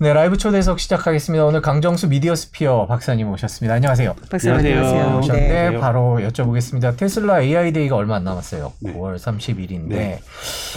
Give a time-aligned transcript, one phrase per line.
[0.00, 1.44] 네, 라이브 초대석 시작하겠습니다.
[1.44, 3.74] 오늘 강정수 미디어 스피어 박사님 오셨습니다.
[3.74, 4.14] 안녕하세요.
[4.30, 5.18] 박사님 안녕하세요.
[5.18, 5.78] 오셨는데 네.
[5.80, 6.96] 바로 여쭤보겠습니다.
[6.96, 8.72] 테슬라 AI 데이가 얼마 안 남았어요.
[8.78, 8.94] 네.
[8.94, 10.20] 9월 30일인데 네.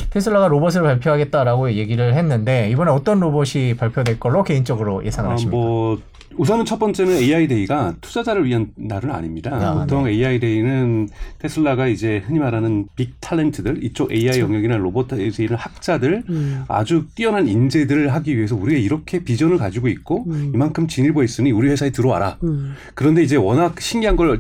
[0.10, 5.56] 테슬라가 로봇을 발표하겠다라고 얘기를 했는데 이번에 어떤 로봇이 발표될 걸로 개인적으로 아, 예상하십니까?
[5.56, 6.00] 뭐
[6.38, 9.52] 우선은 첫 번째는 AI 데이가 투자자를 위한 날은 아닙니다.
[9.54, 10.11] 아, 보통 네.
[10.11, 11.09] AI 데이는
[11.39, 16.64] 테슬라가 이제 흔히 말하는 big talent들 이쪽 AI 영역이나 로봇에 있는 학자들 음.
[16.68, 20.51] 아주 뛰어난 인재들을 하기 위해서 우리가 이렇게 비전을 가지고 있고 음.
[20.54, 22.37] 이만큼 진일보 있으니 우리 회사에 들어와라.
[22.43, 22.73] 음.
[22.95, 24.32] 그런데 이제 워낙 신기한 걸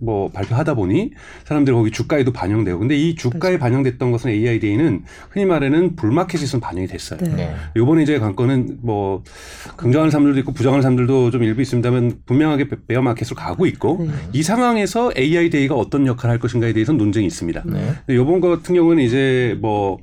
[0.00, 1.10] 뭐 발표하다 보니
[1.44, 3.58] 사람들이 거기 주가에도 반영되고 근데 이 주가에 맞아요.
[3.58, 7.18] 반영됐던 것은 AI 데이는 흔히 말하는 bull market에서 반영이 됐어요.
[7.20, 7.28] 네.
[7.34, 7.54] 네.
[7.76, 9.22] 요번에 이제 관건은 뭐
[9.76, 14.12] 긍정하는 사람들도 있고 부정하는 사람들도 좀 일부 있습니다만 분명하게 베어 마켓으로 가고 있고 네.
[14.32, 17.62] 이 상황에서 AI 데이가 어떤 역할을 할 것인가에 대해서는 논쟁이 있습니다.
[17.66, 17.94] 네.
[18.10, 19.98] 요번 거 같은 경우는 이제 뭐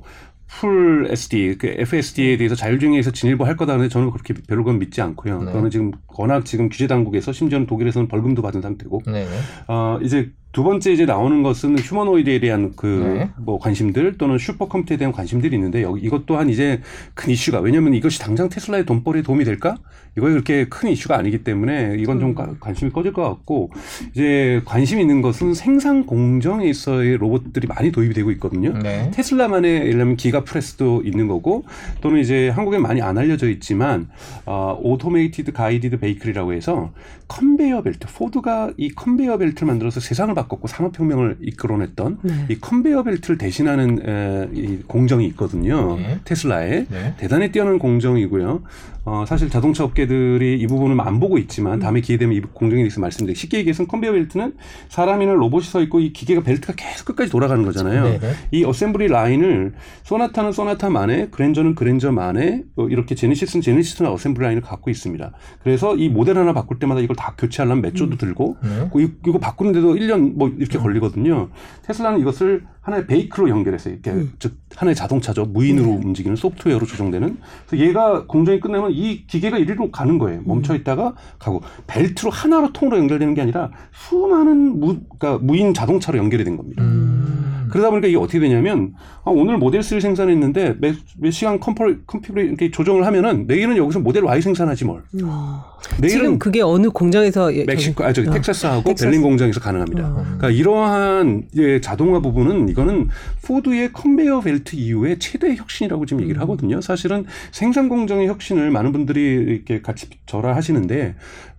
[0.58, 3.76] full SD, 그 FSD에 대해서 자율주행에서 진일보 할 거다.
[3.76, 5.38] 근데 저는 그렇게 별로 그건 믿지 않고요.
[5.38, 5.46] 네.
[5.46, 9.24] 그거는 지금 워낙 지금 규제 당국에서 심지어는 독일에서는 벌금도 받은 상태고, 네.
[9.24, 9.28] 네.
[9.68, 13.30] 어, 이제 두 번째 이제 나오는 것은 휴머노이드에 대한 그 네.
[13.38, 16.80] 뭐 관심들 또는 슈퍼컴퓨터에 대한 관심들이 있는데 여기 이것 또한 이제
[17.14, 19.76] 큰 이슈가 왜냐하면 이것이 당장 테슬라의 돈벌이에 도움이 될까?
[20.16, 23.70] 이거에 그렇게 큰 이슈가 아니기 때문에 이건 좀 가- 관심이 꺼질 것 같고
[24.12, 28.72] 이제 관심 있는 것은 생산 공정에서의 로봇들이 많이 도입이 되고 있거든요.
[28.76, 29.08] 네.
[29.14, 31.62] 테슬라만의 예를 들면 기가 프레스도 있는 거고
[32.00, 34.08] 또는 이제 한국에 많이 안 알려져 있지만
[34.46, 36.90] 어, automated guided vehicle이라고 해서
[37.28, 42.46] 컨베이어 벨트 포드가 이 컨베이어 벨트를 만들어서 세상을 바꿨고 산업혁명을 이끌어냈던 네.
[42.48, 46.18] 이 컨베이어 벨트를 대신하는 에, 이 공정이 있거든요 네.
[46.24, 47.14] 테슬라에 네.
[47.18, 48.62] 대단히 뛰어난 공정이고요.
[49.04, 53.00] 어, 사실 자동차 업계들이 이 부분은 안 보고 있지만 다음에 기회 되면 이 공정에 대해서
[53.00, 53.40] 말씀드릴게요.
[53.40, 54.54] 쉽게 얘기해서 컨베이어 벨트는
[54.88, 58.04] 사람이나 로봇이 서 있고 이 기계가 벨트가 계속 끝까지 돌아가는 거잖아요.
[58.04, 58.18] 네.
[58.18, 58.32] 네.
[58.50, 65.32] 이 assembly line을 소나타는 소나타만의 그랜저는 그랜저만의 어, 이렇게 제네시스는 제네시스만의 assembly line을 갖고 있습니다.
[65.62, 68.90] 그래서 이 모델 하나 바꿀 때마다 이걸 다 교체하려면 몇 조도 들고 네.
[68.92, 71.48] 그 이- 이거 바꾸는데도 1년 뭐 이렇게 걸리거든요.
[71.86, 75.44] 테슬라는 이것을 하나의 vehicle로 연결해서 이렇게 즉 하나의 자동차죠.
[75.46, 77.36] 무인으로 움직이는 소프트웨어로 조정되는.
[77.66, 80.42] 그래서 얘가 공정이 끝나면 이 기계가 이리로 가는 거예요.
[80.44, 86.44] 멈춰 있다가 가고 벨트로 하나로 통으로 연결되는 게 아니라 수많은 무, 그러니까 무인 자동차로 연결이
[86.44, 86.82] 된 겁니다.
[86.82, 87.68] 음.
[87.70, 88.94] 그러다 보니까 이게 어떻게 되냐면
[89.24, 94.00] 아, 오늘 모델 3를 생산했는데 몇, 몇 시간 컴퍼 컴퓨터 이렇게 조정을 하면은 내일은 여기서
[94.00, 95.02] 모델 Y 생산하지 뭘.
[95.24, 95.64] 어.
[96.08, 98.32] 지금 그게 어느 공장에서 예, 멕시코, 아, 저기 어.
[98.32, 99.04] 텍사스하고 텍사스.
[99.06, 100.08] 베를린 공장에서 가능합니다.
[100.08, 100.22] 어.
[100.22, 103.08] 그러니까 이러한 이제 자동화 부분은 이거는
[103.42, 106.22] 포드의 컨베이어 벨트 이후에 최대 혁신이라고 지금 음.
[106.22, 106.80] 얘기를 하거든요.
[106.80, 111.14] 사실은 생산 공정의 혁신을 많은 분들이 이렇게 가치 절하하시는데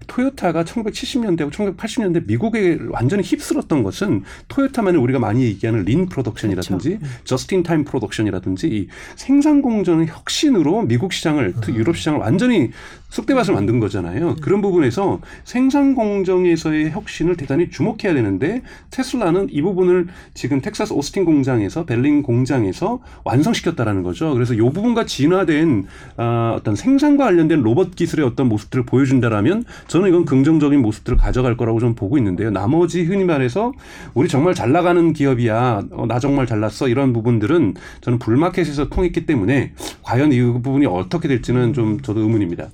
[0.07, 7.23] 토요타가 1970년대하고 1980년대 미국에 완전히 휩쓸었던 것은 토요타만을 우리가 많이 얘기하는 lean production이라든지 그렇죠.
[7.23, 12.71] just in time production이라든지 이 생산 공정의 혁신으로 미국 시장을 특히 유럽 시장을 완전히
[13.11, 14.37] 쑥대밭을 만든 거잖아요.
[14.41, 21.85] 그런 부분에서 생산 공정에서의 혁신을 대단히 주목해야 되는데 테슬라는 이 부분을 지금 텍사스 오스틴 공장에서
[21.85, 24.33] 벨링 공장에서 완성시켰다라는 거죠.
[24.33, 25.85] 그래서 이 부분과 진화된
[26.17, 31.79] 아, 어떤 생산과 관련된 로봇 기술의 어떤 모습들을 보여준다라면 저는 이건 긍정적인 모습들을 가져갈 거라고
[31.79, 32.49] 좀 보고 있는데요.
[32.49, 33.73] 나머지 흔히 말해서
[34.13, 39.73] 우리 정말 잘 나가는 기업이야, 어, 나 정말 잘났어 이런 부분들은 저는 불마켓에서 통했기 때문에
[40.01, 42.69] 과연 이 부분이 어떻게 될지는 좀 저도 의문입니다.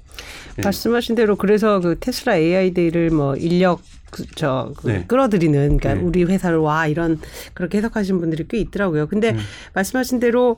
[0.56, 0.64] 네.
[0.64, 5.06] 말씀하신 대로 그래서 그 테슬라 AI 데이를 뭐 인력 그, 저, 그 네.
[5.08, 6.02] 끌어들이는 그러니까 네.
[6.02, 7.20] 우리 회사를 와 이런
[7.54, 9.08] 그렇게 해석하시는 분들이 꽤 있더라고요.
[9.08, 9.40] 근데 네.
[9.74, 10.58] 말씀하신 대로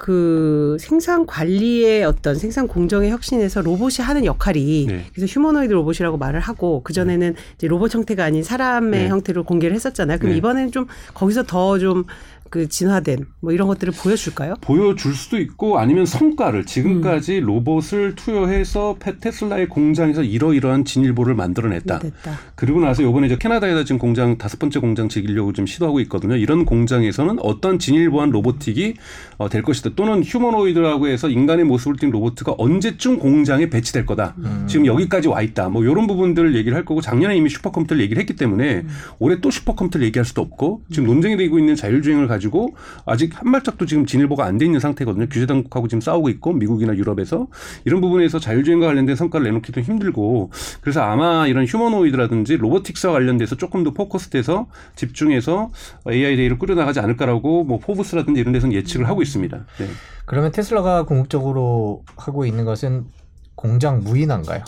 [0.00, 5.04] 그 생산 관리의 어떤 생산 공정의 혁신에서 로봇이 하는 역할이 네.
[5.14, 9.08] 그래서 휴머노이드 로봇이라고 말을 하고 그 전에는 이제 로봇 형태가 아닌 사람의 네.
[9.08, 10.18] 형태로 공개를 했었잖아요.
[10.18, 10.38] 그럼 네.
[10.38, 12.04] 이번에는 좀 거기서 더좀
[12.50, 14.54] 그 진화된 뭐 이런 것들을 보여줄까요?
[14.60, 17.46] 보여줄 수도 있고 아니면 성과를 지금까지 음.
[17.46, 22.00] 로봇을 투여해서 페- 테슬라의 공장에서 이러이러한 진일보를 만들어냈다.
[22.00, 22.38] 됐다.
[22.56, 26.36] 그리고 나서 요번에 이제 캐나다에다 지금 공장 다섯 번째 공장 지으려고 좀 시도하고 있거든요.
[26.36, 28.94] 이런 공장에서는 어떤 진일보한 로보틱이
[29.40, 29.92] 어, 될 것이다.
[29.96, 34.34] 또는 휴머노이드라고 해서 인간의 모습을 띈 로봇가 언제쯤 공장에 배치될 거다.
[34.66, 35.70] 지금 여기까지 와 있다.
[35.70, 38.84] 뭐 이런 부분들을 얘기를 할 거고 작년에 이미 슈퍼컴퓨터를 얘기를 했기 때문에
[39.18, 42.76] 올해 또 슈퍼컴퓨터를 얘기할 수도 없고 지금 논쟁이 되고 있는 자율주행을 가지고
[43.06, 45.26] 아직 한 발짝도 지금 진일보가 안 돼 있는 상태거든요.
[45.30, 47.46] 규제 당국하고 지금 싸우고 있고 미국이나 유럽에서
[47.86, 50.50] 이런 부분에서 자율주행과 관련된 성과를 내놓기도 힘들고
[50.82, 54.66] 그래서 아마 이런 휴머노이드라든지 로보틱스와 관련돼서 조금 더 포커스돼서
[54.96, 55.70] 집중해서
[56.06, 59.29] AI 데이를 꾸려나가지 않을까라고 뭐 포브스라든지 이런 데서는 예측을 하고 있습니다.
[59.78, 59.86] 네.
[60.26, 63.06] 그러면 테슬라가 궁극적으로 하고 있는 것은
[63.54, 64.64] 공장 무인화인가요?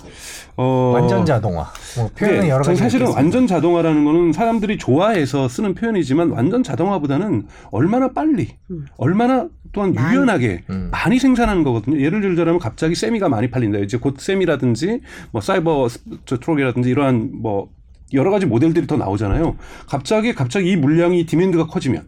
[0.57, 1.67] 어, 완전 자동화.
[1.97, 3.19] 뭐 표현은 네, 여러 전 가지 사실은 있겠습니다.
[3.19, 8.85] 완전 자동화라는 거는 사람들이 좋아해서 쓰는 표현이지만 완전 자동화보다는 얼마나 빨리, 음.
[8.99, 10.15] 얼마나 또한 많이.
[10.15, 10.89] 유연하게 음.
[10.93, 11.99] 많이 생산하는 거거든요.
[12.01, 13.79] 예를 들자면 갑자기 세미가 많이 팔린다.
[13.79, 15.01] 이제 곧 세미라든지
[15.31, 15.89] 뭐 사이버
[16.27, 17.71] 트럭이라든지 이러한 뭐
[18.13, 19.57] 여러 가지 모델들이 더 나오잖아요.
[19.87, 22.07] 갑자기 갑자기 이 물량이 demand가 커지면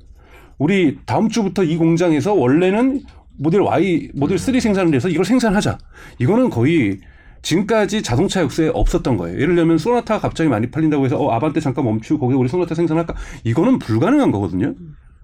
[0.59, 3.03] 우리 다음 주부터 이 공장에서 원래는
[3.37, 5.79] 모델 Y, 모델 3 생산을 해서 이걸 생산하자.
[6.19, 6.99] 이거는 거의
[7.43, 9.39] 지금까지 자동차 역사에 없었던 거예요.
[9.41, 13.15] 예를 들면 소나타가 갑자기 많이 팔린다고 해서 어 아반떼 잠깐 멈추고 거기에 우리 소나타 생산할까?
[13.45, 14.75] 이거는 불가능한 거거든요.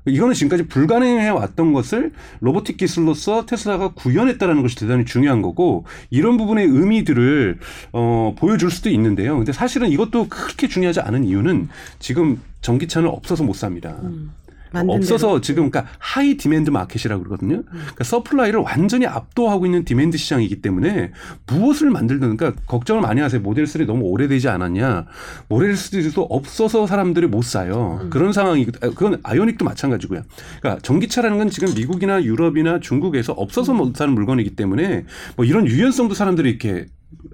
[0.06, 6.66] 이거는 지금까지 불가능해 왔던 것을 robotic 기술로서 테슬라가 구현했다라는 것이 대단히 중요한 거고 이런 부분의
[6.66, 7.58] 의미들을
[7.92, 9.36] 어 보여줄 수도 있는데요.
[9.36, 11.68] 근데 사실은 이것도 그렇게 중요하지 않은 이유는
[11.98, 13.96] 지금 전기차는 없어서 못 삽니다.
[14.02, 14.32] 음.
[14.72, 15.40] 없어서 대로.
[15.40, 17.62] 지금 그러니까 high demand market이라고 그러거든요.
[17.62, 21.12] 그러니까 supply를 완전히 압도하고 있는 demand 시장이기 때문에
[21.46, 23.40] 무엇을 만들든 그러니까 걱정을 많이 하세요.
[23.40, 25.06] 모델 3 너무 오래되지 않았냐.
[25.48, 28.06] 모델 3도 없어서 사람들이 못 사요.
[28.10, 30.22] 그런 상황이 그건 아이오닉도 마찬가지고요.
[30.60, 35.04] 그러니까 전기차라는 건 지금 미국이나 유럽이나 중국에서 없어서 못 사는 물건이기 때문에
[35.36, 36.86] 뭐 이런 유연성도 사람들이 이렇게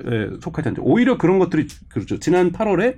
[0.04, 0.82] 에, 속하지 않죠.
[0.82, 2.18] 오히려 그런 것들이 그렇죠.
[2.18, 2.96] 지난 8월에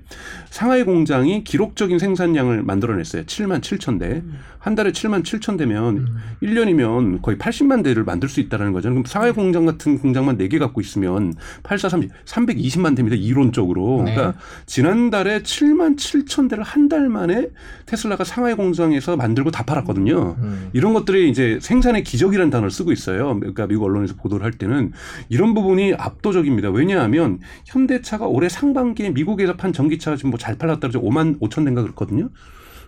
[0.51, 3.23] 상하이 공장이 기록적인 생산량을 만들어냈어요.
[3.25, 4.23] 7만 7천 대.
[4.59, 6.09] 한 달에 7만 7천 대면
[6.43, 8.91] 1년이면 거의 80만 대를 만들 수 있다는 거죠.
[8.91, 11.33] 그럼 상하이 공장 같은 공장만 4개 갖고 있으면
[11.63, 13.17] 84, 30, 320만 대입니다.
[13.17, 14.03] 이론적으로.
[14.05, 14.15] 네.
[14.15, 17.49] 그러니까 지난달에 7만 7천 대를 한 달 만에
[17.85, 20.37] 테슬라가 상하이 공장에서 만들고 다 팔았거든요.
[20.39, 20.71] 음.
[20.73, 23.39] 이런 것들이 이제 생산의 기적이라는 단어를 쓰고 있어요.
[23.39, 24.93] 그러니까 미국 언론에서 보도를 할 때는
[25.29, 26.68] 이런 부분이 압도적입니다.
[26.71, 31.03] 왜냐하면 현대차가 올해 상반기에 미국에서 판 전기차가 지금 뭐 잘 팔렸다 그러죠.
[31.03, 32.31] 5만 5천 대인가 그렇거든요.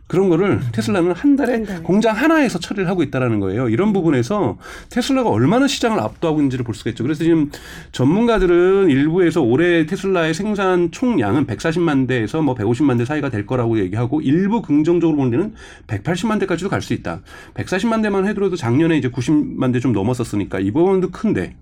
[0.06, 1.82] 그런 거를 테슬라는 한 달에 한 달에.
[1.82, 3.68] 공장 하나에서 처리를 하고 있다라는 거예요.
[3.68, 4.58] 이런 부분에서
[4.90, 7.04] 테슬라가 얼마나 시장을 압도하고 있는지를 볼 수가 있죠.
[7.04, 7.48] 그래서 지금
[7.92, 14.20] 전문가들은 일부에서 올해 테슬라의 생산 총량은 140만 대에서 뭐 150만 대 사이가 될 거라고 얘기하고
[14.20, 15.54] 일부 긍정적으로 보는 데는
[15.86, 17.20] 180만 대까지도 갈 수 있다.
[17.54, 21.54] 140만 대만 해도 작년에 이제 90만 대 좀 넘었었으니까 이 부분도 큰데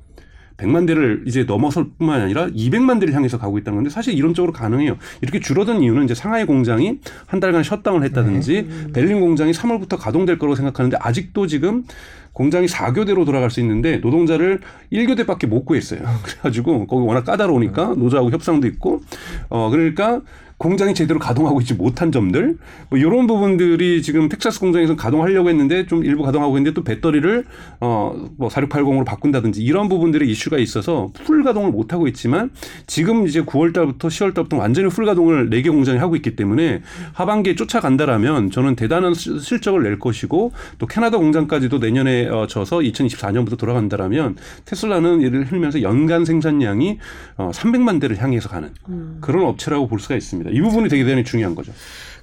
[0.59, 4.99] 100만 대를 이제 넘어설 뿐만 아니라 200만 대를 향해서 가고 있다는 건데 사실 이론적으로 가능해요.
[5.23, 10.57] 이렇게 줄어든 이유는 이제 상하이 공장이 한 달간 셧다운을 했다든지 베를린 공장이 3월부터 가동될 거라고
[10.57, 11.85] 생각하는데 아직도 지금
[12.33, 14.61] 공장이 4교대로 돌아갈 수 있는데 노동자를
[14.93, 16.01] 1교대밖에 못 구했어요.
[16.23, 19.01] 그래가지고 거기 워낙 까다로우니까 노조하고 협상도 있고
[19.49, 20.21] 어 그러니까
[20.59, 22.59] 공장이 제대로 가동하고 있지 못한 점들
[22.91, 27.45] 뭐 이런 부분들이 지금 텍사스 공장에서 가동하려고 했는데 좀 일부 가동하고 있는데 또 배터리를
[27.79, 32.51] 어 뭐 4680으로 바꾼다든지 이런 부분들의 이슈가 있어서 풀 가동을 못 하고 있지만
[32.89, 36.83] 지금 이제 9월 달부터 10월 달부터 완전히 풀 가동을 4개 공장이 하고 있기 때문에
[37.13, 43.57] 하반기에 쫓아간다라면 저는 대단한 시- 실적을 낼 것이고 또 캐나다 공장까지도 내년에 어, 져서 2024년부터
[43.57, 44.35] 돌아간다라면
[44.65, 46.99] 테슬라는 예를 들면서 연간 생산량이
[47.37, 48.71] 어 300만 대를 향해서 가는
[49.21, 50.48] 그런 업체라고 볼 수가 있습니다.
[50.53, 51.73] 이 부분이 되게 대단히 중요한 거죠.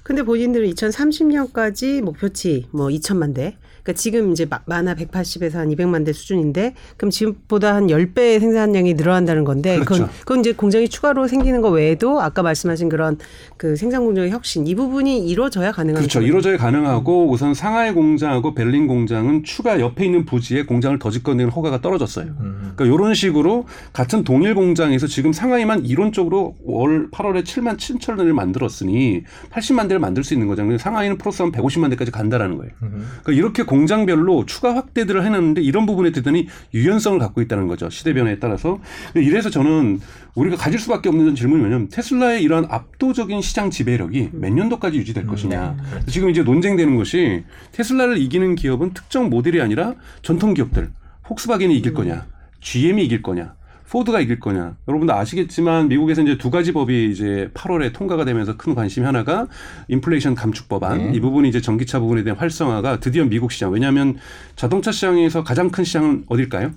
[0.02, 3.56] 근데 본인들은 2030년까지 목표치 뭐 2천만 대.
[3.86, 8.94] 그러니까 지금 이제 마- 많아 180에서 한 200만 대 수준인데 그럼 지금보다 한 10배 생산량이
[8.94, 10.12] 늘어난다는 건데 그건 그렇죠.
[10.20, 13.16] 그건 이제 공장이 추가로 생기는 거 외에도 아까 말씀하신 그런
[13.56, 16.20] 그 생산 공정의 혁신 이 부분이 이루어져야 가능한 그렇죠.
[16.20, 21.80] 이루어져야 가능하고 우선 상하이 공장하고 베를린 공장은 추가 옆에 있는 부지에 공장을 더 짓거내는 허가가
[21.80, 22.26] 떨어졌어요.
[22.40, 22.72] 음.
[22.74, 29.22] 그러니까 이런 식으로 같은 동일 공장에서 지금 상하이만 이론적으로 월 8월에 7만 7천 대를 만들었으니
[29.50, 30.78] 80만 대를 만들 수 있는 거잖아요.
[30.78, 32.72] 상하이는 플러스하면 150만 대까지 간다라는 거예요.
[32.82, 33.06] 음.
[33.22, 37.90] 그러니까 이렇게 공 장별로 추가 확대들을 해놨는데 이런 부분에 대단히 유연성을 갖고 있다는 거죠.
[37.90, 38.80] 시대 변화에 따라서.
[39.14, 40.00] 이래서 저는
[40.34, 45.76] 우리가 가질 수밖에 없는 질문이 뭐냐면 테슬라의 이러한 압도적인 시장 지배력이 몇 년도까지 유지될 것이냐.
[46.06, 50.90] 지금 이제 논쟁되는 것이 테슬라를 이기는 기업은 특정 모델이 아니라 전통 기업들.
[51.24, 52.26] 폭스바겐이 이길 거냐.
[52.60, 53.54] GM이 이길 거냐.
[53.90, 54.76] 포드가 이길 거냐.
[54.88, 59.46] 여러분도 아시겠지만 미국에서 이제 두 가지 법이 이제 8월에 통과가 되면서 큰 관심이 하나가
[59.88, 60.98] 인플레이션 감축 법안.
[60.98, 61.12] 네.
[61.14, 63.72] 이 부분이 이제 전기차 부분에 대한 활성화가 드디어 미국 시장.
[63.72, 64.16] 왜냐하면
[64.56, 66.72] 자동차 시장에서 가장 큰 시장은 어딜까요?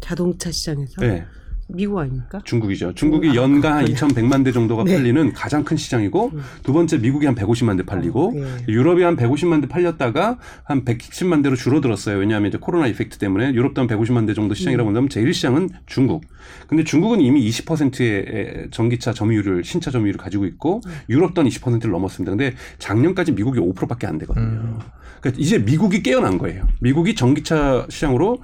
[0.00, 1.24] 자동차 시장에서 네.
[1.68, 2.40] 미국 아닙니까?
[2.44, 2.94] 중국이죠.
[2.94, 4.08] 중국이 아, 연간 한 그렇군요.
[4.14, 4.96] 2,100만 대 정도가 네.
[4.96, 8.44] 팔리는 가장 큰 시장이고 두 번째 미국이 한 150만 대 팔리고 네.
[8.68, 12.18] 유럽이 한 150만 대 팔렸다가 한 110만 대로 줄어들었어요.
[12.18, 14.92] 왜냐하면 이제 코로나 이펙트 때문에 유럽도 한 150만 대 정도 시장이라고 음.
[14.92, 16.24] 본다면 제일 시장은 중국.
[16.66, 20.92] 근데 중국은 이미 20%의 전기차 점유율을 신차 점유율을 가지고 있고 음.
[21.08, 22.30] 유럽도 한 20%를 넘었습니다.
[22.30, 24.78] 근데 작년까지 미국이 5%밖에 안 되거든요.
[25.20, 26.66] 그러니까 이제 미국이 깨어난 거예요.
[26.80, 28.42] 미국이 전기차 시장으로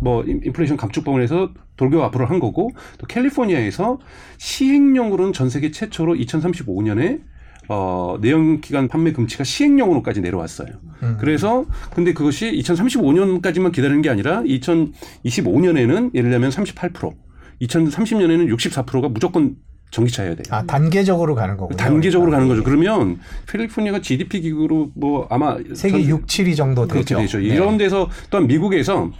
[0.00, 3.98] 뭐 인- 인플레이션 감축법원에서 돌격 앞으로 한 거고 또 캘리포니아에서
[4.38, 7.20] 시행령으로는 전 세계 최초로 2035년에
[7.68, 10.68] 어, 내연기관 판매 금지가 시행령으로까지 내려왔어요.
[11.02, 11.16] 음.
[11.18, 17.12] 그래서 근데 그것이 2035년까지만 기다리는 게 아니라 2025년에는 예를 들면 38%
[17.62, 19.56] 2030년에는 64%가 무조건
[19.90, 20.44] 전기차여야 돼요.
[20.50, 21.76] 아 단계적으로 가는 거군요.
[21.76, 22.36] 단계적으로 그러니까.
[22.36, 22.64] 가는 거죠.
[22.64, 27.18] 그러면 캘리포니아가 GDP 기구로 뭐 아마 세계 전- 6, 7위 정도 되죠.
[27.18, 27.38] 되죠.
[27.38, 27.44] 네.
[27.46, 29.10] 이런 데서 또한 미국에서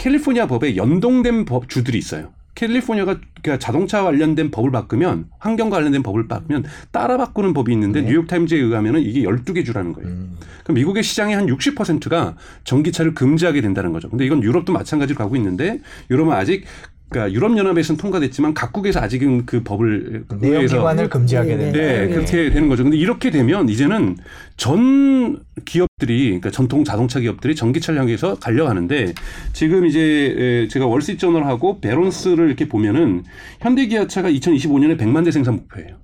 [0.00, 2.32] 캘리포니아 법에 연동된 법 주들이 있어요.
[2.54, 8.08] 캘리포니아가 그러니까 자동차 관련된 법을 바꾸면 환경과 관련된 법을 바꾸면 따라 바꾸는 법이 있는데 네.
[8.08, 10.08] 뉴욕 타임즈에 의하면은 이게 12개 주라는 거예요.
[10.08, 10.36] 음.
[10.64, 14.08] 그럼 미국의 시장의 한 60%가 전기차를 금지하게 된다는 거죠.
[14.08, 15.80] 근데 이건 유럽도 마찬가지로 가고 있는데
[16.10, 16.64] 유럽은 아직
[17.10, 21.78] 그러니까 유럽 연합에서는 통과됐지만 각국에서 아직은 그 법을 내연기관을 금지하게 네, 된다.
[21.78, 22.14] 네, 네.
[22.14, 22.84] 그렇게 되는 거죠.
[22.84, 24.16] 근데 이렇게 되면 이제는
[24.56, 29.12] 전 기업들이, 그러니까 전통 자동차 기업들이 전기차를 향해서 갈려가는데
[29.52, 33.24] 지금 이제 에, 제가 월스트리트저널하고 베론스를 이렇게 보면은
[33.60, 35.96] 현대기아차가 2025년에 100만 대 생산 목표예요.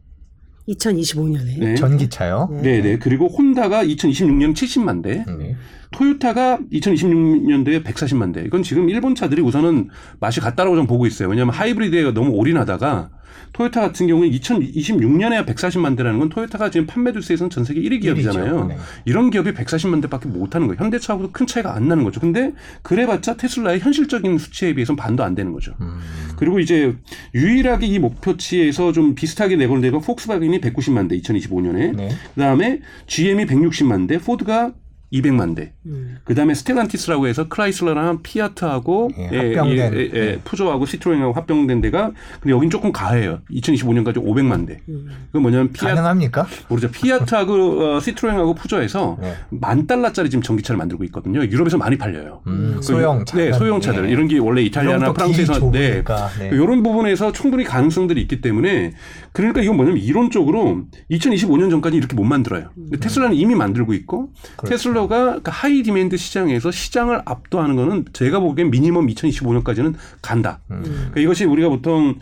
[0.68, 1.58] 2025년에.
[1.58, 1.74] 네.
[1.74, 2.48] 전기차요.
[2.62, 2.98] 네, 네.
[2.98, 5.56] 그리고 혼다가 2026년 70만 대, 네.
[5.92, 8.42] 토요타가 2026년도에 140만 대.
[8.44, 9.88] 이건 지금 일본 차들이 우선은
[10.20, 11.28] 맛이 같다라고 좀 보고 있어요.
[11.28, 13.10] 왜냐하면 하이브리드에 너무 올인하다가
[13.52, 18.66] 토요타 같은 경우는 2026년에 140만 대라는 건 토요타가 지금 판매 두세에서는 전 세계 1위 기업이잖아요.
[18.66, 18.78] 네.
[19.04, 20.78] 이런 기업이 140만 대밖에 못 하는 거예요.
[20.82, 22.20] 현대차하고도 큰 차이가 안 나는 거죠.
[22.20, 22.52] 근데
[22.82, 25.74] 그래봤자 테슬라의 현실적인 수치에 비해서는 반도 안 되는 거죠.
[25.80, 25.98] 음.
[26.36, 26.94] 그리고 이제
[27.34, 32.08] 유일하게 이 목표치에서 좀 비슷하게 내걸은 데가 폭스바겐이 190만 대 2025년에 네.
[32.34, 34.72] 그다음에 GM이 160만 대, 포드가
[35.12, 35.72] 200만 대.
[35.86, 36.18] 음.
[36.24, 39.94] 그다음에 스텔란티스라고 해서 크라이슬러랑 피아트하고 예, 합병된.
[39.94, 43.40] 예, 예, 예, 푸조하고 시트로엥하고 합병된 데가 근데 여긴 조금 과해요.
[43.50, 44.80] 2025년까지 500만 대.
[44.88, 45.08] 음.
[45.26, 46.46] 그건 뭐냐면 피아트 가능합니까?
[46.68, 46.90] 모르죠.
[46.90, 49.34] 피아트하고 어, 시트로엥하고 푸조에서 네.
[49.50, 51.40] 만 달러짜리 지금 전기차를 만들고 있거든요.
[51.40, 52.42] 유럽에서 많이 팔려요.
[52.46, 56.02] 음, 소형 그, 네, 소형 차들 이런 게 원래 이탈리아나 프랑스에서 네.
[56.38, 56.48] 네.
[56.52, 58.92] 이런 부분에서 충분히 가능성들이 있기 때문에
[59.32, 62.70] 그러니까 이건 뭐냐면 이론적으로 2025년 전까지 이렇게 못 만들어요.
[62.74, 64.74] 근데 테슬라는 이미 만들고 있고 그렇죠.
[64.74, 70.60] 테슬라가 그 high demand 시장에서 시장을 압도하는 거는 제가 보기엔 미니멈 2025년까지는 간다.
[70.70, 70.82] 음.
[70.82, 72.16] 그러니까 이것이 우리가 보통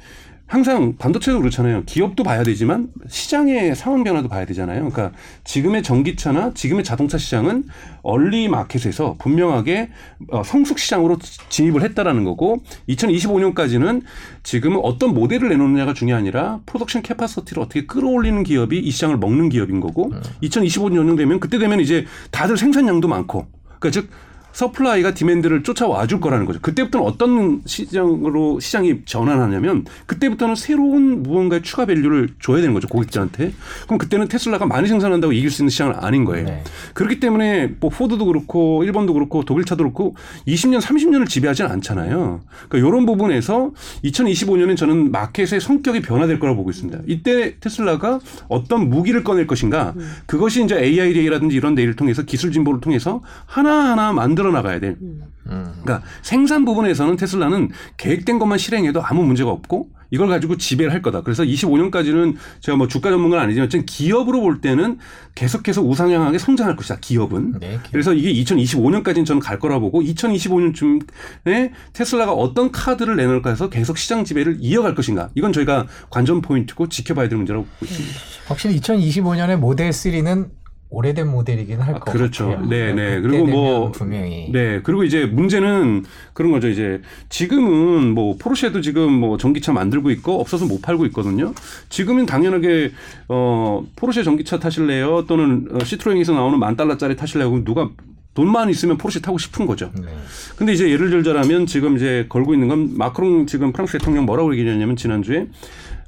[0.46, 1.84] 항상 반도체도 그렇잖아요.
[1.86, 4.90] 기업도 봐야 되지만 시장의 상황 변화도 봐야 되잖아요.
[4.90, 7.64] 그러니까 지금의 전기차나 지금의 자동차 시장은
[8.02, 9.90] early market에서 분명하게
[10.28, 14.02] 어, 성숙 시장으로 진입을 했다라는 거고 2025년까지는
[14.42, 19.80] 지금 어떤 모델을 내놓느냐가 중요한 아니라 production capacity를 어떻게 끌어올리는 기업이 이 시장을 먹는 기업인
[19.80, 20.10] 거고
[20.42, 23.46] 2025년 되면 그때 되면 이제 다들 생산량도 많고
[23.78, 24.08] 그러니까 즉
[24.54, 26.60] supply가 demand를 쫓아와 줄 거라는 거죠.
[26.62, 32.86] 그때부터는 어떤 시장으로 시장이 전환하냐면 그때부터는 새로운 무언가의 추가 value를 줘야 되는 거죠.
[32.88, 33.52] 고객들한테.
[33.86, 36.46] 그럼 그때는 테슬라가 많이 생산한다고 이길 수 있는 시장은 아닌 거예요.
[36.46, 36.62] 네.
[36.94, 40.14] 그렇기 때문에 뭐 포드도 그렇고 일본도 그렇고 독일차도 그렇고
[40.46, 42.42] 20년, 30년을 지배하지는 않잖아요.
[42.68, 43.72] 그러니까 이런 부분에서
[44.04, 47.00] 2025년엔 저는 마켓의 성격이 변화될 거라고 보고 있습니다.
[47.08, 49.94] 이때 테슬라가 어떤 무기를 꺼낼 것인가
[50.26, 54.96] 그것이 이제 AI Day라든지 이런 Day를 통해서 기술 진보를 통해서 하나하나 만들어 나가야 돼.
[55.00, 55.22] 음.
[55.44, 61.22] 그러니까 생산 부분에서는 테슬라는 계획된 것만 실행해도 아무 문제가 없고 이걸 가지고 지배를 할 거다.
[61.22, 64.98] 그래서 25년까지는 제가 뭐 주가 전문가는 아니지만 전 기업으로 볼 때는
[65.34, 66.98] 계속해서 우상향하게 성장할 것이다.
[67.00, 67.58] 기업은.
[67.58, 67.90] 네, 기업.
[67.90, 74.24] 그래서 이게 2025년까지는 저는 갈 거라 보고 2025년쯤에 테슬라가 어떤 카드를 내놓을까 해서 계속 시장
[74.24, 75.30] 지배를 이어갈 것인가.
[75.34, 78.16] 이건 저희가 관전 포인트고 지켜봐야 될 문제라고 보고 있습니다.
[78.46, 80.50] 확실히 2025년에 모델 3는
[80.90, 81.98] 오래된 모델이긴 할 아.
[82.00, 82.60] 그렇죠.
[82.68, 83.20] 네, 네.
[83.20, 84.80] 그리고 뭐 분명히 네.
[84.82, 86.68] 그리고 이제 문제는 그런 거죠.
[86.68, 91.52] 이제 지금은 뭐 포르쉐도 지금 뭐 전기차 만들고 있고 없어서 못 팔고 있거든요.
[91.88, 92.92] 지금은 당연하게
[93.28, 95.26] 어 포르쉐 전기차 타실래요?
[95.26, 97.50] 또는 어, 시트로행에서 나오는 만 달러짜리 타실래요?
[97.50, 97.90] 그럼 누가
[98.34, 99.90] 돈만 있으면 포르쉐 타고 싶은 거죠.
[99.96, 100.08] 네.
[100.56, 104.96] 근데 이제 예를 들자라면 지금 이제 걸고 있는 건 마크롱 지금 프랑스 대통령 뭐라고 얘기했냐면
[104.96, 105.48] 지난주에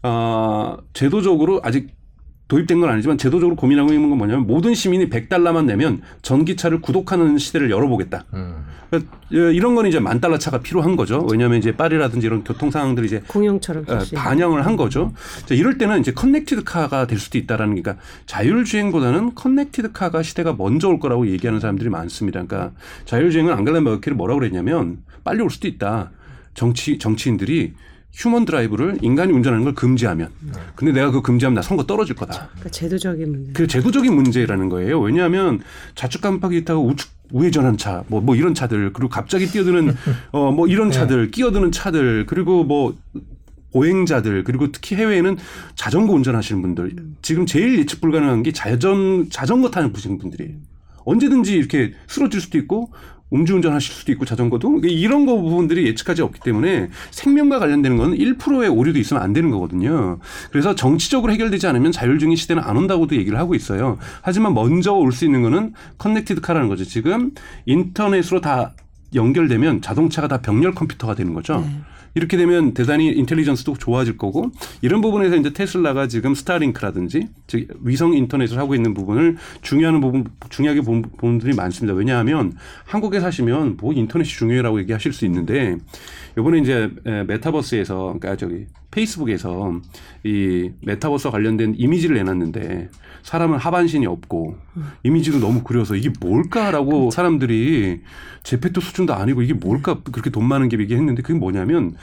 [0.02, 1.95] 아 제도적으로 아직
[2.48, 7.70] 도입된 건 아니지만 제도적으로 고민하고 있는 건 뭐냐면 모든 시민이 100달러만 내면 전기차를 구독하는 시대를
[7.70, 8.24] 열어보겠다.
[8.34, 8.64] 음.
[8.88, 9.16] 그러니까
[9.52, 11.26] 이런 건 이제 만 달러 차가 필요한 거죠.
[11.28, 13.20] 왜냐하면 이제 파리라든지 이런 교통 상황들이 이제
[13.88, 14.16] 어, 사실.
[14.16, 15.12] 반영을 한 거죠.
[15.44, 20.54] 자, 이럴 때는 이제 connected car가 될 수도 있다라는 게 그러니까 자율주행보다는 connected car가 시대가
[20.56, 22.44] 먼저 올 거라고 얘기하는 사람들이 많습니다.
[22.44, 22.72] 그러니까
[23.06, 26.10] 자율주행은 앙겔라 머켈이 뭐라고 그랬냐면 빨리 올 수도 있다.
[26.54, 27.74] 정치 정치인들이
[28.16, 30.30] human drive를 인간이 운전하는 걸 금지하면.
[30.74, 32.48] 근데 내가 그 금지하면 나 선거 떨어질 거다.
[32.48, 33.52] 그러니까 제도적인 문제.
[33.52, 34.98] 그 제도적인 문제라는 거예요.
[35.00, 35.60] 왜냐하면
[35.94, 39.94] 좌측 깜빡이 켜고 우측 우회전한 차, 뭐, 뭐 이런 차들, 그리고 갑자기 뛰어드는,
[40.30, 42.96] 어, 뭐 이런 차들, 끼어드는 차들, 그리고 뭐,
[43.72, 45.36] 보행자들, 그리고 특히 해외에는
[45.74, 50.54] 자전거 운전하시는 분들, 지금 제일 예측 불가능한 게 자전, 자전거 타는 분들이에요.
[51.04, 52.92] 언제든지 이렇게 쓰러질 수도 있고,
[53.32, 58.14] 음주운전 하실 수도 있고 자전거도 그러니까 이런 거 부분들이 예측하지 없기 때문에 생명과 관련되는 건
[58.16, 60.18] 1%의 오류도 있으면 안 되는 거거든요.
[60.50, 63.98] 그래서 정치적으로 해결되지 않으면 자율주행 시대는 안 온다고도 얘기를 하고 있어요.
[64.22, 66.84] 하지만 먼저 올 수 있는 거는 connected car라는 거죠.
[66.84, 67.32] 지금
[67.64, 68.74] 인터넷으로 다
[69.14, 71.60] 연결되면 자동차가 다 병렬 컴퓨터가 되는 거죠.
[71.60, 71.80] 네.
[72.16, 78.58] 이렇게 되면 대단히 인텔리전스도 좋아질 거고 이런 부분에서 이제 테슬라가 지금 스타링크라든지 즉 위성 인터넷을
[78.58, 81.94] 하고 있는 부분을 중요한 부분 중요하게 본 부분들이 많습니다.
[81.94, 82.54] 왜냐하면
[82.86, 85.76] 한국에 사시면 뭐 인터넷이 중요해라고 얘기하실 수 있는데
[86.38, 89.78] 이번에 이제 에, 메타버스에서 그러니까 저기 페이스북에서
[90.24, 92.88] 이 메타버스와 관련된 이미지를 내놨는데
[93.26, 94.56] 사람은 하반신이 없고
[95.02, 98.02] 이미지도 너무 구려서 이게 뭘까라고 사람들이
[98.44, 101.96] 제페토 수준도 아니고 이게 뭘까 그렇게 돈 많은 게 얘기했는데 그게 뭐냐면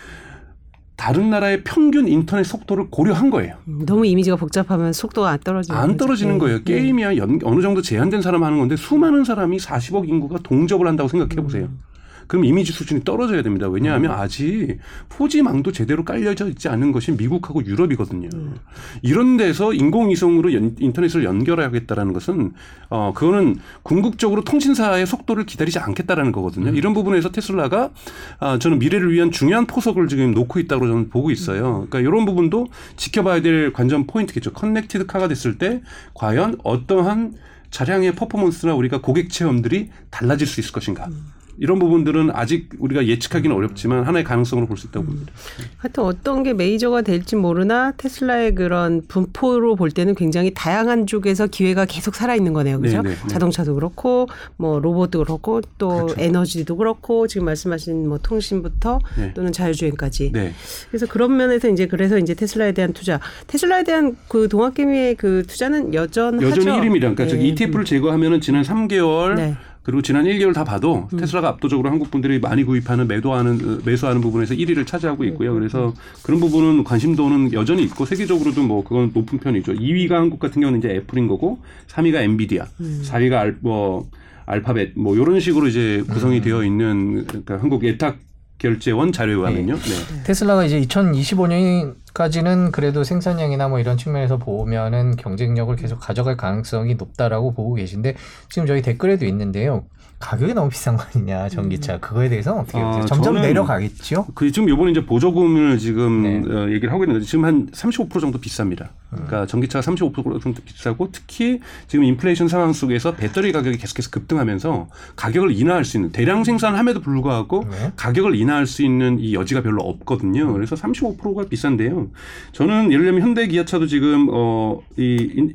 [0.98, 3.56] 다른 나라의 평균 인터넷 속도를 고려한 거예요.
[3.70, 5.96] 음, 너무 이미지가 복잡하면 속도가 안 떨어지는 안.
[5.96, 6.40] 떨어지는 네.
[6.40, 6.58] 거예요.
[6.58, 6.64] 네.
[6.66, 11.36] 게임이야 연- 어느 정도 제한된 사람 하는 건데 수많은 사람이 40억 인구가 동접을 한다고 생각해
[11.42, 11.64] 보세요.
[11.66, 11.80] 음.
[12.28, 13.68] 그럼 이미지 수준이 떨어져야 됩니다.
[13.70, 14.78] 왜냐하면 아직
[15.10, 18.30] 포지망도 제대로 깔려져 있지 않은 것이 미국하고 유럽이거든요.
[18.34, 18.56] 음.
[19.02, 22.54] 이런 데서 인공위성으로 연- 인터넷을 연결하겠다라는 것은
[22.90, 26.70] 어 그거는 궁극적으로 통신사의 속도를 기다리지 않겠다라는 거거든요.
[26.70, 26.76] 음.
[26.76, 27.92] 이런 부분에서 테슬라가
[28.40, 31.86] 아 저는 미래를 위한 중요한 포석을 지금 놓고 있다고 저는 보고 있어요.
[31.90, 34.54] 그러니까 이런 부분도 지켜봐야 될 관전 포인트겠죠.
[34.54, 35.82] connected car가 됐을 때
[36.14, 37.34] 과연 어떠한
[37.72, 41.08] 차량의 퍼포먼스나 우리가 고객 체험들이 달라질 수 있을 것인가.
[41.58, 45.32] 이런 부분들은 아직 우리가 예측하기는 어렵지만 하나의 가능성으로 볼 수 있다고 봅니다.
[45.78, 51.86] 하여튼 어떤 게 메이저가 될지 모르나 테슬라의 그런 분포로 볼 때는 굉장히 다양한 쪽에서 기회가
[51.86, 52.80] 계속 살아 있는 거네요.
[52.80, 53.02] 그죠?
[53.02, 53.28] 네, 네, 네.
[53.28, 56.16] 자동차도 그렇고 뭐 로봇도 그렇고 또 그렇죠.
[56.18, 59.34] 에너지도 그렇고 지금 말씀하신 뭐 통신부터 네.
[59.34, 60.32] 또는 자율주행까지.
[60.32, 60.54] 네.
[60.90, 65.94] 그래서 그런 면에서 이제 그래서 이제 테슬라에 대한 투자, 테슬라에 대한 그 동학개미의 그 투자는
[65.94, 66.48] 여전하죠.
[66.48, 67.16] 여전히 1위입니다.
[67.16, 67.48] 그러니까 네.
[67.48, 69.56] ETF를 제거하면은 지난 3개월 네.
[69.84, 74.56] 그리고 지난 1개월 다 봐도 테슬라가 압도적으로 한국 분들이 많이 구입하는 매도하는 어, 매수하는 부분에서
[74.56, 75.54] 1위를 차지하고 있고요.
[75.54, 79.74] 그래서 그런 부분은 관심도는 여전히 있고 세계적으로도 뭐 그건 높은 편이죠.
[79.74, 84.10] 2위가 한국 같은 경우는 이제 애플인 거고 3위가 엔비디아, 4위가 알, 뭐
[84.46, 88.18] 알파벳 뭐 이런 식으로 이제 구성이 되어 있는 그러니까 한국 예탁
[88.64, 89.76] 결제원 자료에 하면요.
[89.76, 90.24] 네.
[90.24, 97.74] 테슬라가 이제 2025년까지는 그래도 생산량이나 뭐 이런 측면에서 보면은 경쟁력을 계속 가져갈 가능성이 높다라고 보고
[97.74, 98.16] 계신데
[98.50, 99.84] 지금 저희 댓글에도 있는데요.
[100.20, 103.06] 가격이 너무 비싼 거 아니냐 전기차 그거에 대해서 어떻게 아, 보세요?
[103.06, 104.28] 점점 내려가겠죠?
[104.34, 106.38] 그 지금 요번에 이제 보조금을 지금 네.
[106.38, 108.88] 어, 얘기를 하고 있는데 지금 한 35% 정도 비쌉니다.
[109.14, 115.52] 그러니까 전기차가 35% 정도 비싸고 특히 지금 인플레이션 상황 속에서 배터리 가격이 계속해서 급등하면서 가격을
[115.52, 117.92] 인하할 수 있는 대량 생산을 함에도 불구하고 네.
[117.96, 120.52] 가격을 인하할 수 있는 이 여지가 별로 없거든요.
[120.54, 122.10] 그래서 35%가 비싼데요.
[122.52, 125.54] 저는 예를 들면 현대 기아차도 지금 어이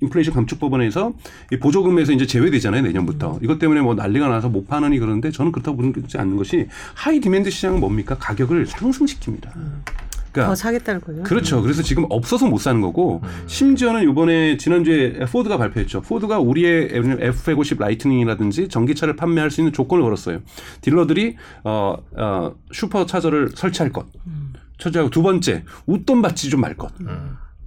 [0.00, 1.12] 인플레이션 감축 법원에서
[1.52, 3.38] 이 보조금에서 이제 제외되잖아요 내년부터.
[3.42, 7.50] 이것 때문에 뭐 난리가 나서 못 파느니 그러는데 저는 그렇다고 보지 않는 것이 high demand
[7.50, 9.50] 시장은 뭡니까 가격을 상승시킵니다.
[10.30, 11.22] 더 그러니까 사겠다는 거죠.
[11.24, 11.60] 그렇죠.
[11.60, 16.02] 그래서 지금 없어서 못 사는 거고 심지어는 이번에 지난주에 포드가 발표했죠.
[16.02, 20.40] 포드가 우리의 F150 라이트닝이라든지 전기차를 판매할 수 있는 조건을 걸었어요.
[20.82, 24.06] 딜러들이 어, 어, 슈퍼 차저를 설치할 것.
[24.78, 26.92] 첫째하고 두 번째 웃돈 받지 좀 말 것.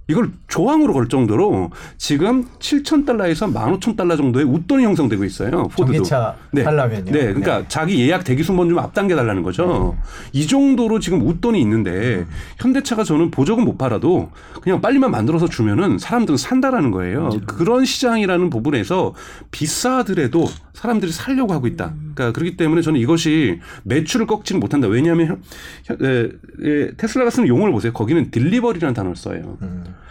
[0.06, 5.50] 이걸 조항으로 걸 정도로 지금 7천 달러에서 15,000 달러 정도의 웃돈이 형성되고 있어요.
[5.68, 5.86] 포드도.
[5.86, 6.62] 전기차 네.
[6.62, 7.10] 하려면요.
[7.10, 9.96] 네, 그러니까 자기 예약 대기 순번 좀 앞당겨 달라는 거죠.
[10.32, 12.26] 이 정도로 지금 웃돈이 있는데
[12.58, 17.30] 현대차가 저는 보조금 못 팔아도 그냥 빨리만 만들어서 주면은 사람들은 산다라는 거예요.
[17.46, 19.14] 그런 시장이라는 부분에서
[19.50, 20.46] 비싸더라도
[20.84, 21.94] 사람들이 살려고 하고 있다.
[22.14, 24.86] 그러니까 그렇기 때문에 저는 이것이 매출을 꺾지는 못한다.
[24.86, 25.40] 왜냐하면
[25.84, 26.28] 현- 에,
[26.62, 27.94] 에, 테슬라가 쓰는 용어를 보세요.
[27.94, 29.56] 거기는 delivery라는 단어를 써요.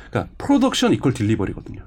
[0.10, 1.82] 그러니까 production equal delivery거든요.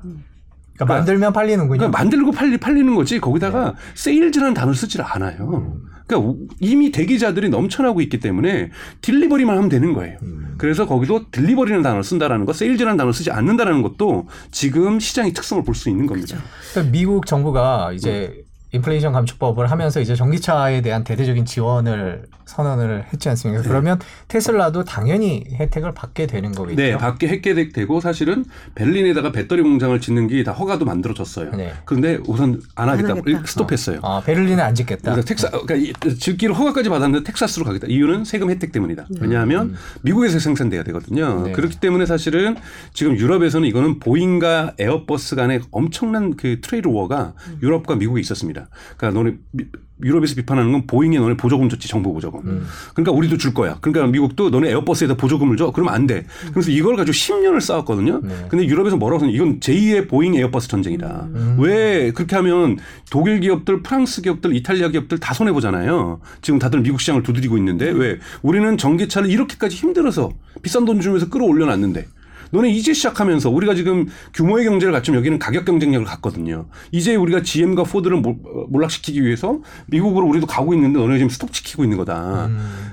[0.77, 1.79] 그러니까 만들면 팔리는군요.
[1.79, 5.79] 그러니까 만들고 팔리, 팔리는 거지 거기다가 sales라는 단어를 쓰질 않아요.
[6.07, 8.71] 그러니까 우- 이미 대기자들이 넘쳐나고 있기 때문에
[9.01, 10.17] delivery만 하면 되는 거예요.
[10.59, 15.75] 그래서 거기도 delivery라는 단어를 쓴다라는 것, sales라는 단어를 쓰지 않는다라는 것도 지금 시장의 특성을 볼
[15.75, 16.37] 수 있는 겁니다.
[16.73, 18.45] 그러니까 미국 정부가 이제
[18.77, 23.63] 인플레이션 감축법을 하면서 이제 전기차에 대한 대대적인 지원을 선언을 했지 않습니까?
[23.65, 26.77] 그러면 테슬라도 당연히 혜택을 받게 되는 거겠죠.
[26.81, 28.45] 네, 받게 계획 되고 사실은
[28.77, 31.51] 베를린에다가 배터리 공장을 짓는 게 다 허가도 만들어졌어요.
[31.57, 31.73] 네.
[31.87, 33.43] 그런데 우선 안 하겠다, 안 하겠다.
[33.47, 33.99] 스톱했어요.
[34.03, 35.11] 아, 베를린에 안 짓겠다.
[35.13, 37.87] 그래서 텍사, 그러니까 이- 짓기를 허가까지 받았는데 텍사스로 가겠다.
[37.89, 39.07] 이유는 세금 혜택 때문이다.
[39.21, 41.43] 왜냐하면 미국에서 생산돼야 되거든요.
[41.43, 41.53] 네.
[41.53, 42.57] 그렇기 때문에 사실은
[42.93, 48.66] 지금 유럽에서는 이거는 보잉과 에어버스 간의 엄청난 그 trade war가 유럽과 미국에 있었습니다.
[48.97, 49.65] 그러니까 너네 미-
[50.05, 52.67] 유럽에서 비판하는 건 보잉에 너네 보조금 줬지 정부 보조금.
[52.93, 53.79] 그러니까 우리도 줄 거야.
[53.81, 55.71] 그러니까 미국도 너네 에어버스에다 보조금을 줘.
[55.71, 56.27] 그러면 안 돼.
[56.53, 58.21] 그래서 이걸 가지고 10년을 싸웠거든요.
[58.23, 58.47] 네.
[58.51, 61.29] 근데 유럽에서 뭐라고 하냐 이건 제2의 보잉 에어버스 전쟁이다.
[61.59, 62.77] 왜 그렇게 하면
[63.11, 66.21] 독일 기업들, 프랑스 기업들, 이탈리아 기업들 다 손해 보잖아요.
[66.43, 70.29] 지금 다들 미국 시장을 두드리고 있는데 왜 우리는 전기차를 이렇게까지 힘들어서
[70.61, 72.07] 비싼 돈 주면서 끌어올려 놨는데
[72.51, 76.67] 너네 이제 시작하면서 우리가 지금 규모의 경제를 갖추면 여기는 가격 경쟁력을 갖거든요.
[76.93, 81.85] 이제 우리가 GM과 포드를 몰- 어, 몰락시키기 위해서 미국으로 우리도 가고 있는데 너네 지금 스톱시키고
[81.85, 82.51] 있는 거다.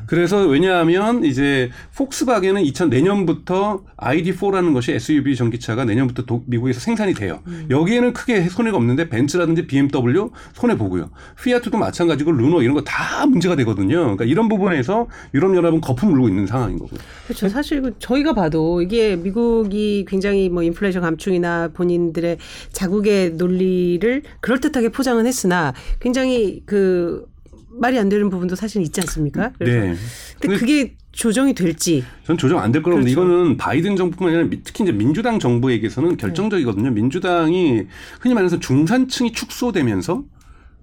[0.07, 7.39] 그래서 왜냐하면 이제 폭스바겐은 2000 내년부터 ID4라는 것이 SUV 전기차가 내년부터 도- 미국에서 생산이 돼요.
[7.69, 11.09] 여기에는 크게 손해가 없는데 벤츠라든지 BMW 손해 보고요.
[11.41, 13.99] 피아트도 마찬가지고 르노 이런 거 다 문제가 되거든요.
[14.01, 16.99] 그러니까 이런 부분에서 유럽 연합은 거품 물고 있는 상황인 거고요.
[17.25, 17.47] 그렇죠.
[17.47, 22.37] 사실 그 저희가 봐도 이게 미국 이 굉장히 뭐 인플레이션 감축이나 본인들의
[22.71, 27.25] 자국의 논리를 그럴듯하게 포장은 했으나 굉장히 그
[27.69, 29.51] 말이 안 되는 부분도 사실 있지 않습니까?
[29.57, 29.87] 그래서 네.
[29.87, 29.97] 근데
[30.39, 33.11] 근데 그게 조정이 될지 전 조정 안 될 거라고 그렇죠.
[33.11, 36.91] 이거는 바이든 정부뿐만 아니라 미- 특히 이제 민주당 정부에게서는 결정적이거든요.
[36.91, 37.83] 민주당이
[38.19, 40.23] 흔히 말해서 중산층이 축소되면서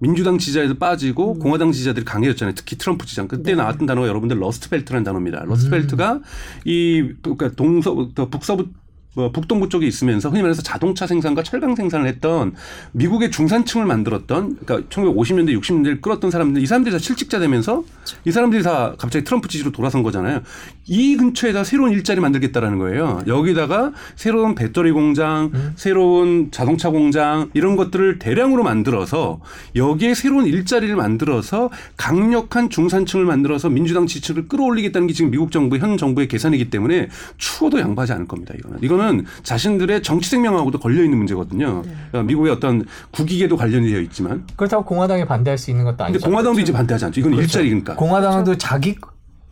[0.01, 2.55] 민주당 지지자에서 빠지고 공화당 지지자들이 강해졌잖아요.
[2.55, 3.27] 특히 트럼프 지지자.
[3.27, 5.43] 그때 나왔던 단어가 여러분들 러스트벨트라는 단어입니다.
[5.45, 6.21] 러스트벨트가
[6.65, 7.93] 이 그러니까 동서
[8.31, 8.69] 북서부
[9.13, 12.53] 뭐 북동부 쪽에 있으면서 흔히 말해서 자동차 생산과 철강 생산을 했던
[12.93, 17.83] 미국의 중산층을 만들었던 그러니까 1950년대 60년대를 끌었던 사람들 이 사람들이 다 실직자 되면서
[18.25, 20.41] 이 사람들이 다 갑자기 트럼프 지지로 돌아선 거잖아요.
[20.87, 23.21] 이 근처에다 새로운 일자리 만들겠다라는 거예요.
[23.27, 29.41] 여기다가 새로운 배터리 공장, 새로운 자동차 공장 이런 것들을 대량으로 만들어서
[29.75, 35.97] 여기에 새로운 일자리를 만들어서 강력한 중산층을 만들어서 민주당 지지를 끌어올리겠다는 게 지금 미국 정부 현
[35.97, 38.53] 정부의 계산이기 때문에 추워도 양보하지 않을 겁니다.
[38.57, 39.00] 이거는 이거는
[39.43, 41.81] 자신들의 정치 생명하고도 걸려 있는 문제거든요.
[41.83, 46.25] 그러니까 미국의 어떤 국익에도 관련이 되어 있지만 그렇다고 공화당이 반대할 수 있는 것도 근데 아니죠.
[46.25, 47.19] 공화당도 이제 반대하지 않죠.
[47.19, 47.95] 이건 일자리니까.
[47.95, 48.95] 공화당도 자기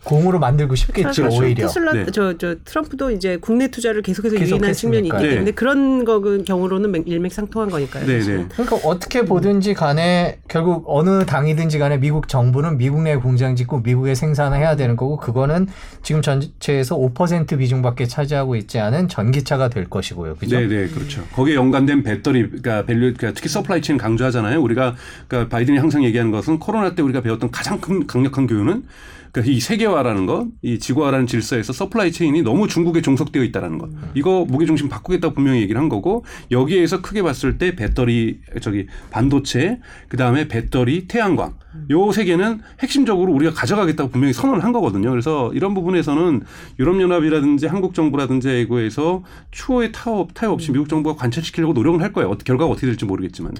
[0.04, 1.68] 공으로 만들고 싶겠죠 사실 오히려.
[1.68, 2.06] 테슬라 네.
[2.12, 5.30] 저, 저 트럼프도 이제 국내 투자를 계속해서 계속 유인한 측면이 있기 했으니까.
[5.30, 5.52] 때문에 네.
[5.52, 8.06] 그런 거그 경우로는 맹- 일맥상통한 거니까요.
[8.06, 8.20] 네.
[8.20, 8.46] 네.
[8.54, 14.16] 그러니까 어떻게 보든지 간에 결국 어느 당이든지 간에 미국 정부는 미국 내 공장 짓고 미국에
[14.16, 15.68] 생산을 해야 되는 거고 그거는
[16.02, 20.36] 지금 전체에서 5% 비중밖에 차지하고 있지 않은 전기차가 될 것이고요.
[20.36, 20.60] 그죠?
[20.60, 21.24] 네, 네, 그렇죠.
[21.34, 24.62] 거기에 연관된 배터리, 그러니까 value, 그러니까 특히 supply chain 강조하잖아요.
[24.62, 24.96] 우리가
[25.28, 28.84] 그러니까 바이든이 항상 얘기하는 것은 코로나 때 우리가 배웠던 가장 큰 강력한 교훈은
[29.32, 33.90] 그러니까 이 세계화라는 것, 이 지구화라는 질서에서 supply chain이 너무 중국에 종속되어 있다라는 것.
[34.16, 39.80] 이거 무게 중심 바꾸겠다고 분명히 얘기를 한 거고 여기에서 크게 봤을 때 배터리 저기 반도체,
[40.10, 41.54] 그 다음에 배터리, 태양광.
[41.92, 45.12] 요 세 개는 핵심적으로 우리가 가져가겠다고 분명히 선언을 한 거거든요.
[45.12, 46.42] 그래서 이런 부분에서는
[46.80, 52.32] 유럽연합이라든지 한국 정부라든지 에고에서 추호의 타협, 타협 없이 미국 정부가 관철시키려고 노력을 할 거예요.
[52.32, 53.54] 어- 결과가 어떻게 될지 모르겠지만.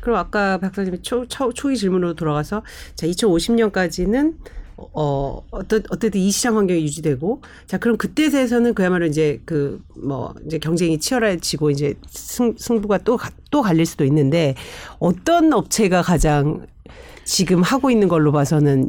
[0.00, 2.62] 그럼 아까 박사님이 초, 초, 초기 질문으로 돌아가서
[2.94, 4.34] 자 2050년까지는
[4.92, 10.34] 어 어떤 어쨌든 이 시장 환경이 유지되고 자 그럼 그때 세에서는 그야말로 이제 그 뭐
[10.46, 14.54] 이제 경쟁이 치열해지고 이제 승, 승부가 또또 갈릴 수도 있는데
[14.98, 16.66] 어떤 업체가 가장
[17.24, 18.88] 지금 하고 있는 걸로 봐서는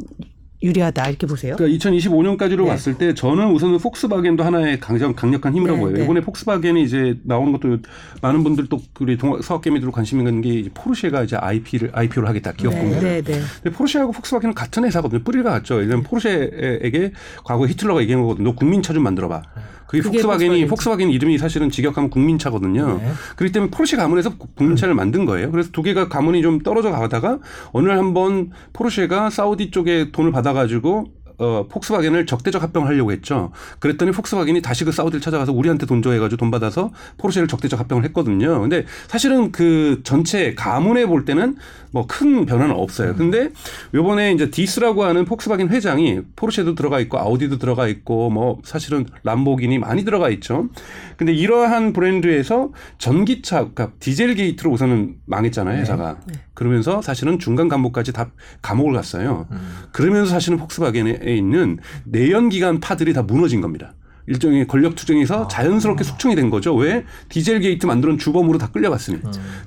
[0.62, 1.56] 유리하다 이렇게 보세요.
[1.56, 2.68] 그러니까 2025년까지로 네.
[2.68, 5.96] 봤을 때 저는 우선은 폭스바겐도 하나의 강력, 강력한 힘이라고 네, 보여요.
[5.96, 6.04] 네.
[6.04, 7.78] 이번에 폭스바겐이 이제 나오는 것도
[8.20, 12.74] 많은 분들 또 우리 서학개미들 관심 있는 게 이제 포르쉐가 이제 IP를 IPO를 하겠다 기업
[12.74, 13.00] 네, 공개.
[13.00, 13.40] 네, 네.
[13.62, 15.22] 근데 포르쉐하고 폭스바겐은 같은 회사거든요.
[15.22, 15.76] 뿌리가 같죠.
[15.76, 17.12] 왜냐면 포르쉐에게
[17.44, 18.50] 과거 히틀러가 얘기한 거거든요.
[18.50, 19.42] 너 국민차 좀 만들어봐.
[19.90, 20.66] 그게 그게 폭스바겐이.
[20.68, 22.98] 폭스바겐 이름이 사실은 직역하면 국민차거든요.
[23.02, 23.12] 네.
[23.34, 25.50] 그렇기 때문에 포르쉐 가문에서 국민차를 만든 거예요.
[25.50, 27.38] 그래서 두 개가 가문이 좀 떨어져 가다가
[27.72, 31.06] 어느 날 한번 포르쉐가 사우디 쪽에 돈을 받아가지고
[31.38, 33.50] 어, 폭스바겐을 적대적 합병을 하려고 했죠.
[33.78, 38.04] 그랬더니 폭스바겐이 다시 그 사우디를 찾아가서 우리한테 돈 줘 해가지고 돈 받아서 포르쉐를 적대적 합병을
[38.04, 38.60] 했거든요.
[38.60, 41.56] 근데 사실은 그 전체 가문에 볼 때는
[41.92, 43.14] 뭐 큰 변화는 없어요.
[43.14, 43.50] 근데
[43.94, 49.78] 요번에 이제 디스라고 하는 폭스바겐 회장이 포르쉐도 들어가 있고 아우디도 들어가 있고 뭐 사실은 람보기니
[49.78, 50.68] 많이 들어가 있죠.
[51.16, 56.18] 근데 이러한 브랜드에서 전기차, 그러니까 디젤 게이트로 우선은 망했잖아요, 회사가.
[56.54, 58.30] 그러면서 사실은 중간 간부까지 다
[58.62, 59.46] 감옥을 갔어요.
[59.92, 63.94] 그러면서 사실은 폭스바겐에 있는 내연기관 파들이 다 무너진 겁니다.
[64.30, 66.72] 일종의 권력 투쟁에서 자연스럽게 숙청이 된 거죠.
[66.76, 67.04] 왜?
[67.28, 69.18] 디젤 게이트 만들어온 주범으로 다 끌려갔으니.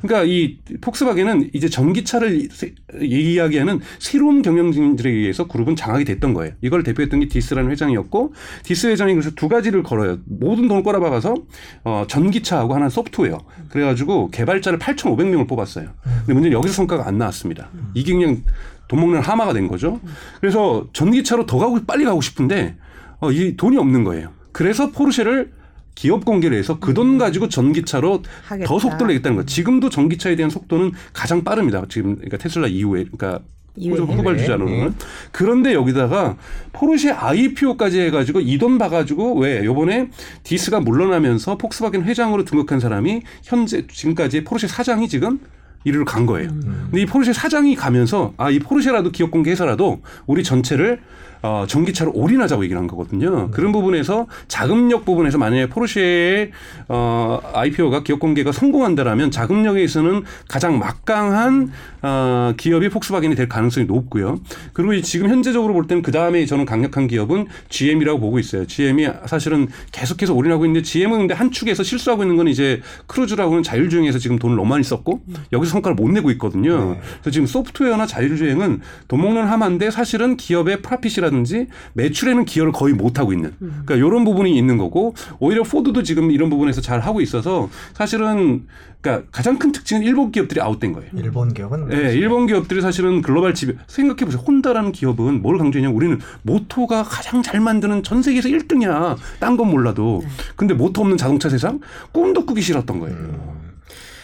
[0.01, 6.53] 그러니까 이 폭스바겐은 이제 전기차를 세- 이야기하는 새로운 경영진들에 의해서 그룹은 장악이 됐던 거예요.
[6.61, 10.19] 이걸 대표했던 게 디스라는 회장이었고 디스 회장이 그래서 두 가지를 걸어요.
[10.25, 11.35] 모든 돈을 꼬라박아서
[11.83, 13.39] 어, 전기차하고 하나 소프트웨어.
[13.69, 15.89] 그래가지고 개발자를 8,500명을 뽑았어요.
[16.19, 17.69] 근데 문제는 여기서 성과가 안 나왔습니다.
[17.93, 18.43] 이게 그냥
[18.87, 19.99] 돈 먹는 하마가 된 거죠.
[20.39, 22.77] 그래서 전기차로 더 가고 빨리 가고 싶은데
[23.19, 24.29] 어, 이 돈이 없는 거예요.
[24.53, 25.51] 그래서 포르쉐를
[25.95, 28.67] 기업 공개를 해서 그 돈 가지고 전기차로 하겠다.
[28.67, 29.45] 더 속도를 내겠다는 거예요.
[29.45, 31.83] 지금도 전기차에 대한 속도는 가장 빠릅니다.
[31.89, 33.39] 지금 그러니까 테슬라 이후에 그러니까.
[33.75, 34.91] 후발- 후발 주자로는 네.
[35.31, 36.37] 그런데 여기다가
[36.73, 40.09] 포르쉐 IPO까지 해가지고 이 돈 봐가지고 왜 요번에
[40.43, 45.39] 디스가 물러나면서 폭스바겐 회장으로 등극한 사람이 현재 지금까지 포르쉐 사장이 지금
[45.85, 46.49] 이리로 간 거예요.
[46.49, 51.01] 근데 이 포르쉐 사장이 가면서 아 이 포르쉐라도 기업 공개해서라도 우리 전체를
[51.43, 53.51] 어, 전기차로 올인하자고 얘기를 한 거거든요.
[53.51, 56.51] 그런 부분에서 자금력 부분에서 만약에 포르쉐의
[56.87, 61.69] 어, IPO가 기업 공개가 성공한다라면 자금력에서는 가장 막강한
[62.01, 64.39] 어, 기업이 폭스바겐이 될 가능성이 높고요.
[64.71, 68.65] 그리고 이 지금 현재적으로 볼 때는 그 다음에 저는 강력한 기업은 GM이라고 보고 있어요.
[68.65, 74.17] GM이 사실은 계속해서 올인하고 있는데 GM은 근데 한 축에서 실수하고 있는 건 이제 크루즈라고는 자율주행에서
[74.17, 76.97] 지금 돈을 너무 많이 썼고 여기서 성과를 못 내고 있거든요.
[77.21, 78.79] 그래서 지금 소프트웨어나 자율주행은
[79.09, 83.53] 돈 먹는 하마인데 사실은 기업의 profit이라든지 매출에는 기여를 거의 못 하고 있는.
[83.59, 88.65] 그러니까 이런 부분이 있는 거고 오히려 포드도 지금 이런 부분에서 잘 하고 있어서 사실은
[89.01, 91.09] 그러니까 가장 큰 특징은 일본 기업들이 아웃된 거예요.
[91.13, 94.41] 일본 기업은 예, 일본 기업들이 사실은 글로벌 지배 생각해 보세요.
[94.47, 99.17] 혼다라는 기업은 뭘 강조했냐면 우리는 모토가 가장 잘 만드는 전 세계에서 1등이야.
[99.39, 100.23] 딴 건 몰라도.
[100.55, 101.79] 근데 모토 없는 자동차 세상
[102.11, 103.62] 꿈도 꾸기 싫었던 거예요.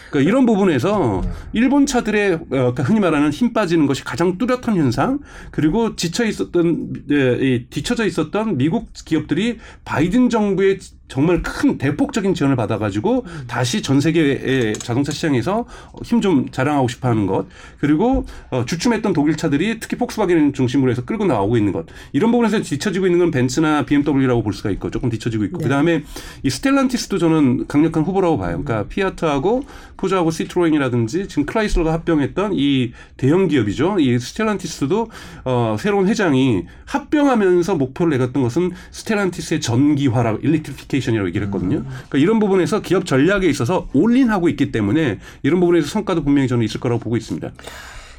[0.09, 1.21] 그러니까 이런 부분에서
[1.53, 5.19] 일본 차들의 어, 그러니까 흔히 말하는 힘 빠지는 것이 가장 뚜렷한 현상.
[5.51, 12.55] 그리고 지쳐 있었던 예, 이 뒤쳐져 있었던 미국 기업들이 바이든 정부의 정말 큰 대폭적인 지원을
[12.55, 15.65] 받아가지고 다시 전 세계의 자동차 시장에서
[16.03, 17.45] 힘 좀 자랑하고 싶어 하는 것
[17.79, 22.61] 그리고 어, 주춤했던 독일 차들이 특히 폭스바겐 중심으로 해서 끌고 나오고 있는 것 이런 부분에서
[22.61, 25.63] 뒤처지고 있는 건 벤츠나 BMW라고 볼 수가 있고 조금 뒤처지고 있고 네.
[25.63, 26.03] 그다음에
[26.43, 28.61] 이 스텔란티스도 저는 강력한 후보라고 봐요.
[28.63, 29.63] 그러니까 피아트하고
[29.97, 33.97] 푸조하고 시트로엔이라든지 지금 클라이슬러가 합병했던 이 대형 기업이죠.
[33.99, 35.09] 이 스텔란티스도
[35.45, 41.83] 어, 새로운 회장이 합병하면서 목표를 내갔던 것은 스텔란티스의 전기화라 일렉트리피케 이션이라고 얘기를 했거든요.
[41.83, 46.79] 그러니까 이런 부분에서 기업 전략에 있어서 올인하고 있기 때문에 이런 부분에서 성과도 분명히 저는 있을
[46.79, 47.51] 거라고 보고 있습니다.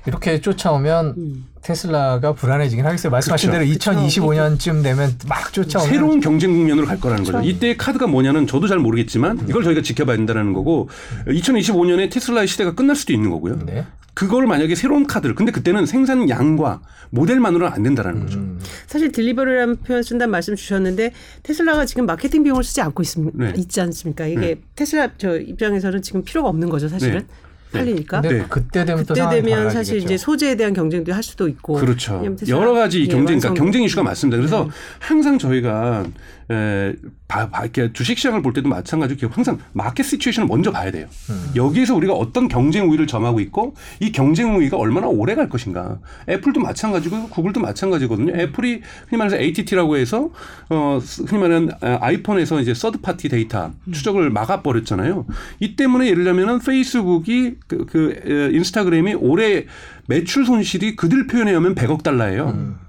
[0.07, 1.47] 이렇게 쫓아오면 음.
[1.63, 3.11] 테슬라가 불안해지긴 하겠어요.
[3.11, 3.65] 말씀하신 그렇죠.
[3.67, 7.33] 대로 2025년쯤 되면 막 쫓아오면 새로운 경쟁 국면으로 갈 거라는 거죠.
[7.33, 7.49] 그렇죠.
[7.49, 10.89] 이때의 카드가 뭐냐는 저도 잘 모르겠지만 이걸 저희가 지켜봐야 된다는 거고
[11.27, 13.59] 2025년에 테슬라의 시대가 끝날 수도 있는 거고요.
[13.67, 13.87] 네.
[14.21, 18.39] 그걸 만약에 새로운 카드를 근데 그때는 생산 양과 모델만으로는 안 된다라는 거죠.
[18.39, 18.61] 음.
[18.87, 23.55] 사실 딜리버리라는 표현 쓴다는 말씀 주셨는데 테슬라가 지금 마케팅 비용을 쓰지 않고 있습, 네.
[23.57, 24.27] 있지 않습니까?
[24.27, 24.61] 이게 네.
[24.77, 27.21] 테슬라 저 입장에서는 지금 필요가 없는 거죠, 사실은.
[27.21, 27.27] 네.
[27.73, 28.21] 팔리니까.
[28.21, 28.45] 근데 네.
[28.51, 29.97] 그때 되면 또 그때 되면 사실.
[29.97, 31.77] 이제 소재에 대한 경쟁도 할 수도 있고.
[31.77, 32.23] 그렇죠.
[32.49, 34.37] 여러 가지 예, 경쟁, 그러니까 경쟁 이슈가 많습니다.
[34.37, 34.71] 그래서 네.
[34.99, 36.05] 항상 저희가
[36.51, 36.93] 에,
[37.31, 41.07] 바, 바, 이렇게 주식 시장을 볼 때도 마찬가지고 항상 마켓 시츄에이션을 먼저 봐야 돼요.
[41.31, 41.53] 음.
[41.55, 46.01] 여기에서 우리가 어떤 경쟁 우위를 점하고 있고 이 경쟁 우위가 얼마나 오래 갈 것인가.
[46.29, 48.33] 애플도 마찬가지고 구글도 마찬가지거든요.
[48.35, 50.31] 애플이 흔히 말해서 ATT라고 해서
[50.71, 55.27] 어 흔히 말하는 아, 아이폰에서 이제 third party 데이터 추적을 막아 버렸잖아요.
[55.61, 59.67] 이 때문에 예를 들면은 페이스북이 그, 그 에, 인스타그램이 올해
[60.09, 62.81] 매출 손실이 그들 표현에 의하면 100억 달러예요.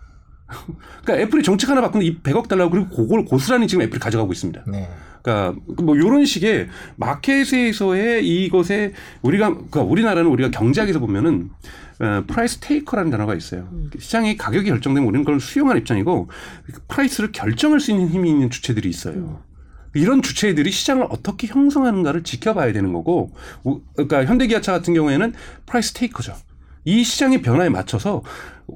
[1.03, 4.63] 그러니까 애플이 정책 하나 바꾸는 이 100억 달러 그리고 그걸 고스란히 지금 애플이 가져가고 있습니다.
[4.67, 4.89] 네.
[5.21, 11.49] 그러니까 뭐 이런 식의 마켓에서의 이것에 우리가 그러니까 우리나라는 우리가 경제학에서 보면은
[11.99, 13.69] 어, price taker라는 단어가 있어요.
[13.99, 16.29] 시장의 가격이 결정되면 우리는 그걸 수용하는 입장이고
[16.87, 19.41] price를 결정할 수 있는 힘이 있는 주체들이 있어요.
[19.93, 23.33] 이런 주체들이 시장을 어떻게 형성하는가를 지켜봐야 되는 거고,
[23.63, 25.33] 우- 그러니까 현대기아차 같은 경우에는
[25.65, 26.33] price taker죠.
[26.85, 28.23] 이 시장의 변화에 맞춰서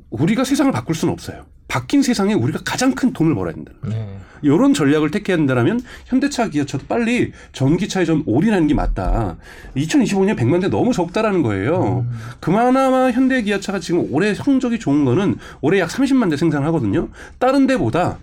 [0.10, 1.46] 우리가 세상을 바꿀 수는 없어요.
[1.68, 3.72] 바뀐 세상에 우리가 가장 큰 돈을 벌어야 된다.
[3.82, 4.18] 네.
[4.42, 9.38] 이런 전략을 택해야 된다면 현대차 기아차도 빨리 전기차에 좀 올인하는 게 맞다.
[9.76, 12.06] 2025년 100만 대 너무 적다라는 거예요.
[12.40, 17.10] 그나마 현대 기아차가 지금 올해 성적이 좋은 거는 올해 약 30만 대 생산하거든요.
[17.40, 18.20] 다른 데보다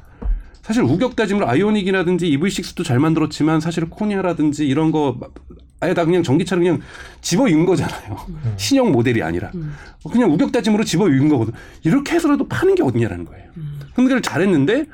[0.62, 5.18] 사실 우격 따짐으로 아이오닉이라든지 EV6도 잘 만들었지만 사실 코니아라든지 이런 거
[5.80, 6.80] 아예 다 그냥 전기차를 그냥
[7.20, 8.16] 집어 입은 거잖아요.
[8.56, 9.50] 신형 모델이 아니라
[10.10, 11.52] 그냥 우격 따짐으로 집어 입은 거거든.
[11.82, 13.50] 이렇게 해서라도 파는 게 어디냐라는 거예요.
[13.94, 14.86] 근데 그걸 잘했는데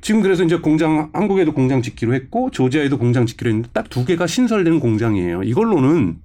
[0.00, 4.28] 지금 그래서 이제 공장 한국에도 공장 짓기로 했고 조지아에도 공장 짓기로 했는데 딱 두 개가
[4.28, 5.42] 신설되는 공장이에요.
[5.42, 6.18] 이걸로는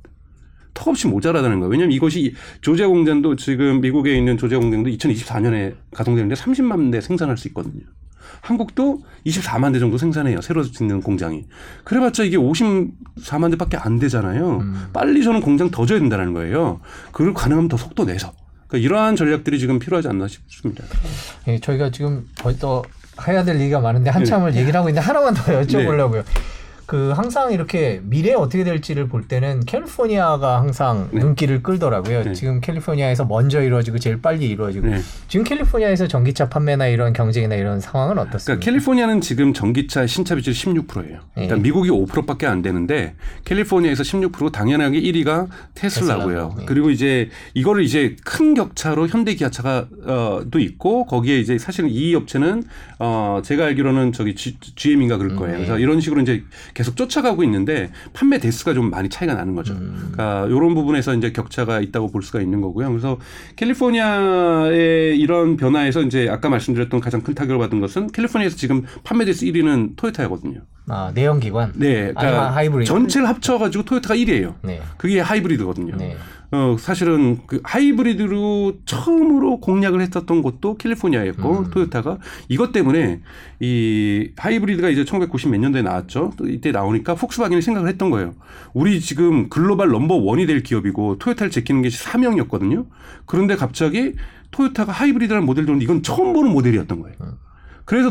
[0.76, 1.72] 턱없이 모자라다는 거예요.
[1.72, 7.48] 왜냐하면 이것이 조지아 공장도 지금 미국에 있는 조지아 공장도 2024년에 가동되는데 30만 대 생산할 수
[7.48, 7.82] 있거든요.
[8.42, 10.42] 한국도 24만 대 정도 생산해요.
[10.42, 11.46] 새로 짓는 공장이.
[11.84, 14.60] 그래봤자 이게 54만 대밖에 안 되잖아요.
[14.62, 14.88] 음.
[14.94, 16.80] 빨리 저는 공장 더 줘야 된다는 거예요.
[17.12, 18.34] 그리고 가능하면 더 속도 내서.
[18.68, 20.84] 그러니까 이러한 전략들이 지금 필요하지 않나 싶습니다.
[21.48, 22.82] 예, 저희가 지금 벌써
[23.28, 26.24] 해야 될 얘기가 많은데 한참을 얘기를 하고 있는데 하나만 더 여쭤보려고요.
[26.92, 31.22] 그 항상 이렇게 미래 어떻게 될지를 볼 때는 캘리포니아가 항상 네.
[31.22, 32.24] 눈길을 끌더라고요.
[32.24, 32.34] 네.
[32.34, 35.00] 지금 캘리포니아에서 먼저 이루어지고 제일 빨리 이루어지고 네.
[35.30, 38.44] 지금 캘리포니아에서 전기차 판매나 이런 경쟁이나 이런 상황은 어떻습니까?
[38.44, 41.20] 그러니까 캘리포니아는 지금 전기차 신차 비율이 16%예요.
[41.34, 41.62] 그러니까 예.
[41.62, 46.28] 미국이 5%밖에 안 되는데 캘리포니아에서 16% 당연하게 1위가 테슬라고요.
[46.28, 46.66] 테슬라고, 예.
[46.66, 52.64] 그리고 이제 이거를 이제 큰 격차로 현대 기아차가 어또 있고 거기에 이제 사실은 이 업체는
[53.00, 55.56] 어 제가 알기로는 저기 G, GM인가 그럴 거예요.
[55.56, 55.66] 음, 예.
[55.66, 56.44] 그래서 이런 식으로 이제
[56.82, 59.74] 계속 쫓아가고 있는데 판매 대수가 좀 많이 차이가 나는 거죠.
[59.74, 60.12] 음.
[60.14, 62.90] 그러니까 이런 부분에서 이제 격차가 있다고 볼 수가 있는 거고요.
[62.90, 63.20] 그래서
[63.56, 69.46] 캘리포니아의 이런 변화에서 이제 아까 말씀드렸던 가장 큰 타격을 받은 것은 캘리포니아에서 지금 판매 대수
[69.46, 70.62] 1위는 토요타거든요.
[70.94, 71.72] 아 내연 기관.
[71.76, 72.90] 네, 아니면 하이브리드.
[72.90, 74.56] 전체를 합쳐가지고 토요타가 1위예요.
[74.62, 74.82] 네.
[74.98, 75.96] 그게 하이브리드거든요.
[75.96, 76.18] 네.
[76.52, 81.70] 어, 사실은 그 하이브리드로 처음으로 공략을 했었던 곳도 캘리포니아였고 음.
[81.70, 82.18] 토요타가
[82.50, 83.22] 이것 때문에
[83.62, 86.34] 이 하이브리드가 이제 1990 몇 년도에 나왔죠.
[86.36, 88.34] 또 이때 나오니까 폭스바겐이 생각을 했던 거예요.
[88.74, 92.86] 우리 지금 global number one이 될 기업이고 토요타를 제끼는 게 사명이었거든요.
[93.26, 94.16] 그런데 갑자기
[94.52, 97.16] 토요타가 하이브리드라는 모델을 이건 처음 보는 모델이었던 거예요.
[97.22, 97.32] 음.
[97.86, 98.10] 그래서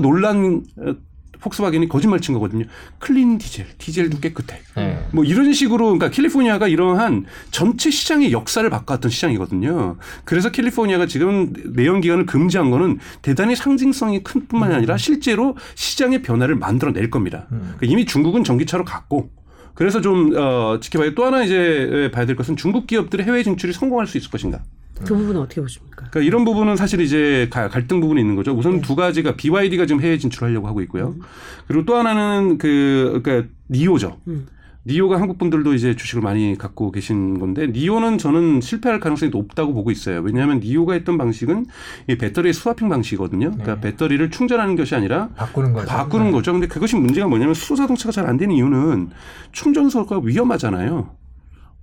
[0.78, 0.94] 어,
[1.40, 2.64] 폭스바겐이 거짓말 친 거거든요.
[2.98, 4.60] clean diesel, 디젤도 깨끗해.
[4.76, 5.04] 네.
[5.12, 9.96] 뭐 이런 식으로 그러니까 캘리포니아가 이러한 전체 시장의 역사를 바꿔왔던 시장이거든요.
[10.24, 16.54] 그래서 캘리포니아가 지금 내연 기관을 금지한 거는 대단히 상징성이 큰 뿐만이 아니라 실제로 시장의 변화를
[16.56, 17.46] 만들어낼 겁니다.
[17.52, 17.74] 음.
[17.76, 19.30] 그러니까 이미 중국은 전기차로 갔고
[19.74, 24.06] 그래서 좀 어, 지켜봐야 또 하나 이제 봐야 될 것은 중국 기업들의 해외 진출이 성공할
[24.06, 24.60] 수 있을 것인가.
[25.04, 25.96] 그 부분은 어떻게 보십니까?
[26.10, 28.52] 그러니까 이런 부분은 사실 이제 가- 갈등 부분이 있는 거죠.
[28.52, 28.80] 우선 네.
[28.80, 31.14] 두 가지가 BYD가 지금 해외 진출하려고 하고 있고요.
[31.16, 31.22] 음.
[31.66, 34.18] 그리고 또 하나는 그 그러니까 니오죠.
[34.28, 34.46] 음.
[34.86, 39.90] 니오가 한국 분들도 이제 주식을 많이 갖고 계신 건데 니오는 저는 실패할 가능성이 높다고 보고
[39.90, 40.20] 있어요.
[40.22, 41.66] 왜냐하면 니오가 했던 방식은
[42.08, 43.50] 이 배터리 swapping 방식이거든요.
[43.50, 43.80] 그러니까 네.
[43.82, 45.86] 배터리를 충전하는 것이 아니라 바꾸는 거죠.
[45.86, 46.32] 바꾸는 네.
[46.32, 46.52] 거죠.
[46.52, 49.10] 근데 그것이 문제가 뭐냐면 수소 자동차가 잘 안 되는 이유는
[49.52, 51.10] 충전소가 위험하잖아요.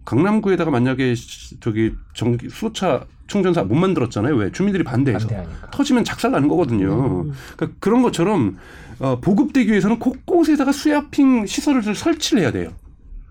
[0.08, 4.36] 강남구에다가 만약에 시- 저기 전기 수소차 충전소 못 만들었잖아요.
[4.38, 4.52] 왜?
[4.54, 5.28] 주민들이 반대해서.
[5.28, 5.70] 반대하니까.
[5.72, 7.24] 터지면 작살 나는 거거든요.
[7.26, 7.34] 음.
[7.58, 8.58] 그러니까 그런 것처럼
[9.00, 12.72] 어, 보급되기 위해서는 곳곳에다가 swapping 시설을 설치를 해야 돼요.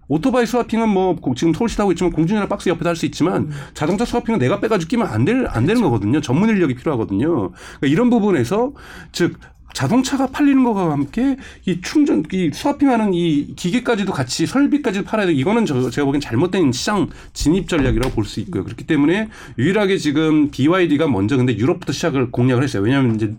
[0.09, 4.39] 오토바이 swapping은 뭐 고- 지금 서울시 하고 있지만 공중전화 박스 옆에도 할수 있지만 자동차 swapping은
[4.39, 6.21] 내가 빼가지고 끼면 안, 될, 안 되는 거거든요.
[6.21, 7.51] 전문 인력이 필요하거든요.
[7.51, 8.73] 그러니까 이런 부분에서
[9.13, 9.39] 즉
[9.77, 11.37] 자동차가 팔리는 것과 함께
[11.67, 15.35] 이 충전, 이 스와핑하는 이 기계까지도 같이 설비까지 팔아야 돼.
[15.35, 18.65] 이거는 저, 제가 보기엔 잘못된 시장 진입 전략이라고 볼 수 있고요.
[18.65, 22.83] 그렇기 때문에 유일하게 지금 BYD가 먼저 근데 유럽부터 시작을 공략을 했어요.
[22.83, 23.35] 왜냐하면 이제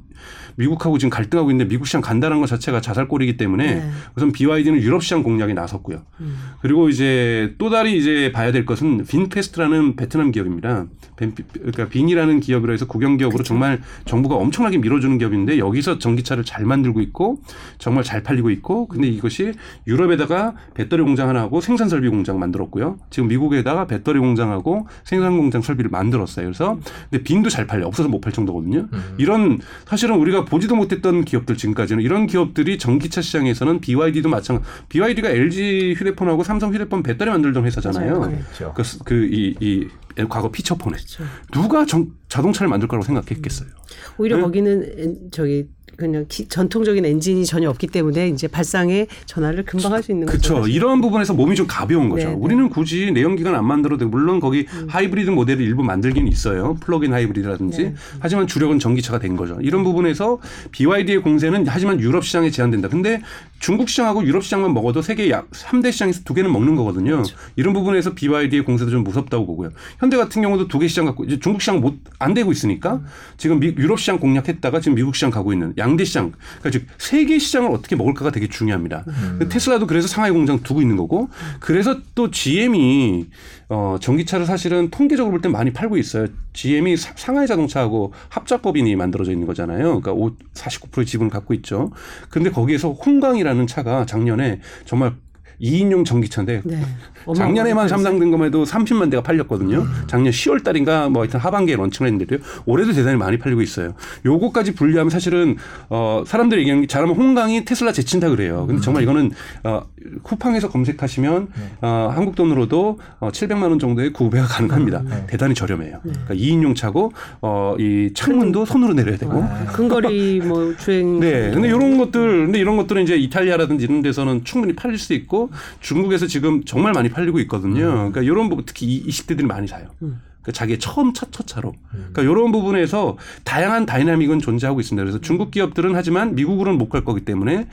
[0.58, 3.90] 미국하고 지금 갈등하고 있는데 미국 시장 간다는 것 자체가 자살골이기 때문에 네.
[4.16, 6.04] 우선 BYD는 유럽 시장 공략에 나섰고요.
[6.20, 6.38] 음.
[6.62, 10.86] 그리고 이제 또 다리 이제 봐야 될 것은 빈페스트라는 베트남 기업입니다.
[11.18, 16.64] 빈- 그러니까 빈이라는 기업으로 해서 국영 기업으로 정말 정부가 엄청나게 밀어주는 기업인데 여기서 전기차를 잘
[16.64, 17.40] 만들고 있고
[17.80, 19.54] 정말 잘 팔리고 있고 근데 이것이
[19.88, 22.98] 유럽에다가 배터리 공장 하나 하고 생산 설비 공장 만들었고요.
[23.10, 26.46] 지금 미국에다가 배터리 공장하고 생산 공장 설비를 만들었어요.
[26.46, 28.88] 그래서 근데 빈도 잘 팔려 없어서 못 팔 정도거든요.
[28.92, 29.16] 음.
[29.18, 34.68] 이런 사실은 우리가 보지도 못했던 기업들 지금까지는 이런 기업들이 전기차 시장에서는 BYD도 마찬가지.
[34.90, 38.20] BYD가 LG 휴대폰하고 삼성 휴대폰 배터리 만들던 회사잖아요.
[38.20, 38.40] 맞아요.
[38.74, 38.74] 그렇죠.
[39.06, 39.88] 그이 이
[40.26, 41.24] 과거 피처폰에 그렇죠.
[41.52, 43.70] 누가 정- 자동차를 만들 거라고 생각했겠어요.
[44.18, 44.42] 오히려 네.
[44.44, 50.04] 거기는 엔- 저기 그냥 기- 전통적인 엔진이 전혀 없기 때문에 이제 발상의 전환을 금방 할
[50.04, 50.54] 수 있는 거죠.
[50.54, 50.68] 그렇죠.
[50.68, 52.28] 이런 부분에서 몸이 좀 가벼운 거죠.
[52.28, 52.40] 네, 네.
[52.40, 56.76] 우리는 굳이 내연기관 안 만들어도 되고 물론 거기 하이브리드 모델을 일부 만들긴 있어요.
[56.82, 57.84] plug-in hybrid라든지.
[57.84, 57.96] 네.
[58.20, 59.58] 하지만 주력은 전기차가 된 거죠.
[59.62, 60.40] 이런 부분에서
[60.72, 62.90] BYD의 공세는 하지만 유럽 시장에 제한된다.
[62.90, 63.22] 근데
[63.60, 67.12] 중국 시장하고 유럽 시장만 먹어도 세계 약 3대 시장에서 두 개는 먹는 거거든요.
[67.14, 67.36] 그렇죠.
[67.56, 69.72] 이런 부분에서 BYD의 공세도 좀 무섭다고 보고요.
[70.00, 73.02] 현대 같은 경우도 두 개 시장 갖고 이제 중국 시장 못 안 되고 있으니까
[73.38, 76.34] 지금 미- 유럽 시장 공략했다가 지금 미국 시장 가고 있는 양대 시장.
[76.60, 79.06] 그러니까 즉 세계 시장을 어떻게 먹을까가 되게 중요합니다.
[79.40, 83.28] 그 테슬라도 그래서 상하이 공장 두고 있는 거고 그래서 또 GM이
[83.70, 86.28] 어 전기차를 사실은 통계적으로 볼 때 많이 팔고 있어요.
[86.54, 90.02] GM이 사- 상하이 자동차하고 합작법인이 만들어져 있는 거잖아요.
[90.02, 91.92] 그러니까 5, 49%의 지분을 갖고 있죠.
[92.30, 95.14] 근데 거기에서 홍강이라는 차가 작년에 정말
[95.62, 96.82] 2인용 전기차인데 네.
[97.36, 99.86] 작년에만 상장된 것만 해도 30만 대가 팔렸거든요.
[100.08, 102.40] 작년 10월 달인가 뭐 하여튼 하반기에 런칭을 했는데요.
[102.66, 103.94] 올해도 대단히 많이 팔리고 있어요.
[104.26, 105.58] 요거까지 분류하면 사실은
[105.90, 108.66] 어 사람들이 얘기하는 게 잘하면 홍강이 테슬라 제친다 그래요.
[108.68, 109.32] 근데 정말 이거는
[109.64, 109.82] 어
[110.24, 111.48] 쿠팡에서 검색하시면
[111.82, 115.02] 어 한국 돈으로도 어 700만 원 정도의 구매가 가능합니다.
[115.04, 115.26] 네.
[115.28, 116.00] 대단히 저렴해요.
[116.02, 119.66] 그러니까 2인용 차고 어이 창문도 손으로 내려야 되고 아.
[119.74, 121.52] 근거리 뭐 주행 네.
[121.52, 125.47] 근데 이런 것들, 근데 이런 것들은 이제 이탈리아라든지 이런 데서는 충분히 팔릴 수 있고
[125.80, 127.86] 중국에서 지금 정말 많이 팔리고 있거든요.
[127.86, 129.88] 그러니까 이런 부분 특히 이 20대들이 많이 사요.
[130.02, 130.22] 음.
[130.48, 131.74] 그러니까 자기의 처음 첫, 첫 차로.
[131.92, 135.04] 그러니까 이런 부분에서 다양한 dynamic은 존재하고 있습니다.
[135.04, 137.68] 그래서 중국 기업들은 하지만 미국으로는 못 갈 거기 때문에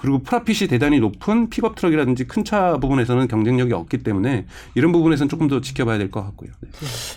[0.00, 5.48] 그리고 profit이 대단히 높은 픽업 트럭이라든지 큰 차 부분에서는 경쟁력이 없기 때문에 이런 부분에서는 조금
[5.48, 6.50] 더 지켜봐야 될 것 같고요.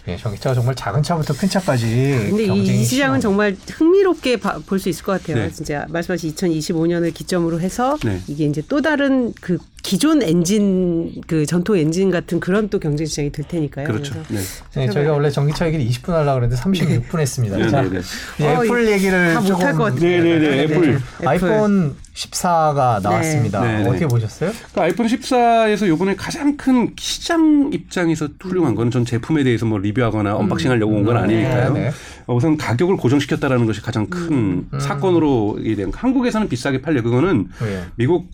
[0.05, 0.13] 네.
[0.13, 1.85] 예, 전기차가 정말 작은 차부터 큰 차까지
[2.31, 3.19] 근데 이, 시장은.
[3.21, 5.37] 정말 흥미롭게 볼 수 있을 것 같아요.
[5.45, 5.51] 네.
[5.51, 8.19] 진짜 말씀하신 2025년을 기점으로 해서 네.
[8.27, 13.31] 이게 이제 또 다른 그 기존 엔진 그 전통 엔진 같은 그런 또 경쟁 시장이
[13.33, 13.85] 될 테니까요.
[13.85, 14.15] 그렇죠.
[14.29, 14.39] 네.
[14.75, 17.57] 네, 저희가 원래 전기차 얘기를 20분 하려고 그랬는데 36분 했습니다.
[17.57, 17.99] 네, 자, 네, 네.
[17.99, 19.99] 이제 어, 애플 얘기를 조금 것 같아요.
[19.99, 20.63] 네, 네, 네.
[20.63, 21.01] 애플.
[21.25, 23.61] 아이폰 14가 나왔습니다.
[23.61, 23.89] 네, 네.
[23.89, 24.51] 어떻게 보셨어요?
[24.73, 30.33] 그 아이폰 14에서 요번에 가장 큰 시장 입장에서 훌륭한 거는 전 제품에 대해서 뭐 리뷰하거나
[30.37, 31.73] 언박싱 하려고 온 건 아니니까요.
[31.73, 31.91] 네, 네.
[32.27, 37.83] 어, 우선 가격을 고정시켰다라는 것이 가장 큰 사건으로 이게 된 한국에서는 비싸게 팔려 그거는 예.
[37.95, 38.29] 미국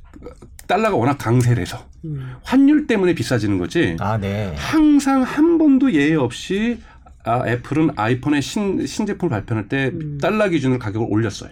[0.70, 2.36] 달러가 워낙 강세라서 음.
[2.44, 3.98] 환율 때문에 비싸지는 거지.
[4.00, 4.54] 아, 네.
[4.56, 6.80] 항상 한 번도 예외 없이
[7.26, 9.92] 아, 애플은 아이폰의 신, 신제품을 발표할 때
[10.22, 11.50] 달러 기준으로 가격을 올렸어요.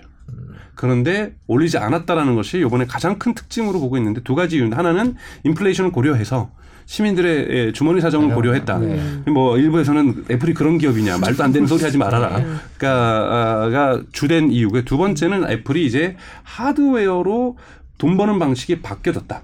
[0.75, 5.91] 그런데 올리지 않았다라는 것이 이번에 가장 큰 특징으로 보고 있는데 두 가지 이유인데 하나는 인플레이션을
[5.91, 6.51] 고려해서
[6.85, 8.79] 시민들의 예, 주머니 사정을 고려했다.
[8.79, 9.23] 네.
[9.29, 12.41] 뭐 일부에서는 애플이 그런 기업이냐 말도 안 되는 소리 하지 말아라.
[12.77, 17.57] 그러니까가 주된 이유고 두 번째는 애플이 이제 하드웨어로
[17.97, 19.43] 돈 버는 방식이 바뀌어졌다.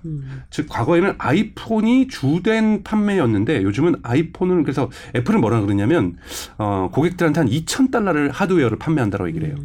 [0.50, 6.18] 즉 과거에는 아이폰이 주된 판매였는데 요즘은 아이폰을 그래서 애플은 뭐라 그러냐면
[6.58, 9.56] 어 고객들한테 한 2천 달러를 하드웨어를 판매한다고 얘기를 해요.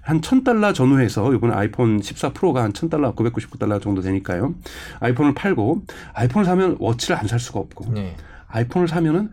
[0.00, 4.54] 한 1,000달러 전후해서 이번에 아이폰 14 프로가 한 1,000달러, 999 달러 정도 되니까요.
[5.00, 5.82] 아이폰을 팔고
[6.14, 8.16] 아이폰을 사면 워치를 안 살 수가 없고 네.
[8.46, 9.30] 아이폰을 사면은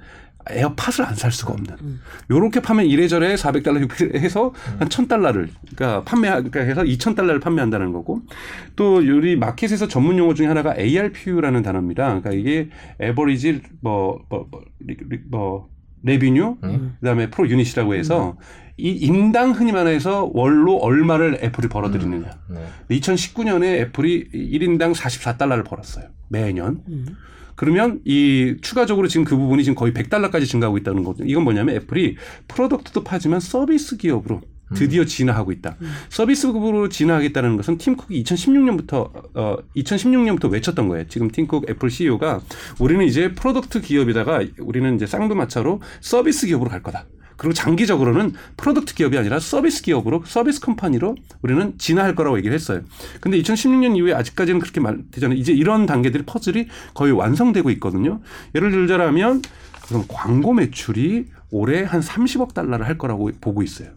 [0.50, 1.76] 에어팟을 안 살 수가 없는.
[2.32, 8.22] 요렇게 파면 이래저래 400달러 600 해서 한 1000달러를 그러니까 판매 그러니까 해서 2000달러를 판매한다는 거고
[8.76, 12.06] 또 우리 마켓에서 전문 용어 중에 하나가 ARPU라는 단어입니다.
[12.20, 14.62] 그러니까 이게 average 뭐 뭐 뭐
[15.30, 15.70] 뭐
[16.04, 16.58] revenue
[17.00, 18.36] 그다음에 per unit이라고 해서
[18.76, 22.30] 이 인당 흔히 말해서 월로 얼마를 애플이 벌어들이느냐.
[22.50, 22.98] 네.
[23.00, 26.08] 2019년에 애플이 1인당 44달러를 벌었어요.
[26.28, 26.82] 매년.
[27.56, 31.24] 그러면 이 추가적으로 지금 그 부분이 지금 거의 100달러까지 증가하고 있다는 거죠.
[31.26, 34.42] 이건 뭐냐면 애플이 product도 팔지만 서비스 기업으로
[34.74, 35.78] 드디어 진화하고 있다.
[36.10, 41.08] 서비스 기업으로 진화하겠다는 것은 팀쿡이 2016년부터 어 2016년부터 외쳤던 거예요.
[41.08, 42.42] 지금 팀쿡 애플 CEO가
[42.80, 47.06] 우리는 이제 product 기업이다가 우리는 이제 쌍두마차로 서비스 기업으로 갈 거다.
[47.38, 52.82] 그리고 장기적으로는 product 기업이 아니라 서비스 기업으로 service company로 우리는 진화할 거라고 얘기를 했어요.
[53.22, 55.38] 근데 2016년 이후에 아직까지는 그렇게 말 되잖아요.
[55.38, 58.22] 이제 이런 단계들이 퍼즐이 거의 완성되고 있거든요.
[58.56, 59.42] 예를 들자면
[59.88, 63.90] 그럼 광고 매출이 올해 한 30억 달러를 할 거라고 보고 있어요.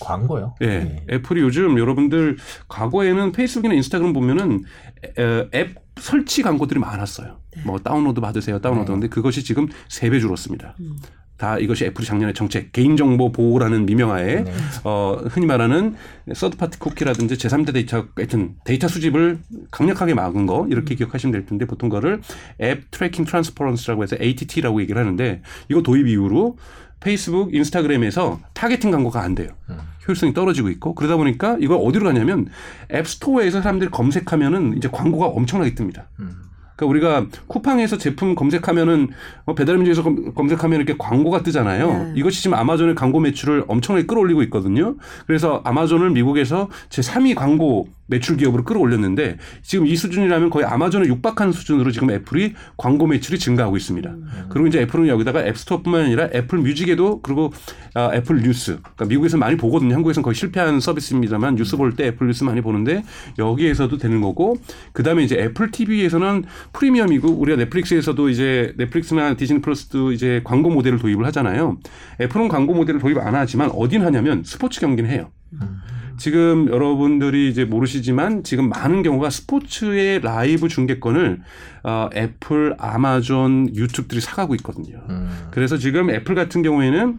[0.00, 0.54] 광고요.
[0.62, 0.66] 예.
[0.66, 1.04] 네.
[1.10, 2.38] 애플이 요즘 여러분들
[2.68, 4.64] 과거에는 페이스북이나 인스타그램 보면은
[5.18, 7.38] 에, 앱 설치 광고들이 많았어요.
[7.66, 8.60] 뭐 다운로드 받으세요.
[8.60, 8.90] 다운로드.
[8.90, 8.94] 네.
[8.94, 10.74] 근데 그것이 지금 세 배 줄었습니다.
[11.40, 14.52] 다 이것이 애플이 작년에 정책 개인정보 보호라는 미명하에 네.
[14.84, 15.94] 어 흔히 말하는
[16.34, 19.38] third-party cookie라든지 제3대 데이터 하여튼 데이터 수집을
[19.70, 22.20] 강력하게 막은 거 이렇게 기억하시면 될 텐데 보통 거를
[22.60, 26.58] App Tracking Transparency라고 해서 ATT라고 얘기를 하는데 이거 도입 이후로
[27.00, 29.48] 페이스북, 인스타그램에서 targeting 광고가 안 돼요.
[30.06, 32.48] 효율성이 떨어지고 있고 그러다 보니까 이걸 어디로 가냐면
[32.92, 36.04] 앱 스토어에서 사람들이 검색하면은 이제 광고가 엄청나게 뜹니다.
[36.86, 39.08] 그러니까 우리가 쿠팡에서 제품 검색하면은
[39.44, 41.86] 어, 배달의민족에서 검- 검색하면 이렇게 광고가 뜨잖아요.
[41.88, 42.12] 네.
[42.16, 44.94] 이것이 지금 아마존의 광고 매출을 엄청나게 끌어올리고 있거든요.
[45.26, 51.52] 그래서 아마존을 미국에서 제 3위 광고 매출 기업으로 끌어올렸는데 지금 이 수준이라면 거의 아마존을 육박하는
[51.52, 54.14] 수준으로 지금 애플이 광고 매출이 증가하고 있습니다.
[54.50, 57.52] 그리고 이제 애플은 여기다가 앱스토어뿐만 아니라 애플 뮤직에도 그리고
[57.94, 58.78] 아, 애플 뉴스.
[58.82, 59.94] 그러니까 미국에서 많이 보거든요.
[59.94, 63.04] 한국에서는 거의 실패한 서비스입니다만 뉴스 볼 때 애플 뉴스 많이 보는데
[63.38, 64.56] 여기에서도 되는 거고
[64.92, 71.24] 그다음에 이제 애플 TV에서는 프리미엄이고 우리가 넷플릭스에서도 이제 넷플릭스나 디즈니 플러스도 이제 광고 모델을 도입을
[71.26, 71.78] 하잖아요.
[72.20, 75.30] 애플은 광고 모델을 도입 안 하지만 어디는 하냐면 스포츠 경기는 해요.
[76.20, 81.40] 지금 여러분들이 이제 모르시지만 지금 많은 경우가 스포츠의 라이브 중계권을
[81.82, 85.02] 어, 애플, 아마존, 유튜브들이 사가고 있거든요.
[85.08, 85.30] 음.
[85.50, 87.18] 그래서 지금 애플 같은 경우에는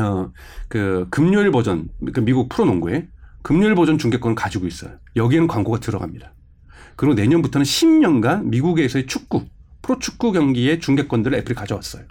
[0.00, 0.30] 어,
[0.68, 3.08] 그 금요일 버전, 그 미국 프로농구의
[3.42, 4.92] 금요일 버전 중계권을 가지고 있어요.
[5.16, 6.34] 여기에는 광고가 들어갑니다.
[6.96, 9.46] 그리고 내년부터는 10년간 미국에서의 축구,
[9.80, 12.04] 프로축구 경기의 중계권들을 애플이 가져왔어요.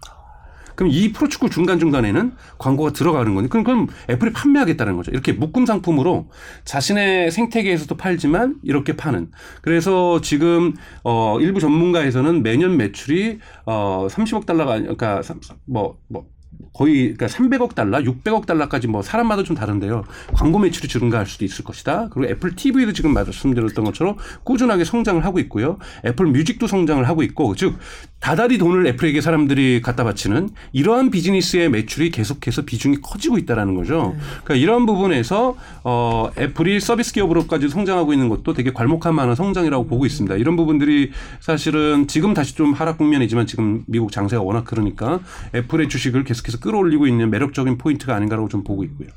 [0.75, 5.11] 그럼 이 프로축구 중간 중간에는 광고가 들어가는 거니 그럼, 그럼 애플이 판매하겠다는 거죠.
[5.11, 6.29] 이렇게 묶음 상품으로
[6.65, 9.31] 자신의 생태계에서도 팔지만 이렇게 파는.
[9.61, 15.21] 그래서 지금 어 일부 전문가에서는 매년 매출이 어 30억 달러가 그러니까
[15.65, 16.25] 뭐뭐 뭐
[16.73, 20.03] 거의 그러니까 300억 달러, 600억 달러까지 뭐 사람마다 좀 다른데요.
[20.33, 22.09] 광고 매출이 증가할 수도 있을 것이다.
[22.11, 25.77] 그리고 애플 TV도 지금 말씀드렸던 것처럼 꾸준하게 성장을 하고 있고요.
[26.05, 27.77] 애플 뮤직도 성장을 하고 있고 즉
[28.19, 34.15] 다달이 돈을 애플에게 사람들이 갖다 바치는 이러한 비즈니스의 매출이 계속해서 비중이 커지고 있다라는 거죠.
[34.43, 40.05] 그러니까 이런 부분에서 어 애플이 서비스 기업으로까지 성장하고 있는 것도 되게 괄목할 만한 성장이라고 보고
[40.05, 40.37] 있습니다.
[40.37, 41.11] 이런 부분들이
[41.41, 45.19] 사실은 지금 다시 좀 하락 국면이지만 지금 미국 장세가 워낙 그러니까
[45.53, 49.09] 애플의 주식을 계속해서 끌어올리고 있는 매력적인 포인트가 아닌가라고 좀 보고 있고요.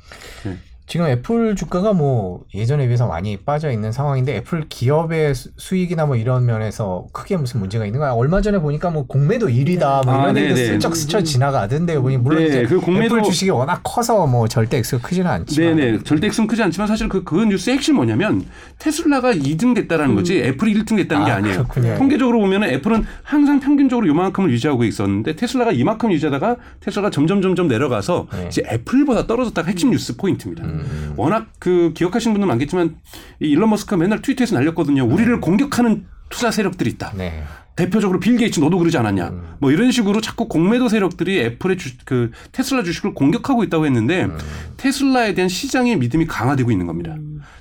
[0.43, 0.57] 네.
[0.87, 6.15] 지금 애플 주가가 뭐 예전에 비해서 많이 빠져 있는 상황인데 애플 기업의 수- 수익이나 뭐
[6.15, 8.11] 이런 면에서 크게 무슨 문제가 있는 거야?
[8.13, 10.65] 얼마 전에 보니까 뭐 공매도 1위다 뭐 아, 이런 얘기도 네네.
[10.67, 12.01] 슬쩍 스쳐 지나가던데요.
[12.01, 15.75] 보니 물론 네, 이제 그 공매도- 애플 주식이 워낙 커서 뭐 절대 액수가 크지는 않지만
[15.75, 15.99] 네네.
[16.05, 18.45] 절대 액수는 크지 않지만 사실 그, 그 뉴스의 핵심 뭐냐면
[18.79, 21.55] 테슬라가 2등 됐다라는 거지 애플이 1등 됐다는 게 아, 아니에요.
[21.67, 21.97] 그렇군요.
[21.97, 28.27] 통계적으로 보면 애플은 항상 평균적으로 요만큼을 유지하고 있었는데 테슬라가 이만큼 유지하다가 테슬라가 점점 점점 내려가서
[28.31, 28.45] 네.
[28.47, 30.76] 이제 애플보다 떨어졌다가 핵심 뉴스 포인트입니다.
[31.15, 32.97] 워낙 그 기억하시는 분들 많겠지만
[33.41, 35.05] 이 일론 머스크가 맨날 트위터에서 날렸거든요.
[35.05, 37.13] 우리를 공격하는 투자 세력들이 있다.
[37.15, 37.43] 네.
[37.77, 39.27] 대표적으로 빌 게이츠 너도 그러지 않았냐.
[39.29, 39.41] 음.
[39.59, 44.37] 뭐 이런 식으로 자꾸 공매도 세력들이 애플의 주, 그 테슬라 주식을 공격하고 있다고 했는데 음.
[44.77, 47.15] 테슬라에 대한 시장의 믿음이 강화되고 있는 겁니다.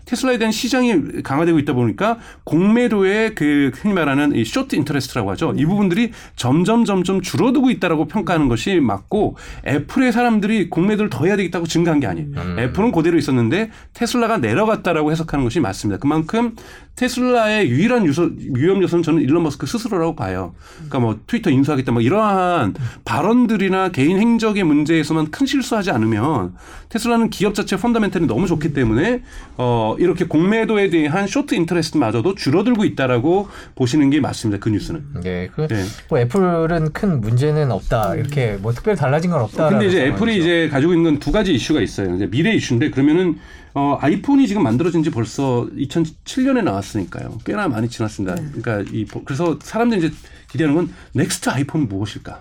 [0.05, 5.55] 테슬라에 대한 시장이 강화되고 있다 보니까 공매도의 그 흔히 말하는 이 short interest라고 하죠.
[5.57, 11.67] 이 부분들이 점점 점점 줄어들고 있다라고 평가하는 것이 맞고 애플의 사람들이 공매도를 더 해야 되겠다고
[11.67, 12.29] 증가한 게 아니에요.
[12.59, 15.99] 애플은 그대로 있었는데 테슬라가 내려갔다라고 해석하는 것이 맞습니다.
[15.99, 16.55] 그만큼
[16.97, 20.55] 테슬라의 유일한 유서, 위험 요소는 저는 일론 머스크 스스로라고 봐요.
[20.77, 22.75] 그러니까 뭐 트위터 인수하겠다 뭐 이러한
[23.05, 26.55] 발언들이나 개인 행적의 문제에서만 큰 실수하지 않으면
[26.89, 29.23] 테슬라는 기업 자체 펀더멘털이 너무 좋기 때문에
[29.59, 29.66] 어
[29.99, 34.61] 이렇게 공매도에 대한 쇼트 인터레스트마저도 줄어들고 있다라고 보시는 게 맞습니다.
[34.61, 35.05] 그 뉴스는.
[35.23, 35.49] 네.
[35.55, 35.85] 그 네.
[36.09, 38.15] 뭐 애플은 큰 문제는 없다.
[38.17, 39.69] 이렇게 뭐 특별히 달라진 건 없다.
[39.69, 42.15] 근데 이제 애플이 이제 가지고 있는 건 두 가지 이슈가 있어요.
[42.15, 43.39] 이제 미래 이슈인데 그러면은
[43.79, 47.37] 어, 아이폰이 지금 만들어진 지 벌써 2007년에 나왔으니까요.
[47.45, 48.35] 꽤나 많이 지났습니다.
[48.55, 50.15] 그러니까 이 그래서 사람들이 이제
[50.49, 52.41] 기대하는 건 next 아이폰 무엇일까?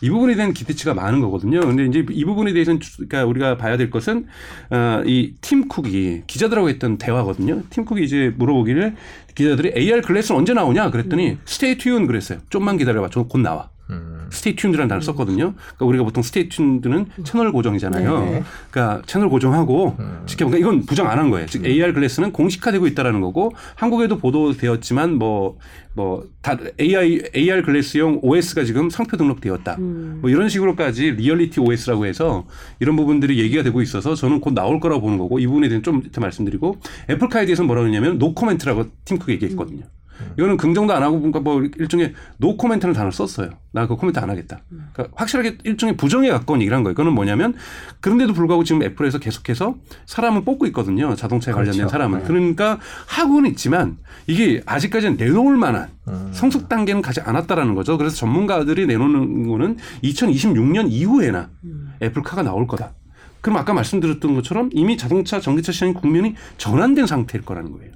[0.00, 1.60] 이 부분에 대한 기대치가 많은 거거든요.
[1.60, 4.26] 근데 이제 이 부분에 대해서는 주- 그러니까 우리가 봐야 될 것은
[4.70, 7.64] 어, 이 팀 쿡이 기자들하고 했던 대화거든요.
[7.68, 8.96] 팀 쿡이 이제 물어보기를
[9.34, 12.38] 기자들이 AR glass는 언제 나오냐 그랬더니 stay tuned 그랬어요.
[12.48, 13.10] 좀만 기다려봐.
[13.10, 13.68] 저 곧 나와.
[14.30, 15.54] stay tuned라는 단어를 썼거든요.
[15.54, 18.20] 그러니까 우리가 보통 stay tuned는 채널 고정이잖아요.
[18.24, 18.42] 네.
[18.70, 21.46] 그러니까 채널 고정하고 지켜보니까 이건 부정 안 한 거예요.
[21.46, 25.58] 즉 AR glass는 공식화되고 있다라는 거고 한국에도 보도되었지만 뭐
[25.94, 29.76] 뭐 다 AI AR glass용 OS가 지금 상표 등록되었다.
[29.78, 32.46] 뭐 이런 식으로까지 reality OS라고 해서
[32.80, 36.02] 이런 부분들이 얘기가 되고 있어서 저는 곧 나올 거라고 보는 거고 이 부분에 대해서 좀
[36.04, 36.78] 이따 말씀드리고
[37.10, 39.82] 애플카에 대해서는 뭐라고 했냐면 노 코멘트라고 팀쿡 얘기했거든요.
[40.38, 43.50] 이거는 긍정도 안 하고 뭔가 뭐 일종의 노 코멘트라는 단어를 썼어요.
[43.72, 44.60] 나 그 코멘트 안 하겠다.
[44.92, 46.94] 그러니까 확실하게 일종의 부정에 가까운 얘기를 한 거예요.
[46.94, 47.54] 그거는 뭐냐면
[48.00, 51.14] 그런데도 불구하고 지금 애플에서 계속해서 사람을 뽑고 있거든요.
[51.14, 51.90] 자동차에 관련된 그렇죠.
[51.90, 52.18] 사람은.
[52.20, 52.24] 네.
[52.26, 56.30] 그러니까 하고는 있지만 이게 아직까지는 내놓을 만한 음.
[56.32, 57.98] 성숙 단계는 가지 않았다라는 거죠.
[57.98, 61.50] 그래서 전문가들이 내놓는 거는 2026년 이후에나
[62.02, 62.92] 애플카가 나올 거다.
[63.40, 67.92] 그럼 아까 말씀드렸던 것처럼 이미 자동차 전기차 시장의 국면이 전환된 상태일 거라는 거예요.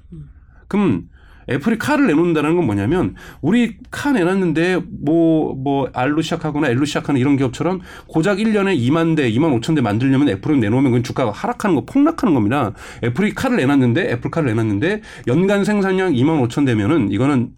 [0.68, 1.08] 그럼
[1.48, 7.36] 애플이 카를 내놓는다는 건 뭐냐면 우리 카 내놨는데 뭐, 뭐 R로 시작하거나 L로 시작하는 이런
[7.36, 11.84] 기업처럼 고작 1년에 2만 대, 2만 5천 대 만들려면 애플은 내놓으면 그건 주가가 하락하는 거,
[11.84, 12.72] 폭락하는 겁니다.
[13.04, 17.50] 애플이 카를 내놨는데, 애플 카를 내놨는데 연간 생산량 2만 5천 대면은 이거는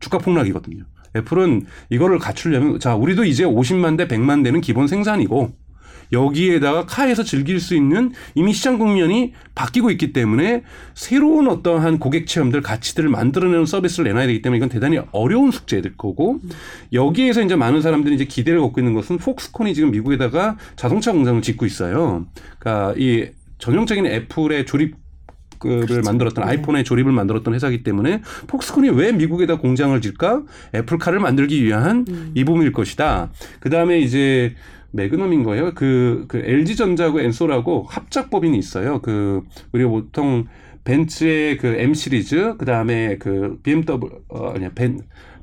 [0.00, 0.84] 주가 폭락이거든요.
[1.16, 5.52] 애플은 이거를 갖추려면 자, 우리도 이제 50만 대, 100만 대는 기본 생산이고
[6.12, 10.62] 여기에다가 카에서 즐길 수 있는 이미 시장 국면이 바뀌고 있기 때문에
[10.94, 16.38] 새로운 어떠한 고객 체험들, 가치들을 만들어내는 서비스를 내놔야 되기 때문에 이건 대단히 어려운 숙제일 거고
[16.92, 21.66] 여기에서 이제 많은 사람들이 이제 기대를 갖고 있는 것은 폭스콘이 지금 미국에다가 자동차 공장을 짓고
[21.66, 22.26] 있어요.
[22.58, 24.98] 그러니까 이 전형적인 애플의 조립
[25.66, 30.42] 을 만들었던 아이폰의 조립을 만들었던 회사이기 때문에 폭스콘이 왜 미국에다 공장을 질까?
[30.74, 33.30] 애플카를 만들기 위한 이 부분일 것이다.
[33.60, 34.54] 그 다음에 이제
[34.92, 35.72] 매그넘인 거예요.
[35.74, 39.00] 그, 그 LG 전자하고 엔솔하고 합작 법인이 있어요.
[39.00, 40.46] 그 우리가 보통
[40.84, 45.00] 벤츠의 그 M 시리즈, 그 다음에 그 BMW 어 아니야 벤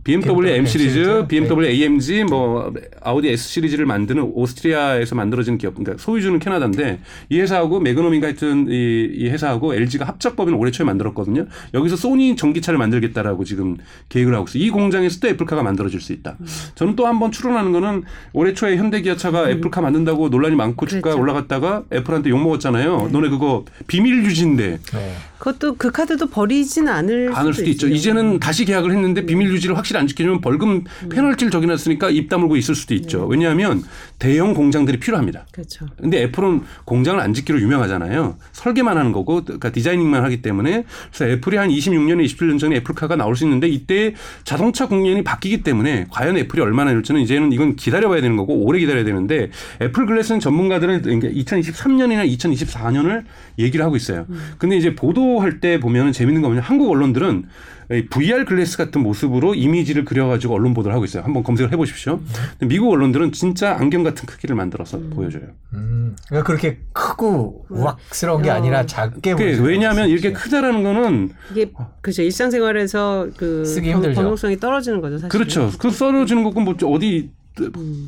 [0.08, 1.26] BMW M 시리즈?
[1.28, 7.00] BMW AMG, 뭐 아우디 S 시리즈를 만드는 오스트리아에서 만들어진 기업, 그러니까 소유주는 캐나다인데
[7.30, 11.48] 이 회사하고 매그넘인 같은 이, 이 회사하고 LG가 합작법인을 올해 초에 만들었거든요.
[11.74, 13.76] 여기서 소니 전기차를 만들겠다라고 지금
[14.08, 14.64] 계획을 하고 있어요.
[14.64, 16.38] 이 공장에서 또 애플카가 만들어질 수 있다.
[16.76, 21.20] 저는 또 한 번 추론하는 거는 올해 초에 현대기아차가 애플카 만든다고 논란이 많고 주가 그렇죠.
[21.20, 23.10] 올라갔다가 애플한테 욕 먹었잖아요.
[23.12, 25.14] 너네 그거 비밀 유지인데 네.
[25.40, 27.88] 그것도 그 카드도 버리진 않을 않을 수도 있죠.
[27.88, 32.76] 이제는 다시 계약을 했는데 비밀 유지를 확실히 안 지키면 벌금 페널티를 적어놨으니까 입 다물고 있을
[32.76, 33.26] 수도 있죠.
[33.26, 33.84] 왜냐하면
[34.20, 35.46] 대형 공장들이 필요합니다.
[35.52, 35.86] 그렇죠.
[36.00, 38.38] 근데 애플은 공장을 안 짓기로 유명하잖아요.
[38.52, 43.36] 설계만 하는 거고, 그러니까 디자이닝만 하기 때문에 그래서 애플이 한 26년에 27년 전에 애플카가 나올
[43.36, 48.38] 수 있는데 이때 자동차 국면이 바뀌기 때문에 과연 애플이 얼마나 될지는 이제는 이건 기다려봐야 되는
[48.38, 49.50] 거고 오래 기다려야 되는데
[49.82, 53.24] 애플 글래스는 전문가들은 그러니까 2023년이나 2024년을
[53.60, 54.26] 얘기를 하고 있어요.
[54.58, 57.77] 근데 이제 보도할 때 보면 재밌는 거 뭐냐 한국 언론들은 이
[58.10, 61.24] VR 글래스 같은 모습으로 이미 이미지를 그려가지고 언론 보도를 하고 있어요.
[61.24, 62.20] 한번 검색을 해보십시오.
[62.58, 65.44] 근데 미국 언론들은 진짜 안경 같은 크기를 만들어서 보여줘요.
[65.74, 68.54] 음, 그러니까 그렇게 크고 우악스러운 게 어.
[68.54, 69.66] 아니라 작게 그게 보여줘요.
[69.68, 71.72] 왜냐하면 이렇게 크다라는 거는 이게
[72.02, 74.16] 그죠 일상생활에서 그 쓰기 번- 힘들죠.
[74.22, 75.30] 번용성이 떨어지는 거죠 사실.
[75.30, 75.72] 그렇죠.
[75.78, 77.47] 그 썰어지는 거고 뭐 어디 음.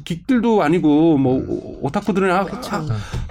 [0.05, 2.85] 긱들도 아니고 뭐 오타쿠들은 하- 하-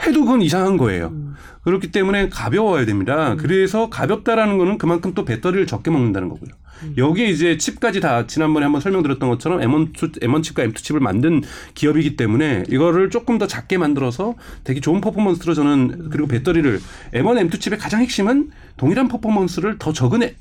[0.07, 1.09] 해도 그건 이상한 거예요.
[1.09, 1.35] 음.
[1.63, 3.35] 그렇기 때문에 가벼워야 됩니다.
[3.39, 6.51] 그래서 가볍다라는 거는 그만큼 또 배터리를 적게 먹는다는 거고요.
[6.85, 6.95] 음.
[6.97, 11.43] 여기에 이제 칩까지 다 지난번에 한번 설명드렸던 것처럼 M1, 칩- M1 칩과 M2 칩을 만든
[11.75, 16.81] 기업이기 때문에 이거를 조금 더 작게 만들어서 되게 좋은 퍼포먼스로 저는 그리고 배터리를
[17.15, 20.37] M1, M2 칩의 가장 핵심은 동일한 퍼포먼스를 더 적은 애-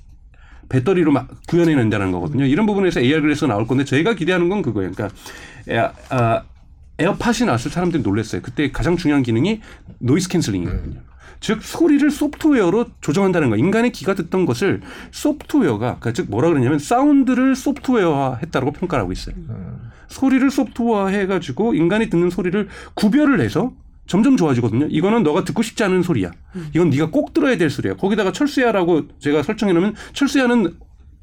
[0.70, 2.46] 배터리로 막 구현해낸다는 거거든요.
[2.46, 4.92] 이런 부분에서 AR glass가 나올 건데 저희가 기대하는 건 그거예요.
[4.92, 5.16] 그러니까
[5.68, 6.44] 에어, 아,
[7.00, 8.42] 에어팟이 나왔을 때 사람들이 놀랐어요.
[8.42, 9.62] 그때 가장 중요한 기능이
[10.00, 11.02] noise cancelling이거든요.
[11.40, 13.58] 즉 소리를 소프트웨어로 조정한다는 거.
[13.58, 19.36] 인간의 귀가 듣던 것을 소프트웨어가 그러니까 즉 뭐라 그러냐면 사운드를 소프트웨어화했다고 평가를 하고 있어요.
[20.08, 23.72] 소리를 소프트웨어화해 가지고 인간이 듣는 소리를 구별을 해서
[24.08, 24.88] 점점 좋아지거든요.
[24.90, 26.32] 이거는 너가 듣고 싶지 않은 소리야.
[26.74, 27.96] 이건 네가 꼭 들어야 될 소리야.
[27.98, 30.78] 거기다가 철수야라고 제가 설정해 놓으면 철수야는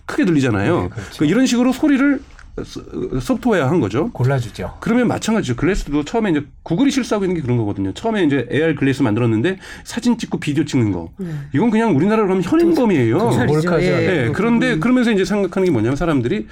[0.06, 0.82] 크게 들리잖아요.
[0.82, 1.10] 네, 그렇죠.
[1.14, 2.22] 그러니까 이런 식으로 소리를
[2.62, 4.10] 소- 소프트웨어 한 거죠.
[4.12, 4.74] 골라주죠.
[4.80, 5.56] 그러면 마찬가지죠.
[5.56, 7.92] 글래스도 처음에 이제 구글이 실수하고 있는 게 그런 거거든요.
[7.94, 11.10] 처음에 이제 AR 글래스 만들었는데 사진 찍고 비디오 찍는 거.
[11.52, 13.18] 이건 그냥 우리나라로 하면 현행범이에요.
[13.46, 13.82] 몰카죠.
[13.86, 14.06] 예.
[14.06, 16.46] 네, 그런데 그러면서 이제 생각하는 게 뭐냐면 사람들이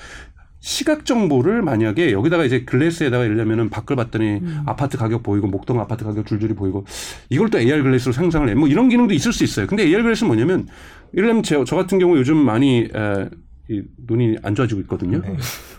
[0.64, 6.04] 시각 정보를 만약에 여기다가 이제 글래스에다가 예를 들면은 밖을 봤더니 아파트 가격 보이고 목동 아파트
[6.04, 6.84] 가격 줄줄이 보이고
[7.30, 8.54] 이걸 또 AR 글래스로 상상을 해.
[8.54, 9.66] 뭐 이런 기능도 있을 수 있어요.
[9.66, 10.68] 근데 AR 글래스는 뭐냐면
[11.14, 13.28] 예를 들면 저, 저 같은 경우 요즘 많이 에,
[13.70, 15.20] 이 눈이 안 좋아지고 있거든요.
[15.20, 15.36] 네.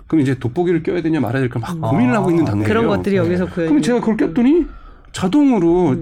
[0.07, 2.67] 그럼 이제 돋보기를 껴야 되냐 말아야 될까 막 고민을 아, 하고 있는 단계예요.
[2.67, 3.69] 그런 것들이 여기서 구현.
[3.69, 4.65] 그럼 제가 그걸 꼈더니
[5.11, 5.95] 자동으로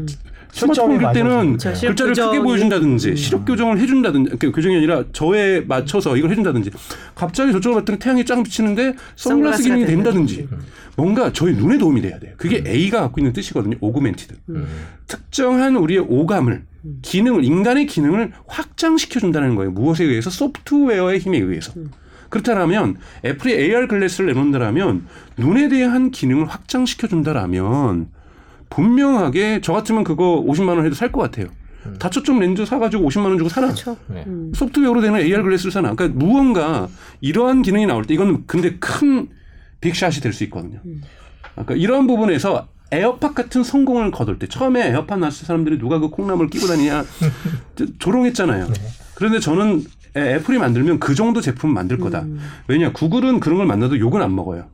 [0.54, 1.58] 스마트폰 초점이 낄 때는.
[1.58, 6.72] 자, 글자를 크게 보여준다든지 시력 교정을 해준다든지 그 교정이 아니라 저에 맞춰서 이걸 해준다든지
[7.16, 10.38] 갑자기 저쪽을 봤더니 태양이 쫙 비치는데 선글라스 기능이 된다든지.
[10.38, 10.66] 된다든지
[10.98, 12.34] 뭔가 저희 눈에 도움이 돼야 돼요.
[12.38, 13.78] 그게 A가 갖고 있는 뜻이거든요.
[13.80, 14.36] augmented.
[15.08, 16.64] 특정한 우리의 오감을
[17.02, 19.72] 기능을 인간의 기능을 확장시켜 준다는 거예요.
[19.72, 21.72] 무엇에 의해서 소프트웨어의 힘에 의해서.
[22.32, 25.06] 그렇다면 애플이 AR glass를 내놓는다라면
[25.38, 28.08] 눈에 대한 기능을 확장시켜 준다라면
[28.72, 31.48] 분명하게 저 같으면 그거 50만 원 해도 살 것 같아요.
[32.00, 33.68] 다초점 렌즈 사가지고 50만 원 주고 사나?
[33.68, 33.98] 그렇죠.
[34.08, 34.24] 네.
[34.54, 35.94] 소프트웨어로 되는 AR glass를 사나?
[35.94, 36.88] 그러니까 무언가
[37.22, 39.30] 이러한 기능이 나올 때 이건 근데 큰
[39.82, 40.80] big shot이 될 수 있거든요.
[41.54, 46.10] 그러니까 이런 부분에서 에어팟 같은 성공을 거둘 때 처음에 에어팟 나왔을 때 사람들이 누가 그
[46.10, 47.04] 콩나물 끼고 다니냐
[48.00, 48.68] 조롱했잖아요.
[49.16, 49.84] 그런데 저는
[50.18, 52.26] 애- 애플이 만들면 그 정도 제품 만들 거다.
[52.68, 54.66] 왜냐 구글은 그런 걸 만나도 욕은 안 먹어요.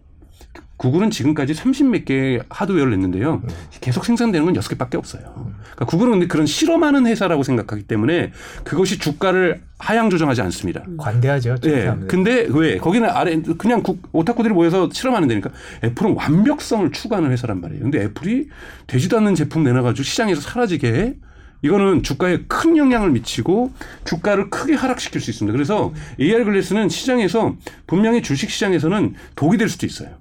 [0.77, 3.41] 구글은 지금까지 30몇 개의 하드웨어를 냈는데요.
[3.81, 5.23] 계속 생산되는 건 6개밖에 없어요.
[5.61, 8.31] 그러니까 구글은 근데 그런 실험하는 회사라고 생각하기 때문에
[8.63, 10.83] 그것이 주가를 하향 조정하지 않습니다.
[10.97, 11.55] 관대하죠.
[11.61, 11.81] 저 예.
[11.81, 12.07] 사람들.
[12.07, 15.49] 근데 왜 거기는 아래 그냥 국- 오타쿠들이 모여서 실험하는 데니까
[15.83, 17.81] 애플은 완벽성을 추구하는 회사란 말이에요.
[17.81, 18.47] 근데 애플이
[18.85, 21.15] 되지도 않는 제품 내놔가지고 시장에서 사라지게 해?
[21.61, 23.71] 이거는 주가에 큰 영향을 미치고
[24.05, 25.53] 주가를 크게 하락시킬 수 있습니다.
[25.53, 27.55] 그래서 AR 글래스는 시장에서
[27.87, 30.17] 분명히 주식 시장에서는 독이 될 수도 있어요.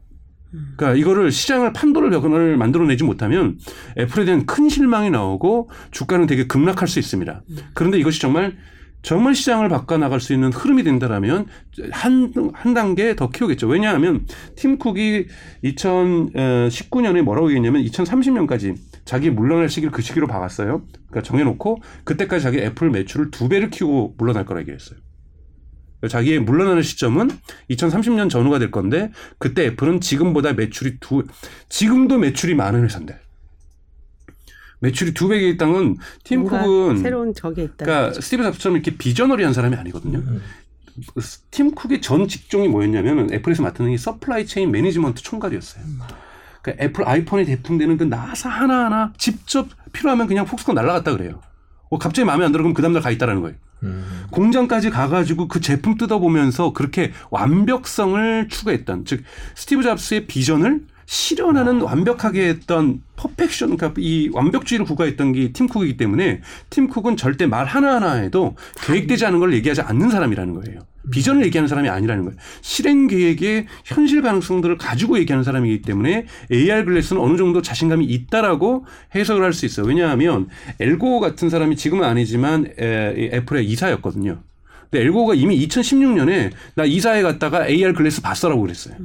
[0.76, 3.59] 그러니까 이거를 시장을 판도를 벽을 만들어내지 못하면
[3.99, 7.43] 애플에 대한 큰 실망이 나오고 주가는 되게 급락할 수 있습니다.
[7.74, 8.57] 그런데 이것이 정말
[9.03, 11.47] 정말 시장을 바꿔 나갈 수 있는 흐름이 된다라면
[11.93, 13.68] 한, 한 단계 더 키우겠죠.
[13.68, 14.26] 왜냐하면
[14.57, 15.26] 팀 쿡이
[15.62, 18.74] 2019년에 뭐라고 얘기했냐면 2030년까지
[19.07, 20.84] 자기 물러날 시기를 그 시기로 박았어요.
[21.09, 24.98] 그러니까 정해놓고 그때까지 자기 애플 매출을 두 배를 키우고 물러날 거라 얘기했어요.
[26.11, 27.30] 자기의 물러나는 시점은
[27.70, 31.24] 2030년 전후가 될 건데 그때 애플은 지금보다 매출이 두
[31.68, 33.18] 지금도 매출이 많은 회사인데
[34.80, 37.86] 매출이 두 배에 있다는 팀 쿡은 새로운 적이 있다.
[37.86, 40.18] 그러니까 스티브 잡스처럼 이렇게 visionary한 사람이 아니거든요.
[40.18, 40.42] 음.
[41.50, 45.84] 팀 쿡의 전 직종이 뭐였냐면 애플에서 맡은 게 supply chain management 총괄이었어요.
[46.67, 51.41] 그러니까 애플 아이폰에 납품되는 그 나사 하나하나 직접 필요하면 그냥 폭스콘 날라갔다 그래요.
[51.89, 53.57] 어, 갑자기 마음에 안 들어 그럼 그 다음날 가 있다라는 거예요.
[53.85, 54.25] 음.
[54.31, 59.23] 공장까지 가가지고 그 제품 뜯어보면서 그렇게 완벽성을 추구했던 즉
[59.55, 66.41] 스티브 잡스의 비전을 실현하는 완벽하게 했던 perfection 그러니까 이 완벽주의를 구가했던 게 팀 쿡이기 때문에
[66.69, 70.81] 팀 쿡은 절대 말 하나하나에도 계획되지 않은 걸 얘기하지 않는 사람이라는 거예요.
[71.11, 72.38] 비전을 얘기하는 사람이 아니라는 거예요.
[72.61, 79.42] 실행 계획의 현실 가능성들을 가지고 얘기하는 사람이기 때문에 AR glass는 어느 정도 자신감이 있다라고 해석을
[79.42, 79.86] 할 수 있어요.
[79.86, 80.48] 왜냐하면
[80.80, 84.38] 엘고 같은 사람이 지금은 아니지만 애플의 이사였거든요.
[84.90, 88.96] 근데 엘고가 이미 2016년에 나 이사에 갔다가 AR 글래스 봤어라고 그랬어요.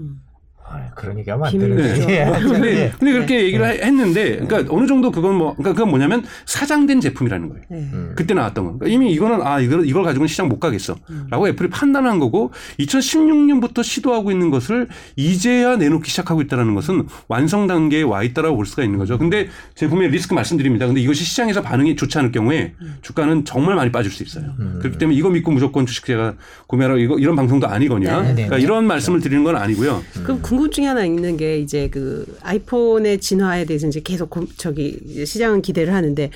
[0.74, 1.94] 아, 그런 얘기하면 안 비밀 되는데.
[2.00, 2.12] 구조.
[2.12, 2.26] 예.
[2.54, 2.92] 근데, 예.
[2.98, 7.50] 근데 그렇게 얘기를 해- 했는데, 그러니까 어느 정도 그건 뭐, 그러니까 그건 뭐냐면 사장된 제품이라는
[7.50, 7.64] 거예요.
[7.70, 7.78] 네.
[7.94, 8.14] 음.
[8.16, 8.78] 그때 나왔던 거.
[8.78, 10.96] 그러니까 이미 이거는 아 이걸 이걸 가지고는 시장 못 가겠어.
[11.30, 18.02] 라고 애플이 판단한 거고 2016년부터 시도하고 있는 것을 이제야 내놓기 시작하고 있다는 것은 완성 단계에
[18.04, 19.18] 와 있다라고 볼 수가 있는 거죠.
[19.18, 20.86] 근데 제품의 리스크 말씀드립니다.
[20.88, 24.46] 근데 이것이 시장에서 반응이 좋지 않을 경우에 주가는 정말 많이 빠질 수 있어요.
[24.80, 26.36] 그렇기 때문에 이거 믿고 무조건 주식 제가
[26.68, 28.22] 구매하라 이거 이런 방송도 아니거든요.
[28.22, 28.62] 네, 네, 그러니까 네.
[28.64, 30.02] 이런 말씀을 드리는 건 아니고요.
[30.24, 35.62] 그럼 궁금증이 하나 있는 게 이제 그 아이폰의 진화에 대해서 이제 계속 고- 저기 시장은
[35.62, 36.30] 기대를 하는데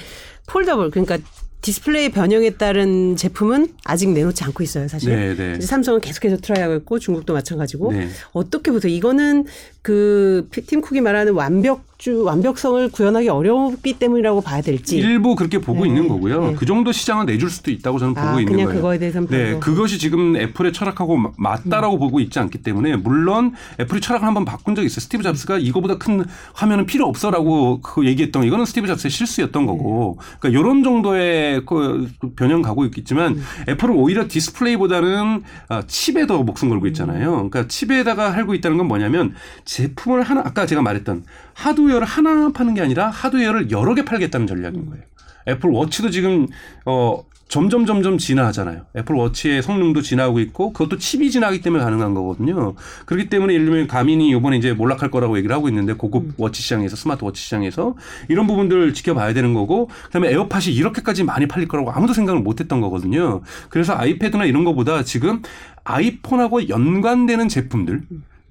[0.47, 1.17] foldable 그러니까
[1.61, 5.09] 디스플레이 변형에 따른 제품은 아직 내놓지 않고 있어요, 사실.
[5.15, 5.59] 네, 네.
[5.59, 8.07] 삼성은 계속해서 try하고 있고 중국도 마찬가지고 네.
[8.33, 8.93] 어떻게 보세요?
[8.93, 9.45] 이거는
[9.85, 14.97] 그 팀 쿡이 말하는 완벽주 완벽성을 구현하기 어렵기 때문이라고 봐야 될지.
[14.97, 15.89] 일부 그렇게 보고 네.
[15.89, 16.47] 있는 거고요.
[16.47, 16.55] 네.
[16.55, 18.67] 그 정도 시장은 내줄 수도 있다고 저는 보고 아, 있는 거예요.
[18.69, 19.59] 그거에 대해서는 네, 별로.
[19.59, 24.73] 그것이 지금 애플의 철학하고 마- 맞다라고 보고 있지 않기 때문에 물론 애플이 철학을 한번 바꾼
[24.73, 25.01] 적이 있어요.
[25.01, 28.47] 스티브 잡스가 이거보다 큰 화면은 필요 없어라고 그 얘기했던 거.
[28.47, 30.17] 이거는 스티브 잡스의 실수였던 거고.
[30.39, 36.87] 그러니까 이런 정도의 그 변형 가고 있겠지만 애플은 오히려 디스플레이보다는 아, 칩에 더 목숨 걸고
[36.87, 37.31] 있잖아요.
[37.49, 39.35] 그러니까 칩에다가 걸고 있다는 건 뭐냐면
[39.75, 44.85] 제품을 하나 아까 제가 말했던 하드웨어를 하나 파는 게 아니라 하드웨어를 여러 개 팔겠다는 전략인
[44.89, 45.03] 거예요.
[45.49, 46.47] 애플 워치도 지금
[46.85, 48.85] 어 점점 점점 진화하잖아요.
[48.95, 52.75] 애플 워치의 성능도 진화하고 있고 그것도 칩이 진화하기 때문에 가능한 거거든요.
[53.05, 56.95] 그렇기 때문에 예를 들면 가민이 이번에 이제 몰락할 거라고 얘기를 하고 있는데 고급 watch 시장에서
[56.95, 57.95] 스마트 워치 시장에서
[58.29, 62.79] 이런 부분들 지켜봐야 되는 거고 그다음에 에어팟이 이렇게까지 많이 팔릴 거라고 아무도 생각을 못 했던
[62.79, 63.41] 거거든요.
[63.69, 65.41] 그래서 아이패드나 이런 거보다 지금
[65.83, 68.03] 아이폰하고 연관되는 제품들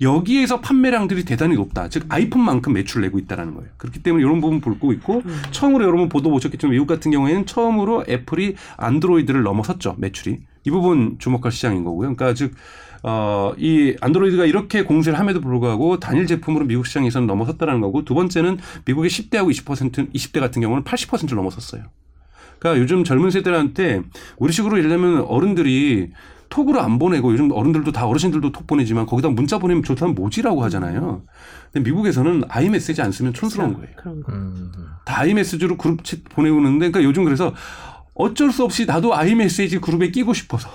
[0.05, 1.89] 여기에서 판매량들이 대단히 높다.
[1.89, 3.71] 즉 아이폰만큼 매출을 내고 있다라는 거예요.
[3.77, 8.55] 그렇기 때문에 이런 부분 보고 있고 처음으로 여러분 보도 보셨겠지만 미국 같은 경우에는 처음으로 애플이
[8.77, 9.97] 안드로이드를 넘어섰죠.
[9.99, 10.41] 매출이.
[10.67, 12.15] 이 부분 주목할 시장인 거고요.
[12.15, 12.55] 그러니까 즉
[13.03, 18.59] 어, 이 안드로이드가 이렇게 공세를 함에도 불구하고 단일 제품으로 미국 시장에서는 넘어섰다는 거고 두 번째는
[18.87, 21.83] 미국의 10대하고 20% 20대 같은 경우는 80%를 넘어섰어요.
[22.59, 24.03] 그러니까 요즘 젊은 세대한테
[24.39, 26.13] 우리 식으로 예를 들면 어른들이
[26.49, 31.23] 톡으로 안 보내고 요즘 어른들도 다 어르신들도 톡 보내지만 거기다 문자 보내면 좋다면 뭐지라고 하잖아요.
[31.73, 33.89] 근데 미국에서는 아이메시지 안 쓰면 촌스러운 거예요.
[33.97, 34.33] 그런 거.
[34.33, 34.73] 음.
[35.05, 37.55] 다 아이메시지로 그룹 챗 보내오는데 그러니까 요즘 그래서
[38.15, 40.69] 어쩔 수 없이 나도 아이메시지 그룹에 끼고 싶어서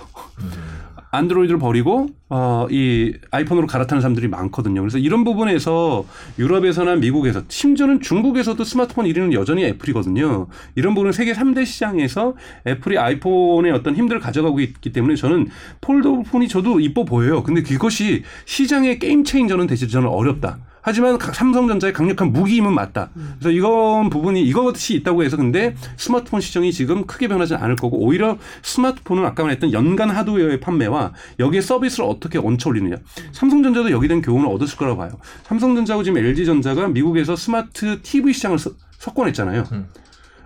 [1.10, 4.80] 안드로이드를 버리고 어, 이 아이폰으로 갈아타는 사람들이 많거든요.
[4.80, 6.04] 그래서 이런 부분에서
[6.38, 10.46] 유럽에서나 미국에서 심지어는 중국에서도 스마트폰 1위는 여전히 애플이거든요.
[10.76, 12.34] 이런 부분은 세계 3대 시장에서
[12.66, 15.48] 애플이 아이폰의 어떤 힘들을 가져가고 있기 때문에 저는
[15.80, 17.42] 폴더폰이 저도 이뻐 보여요.
[17.42, 20.58] 근데 그것이 시장의 game changer는 되지 저는 어렵다.
[20.82, 23.10] 하지만 가- 삼성전자의 강력한 무기임은 맞다.
[23.38, 28.38] 그래서 이건 부분이 이것이 있다고 해서 근데 스마트폰 시장이 지금 크게 변하지는 않을 거고 오히려
[28.62, 32.96] 스마트폰은 아까 말했던 연간 하드웨어의 판매와 여기에 서비스를 어떻게 얹혀 올리느냐.
[33.32, 35.10] 삼성전자도 여기에 대한 교훈을 얻었을 거라고 봐요.
[35.44, 39.64] 삼성전자하고 지금 LG전자가 미국에서 스마트 TV 시장을 서- 석권했잖아요.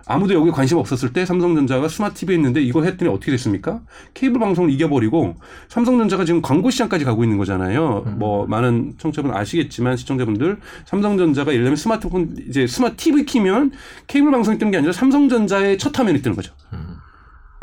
[0.07, 3.81] 아무도 여기에 관심 없었을 때 삼성전자가 스마트 TV 했는데 이거 했더니 어떻게 됐습니까?
[4.13, 5.35] 케이블 방송을 이겨버리고
[5.69, 8.03] 삼성전자가 지금 광고 시장까지 가고 있는 거잖아요.
[8.17, 13.71] 뭐 많은 청취자분 아시겠지만 시청자분들 삼성전자가 예를 들면 스마트폰 이제 스마트 TV 키면
[14.07, 16.53] 케이블 방송이 뜨는 게 아니라 삼성전자의 첫 화면이 뜨는 거죠.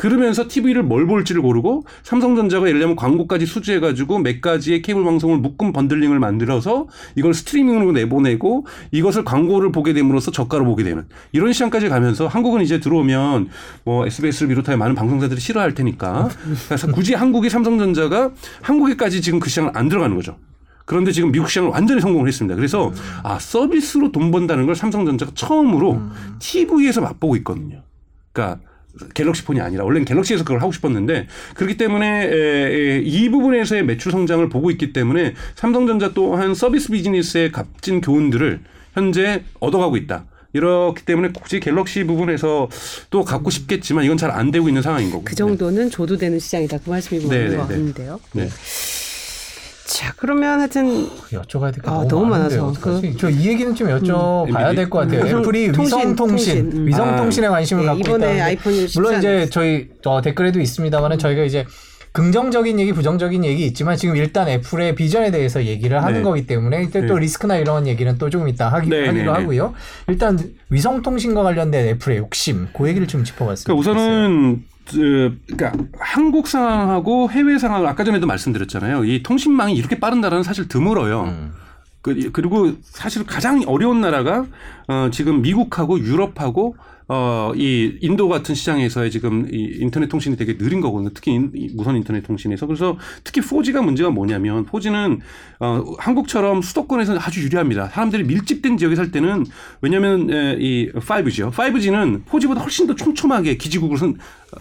[0.03, 5.72] 그러면서 TV를 뭘 볼지를 고르고 삼성전자가 예를 들면 광고까지 수주해가지고 몇 가지의 케이블 방송을 묶은
[5.72, 12.26] bundling을 만들어서 이걸 스트리밍으로 내보내고 이것을 광고를 보게 됨으로써 저가로 보게 되는 이런 시장까지 가면서
[12.26, 13.50] 한국은 이제 들어오면
[13.84, 16.30] 뭐 SBS를 비롯하여 많은 방송사들이 싫어할 테니까
[16.66, 20.36] 그래서 굳이 한국이 삼성전자가 한국에까지 지금 그 시장을 안 들어가는 거죠.
[20.84, 22.57] 그런데 지금 미국 시장을 완전히 성공을 했습니다.
[22.57, 22.92] 그래서
[23.22, 26.00] 아 서비스로 돈 번다는 걸 삼성전자가 처음으로
[26.40, 27.84] TV에서 맛보고 있거든요.
[28.32, 28.59] 그러니까
[29.14, 34.12] 갤럭시 폰이 아니라 원래는 갤럭시에서 그걸 하고 싶었는데 그렇기 때문에 에, 에, 이 부분에서의 매출
[34.12, 38.61] 성장을 보고 있기 때문에 삼성전자 또한 서비스 비즈니스의 값진 교훈들을
[38.95, 40.26] 현재 얻어가고 있다.
[40.55, 42.68] 이렇기 때문에 굳이 갤럭시 부분에서
[43.09, 45.24] 또 갖고 싶겠지만 이건 잘 안 되고 있는 상황인 거고.
[45.24, 46.78] 그 정도는 줘도 되는 시장이다.
[46.84, 47.68] 그 말씀이 네, 맞는 네, 것 네.
[47.68, 48.20] 같은데요.
[48.34, 48.49] 네.
[49.93, 52.24] 자, 그러면 하여튼 여쭤봐야 될게 아, 너무.
[52.24, 52.68] 많아서.
[52.68, 53.14] 어떡하지?
[53.18, 55.24] 저이 얘기는 좀 여쭤봐야 음, 될것 같아요.
[55.26, 56.80] 위성 애플이 통신, 위성 통신, 통신.
[56.80, 56.86] 음.
[56.86, 57.16] 위성 아.
[57.16, 59.51] 통신에 관심을 네, 갖고 이번에 아이폰이 쉽지 물론 이제 않았어요.
[59.51, 61.66] 저희 어, 댓글에도 있습니다만은 저희가 이제
[62.12, 66.22] 긍정적인 얘기, 부정적인 얘기 있지만 지금 일단 애플의 비전에 대해서 얘기를 하는 네.
[66.22, 67.20] 거기 때문에 이때 또 네.
[67.20, 69.28] 리스크나 이런 얘기는 또 조금 이따 하기, 네, 하기로 네, 네.
[69.28, 69.74] 하고요.
[70.09, 70.38] 일단
[70.70, 73.74] 위성 통신과 관련된 애플의 욕심, 그 얘기를 좀 짚어봤습니다.
[73.74, 79.04] 그러니까 우선은 그, 그러니까 한국 상황하고 해외 상황 아까 전에도 말씀드렸잖아요.
[79.04, 81.22] 이 통신망이 이렇게 빠른 나라는 사실 드물어요.
[81.24, 81.52] 음.
[82.02, 84.44] 그, 그리고 사실 가장 어려운 나라가
[84.88, 86.76] 어, 지금 미국하고 유럽하고
[87.09, 91.11] 어, 이 인도 같은 시장에서의 지금 이 인터넷 통신이 되게 느린 거거든요.
[91.14, 92.66] 특히 인- 이 무선 인터넷 통신에서.
[92.66, 95.18] 그래서 특히 4G가 문제가 뭐냐면 4G는
[95.61, 97.88] 어, 한국처럼 수도권에서는 아주 유리합니다.
[97.88, 99.44] 사람들이 밀집된 지역에 살 때는
[99.80, 101.53] 왜냐하면 에, 이 5G요.
[101.53, 104.16] 5G는 4G보다 훨씬 더 촘촘하게 기지국을 선,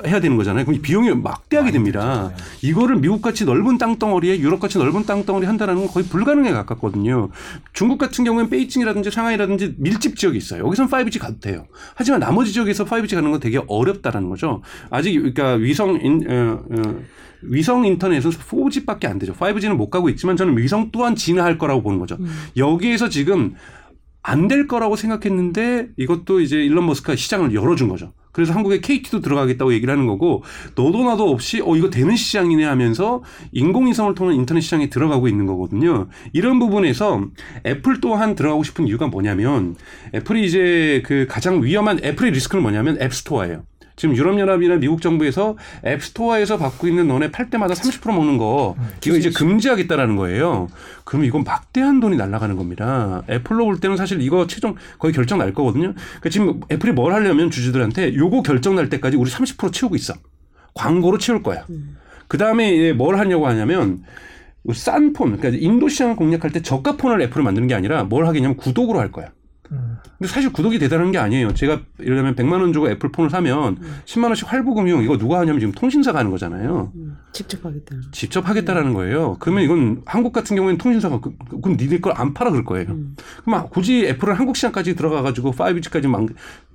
[0.06, 0.64] 해야 되는 거잖아요.
[0.66, 2.32] 그럼 이 비용이 막대하게 됩니다.
[2.62, 7.30] 이거를 미국같이 넓은 땅덩어리에 유럽같이 넓은 땅덩어리 한다는 건 거의 불가능에 가깝거든요.
[7.74, 10.66] 중국 같은 경우는 베이징이라든지 상하이라든지 밀집 지역이 있어요.
[10.66, 11.66] 여기선 5G 가도 돼요.
[11.96, 14.62] 하지만 나머지 지역에서 5G 가는 건 되게 어렵다라는 거죠.
[14.90, 16.96] 아직 그러니까 위성 인, 어, 어,
[17.42, 19.34] 위성 인터넷은 4G밖에 안 되죠.
[19.34, 22.18] 5G는 못 가고 있지만 저는 위성 또한 진화할 거라고 보는 거죠.
[22.56, 23.56] 여기에서 지금
[24.24, 28.14] 안 될 거라고 생각했는데 이것도 이제 일론 머스크가 시장을 열어준 거죠.
[28.32, 30.44] 그래서 한국에 KT도 들어가겠다고 얘기를 하는 거고
[30.76, 36.08] 너도 나도 없이 어 이거 되는 시장이네 하면서 인공위성을 통한 인터넷 시장에 들어가고 있는 거거든요.
[36.34, 37.26] 이런 부분에서
[37.66, 39.76] 애플 또한 들어가고 싶은 이유가 뭐냐면
[40.14, 43.64] 애플이 이제 그 가장 위험한 애플의 리스크는 뭐냐면 앱스토어예요.
[43.96, 48.76] 지금 유럽연합이나 미국 정부에서 앱스토어에서 받고 있는 너네 팔 때마다 30% 먹는 거
[49.06, 50.70] 이거 이제 금지하겠다라는 거예요.
[51.04, 53.24] 그럼 이건 막대한 돈이 날아가는 겁니다.
[53.30, 55.94] 애플로 볼 때는 사실 이거 최종 거의 결정 날 거거든요.
[55.94, 60.14] 그러니까 지금 애플이 뭘 하려면 주주들한테 요거 결정 날 때까지 우리 30% 채우고 있어.
[60.74, 61.66] 광고로 채울 거야.
[62.28, 64.04] 그 다음에 뭘 하냐고 하냐면
[64.74, 68.56] 싼 폰, 그러니까 인도 시장을 공략할 때 저가 폰을 애플을 만드는 게 아니라 뭘 하겠냐면
[68.58, 69.32] 구독으로 할 거야.
[69.72, 69.98] 음.
[70.18, 71.54] 근데 사실 구독이 대단한 게 아니에요.
[71.54, 75.40] 제가 예를 들면 100만 원 주고 애플 폰을 사면 10만 원씩 할부 금융 이거 누가
[75.40, 76.92] 하냐면 지금 통신사가 하는 거잖아요.
[76.96, 77.96] 음, 직접 하겠다.
[78.12, 79.38] 직접 하겠다라는 거예요.
[79.40, 82.90] 그러면 이건 한국 같은 경우에는 통신사가 그, 그- 그럼 니들 걸 안 팔아 그럴 거예요.
[82.90, 83.16] 음.
[83.46, 86.26] 그럼 굳이 애플은 한국 시장까지 들어가 가지고 5G까지 막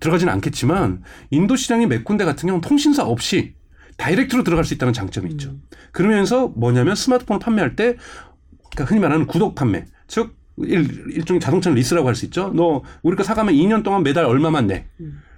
[0.01, 3.55] 들어가지는 않겠지만 인도 시장이 몇 군데 같은 경우는 통신사 없이
[3.99, 5.55] direct로 들어갈 수 있다는 장점이 있죠.
[5.93, 7.97] 그러면서 뭐냐면 스마트폰 판매할 때
[8.75, 9.85] 그러니까 흔히 말하는 구독 판매.
[10.07, 12.51] 즉 일, 일종의 자동차 리스라고 할 수 있죠.
[12.55, 14.87] 너 우리 거 사가면 2년 동안 매달 얼마만 내.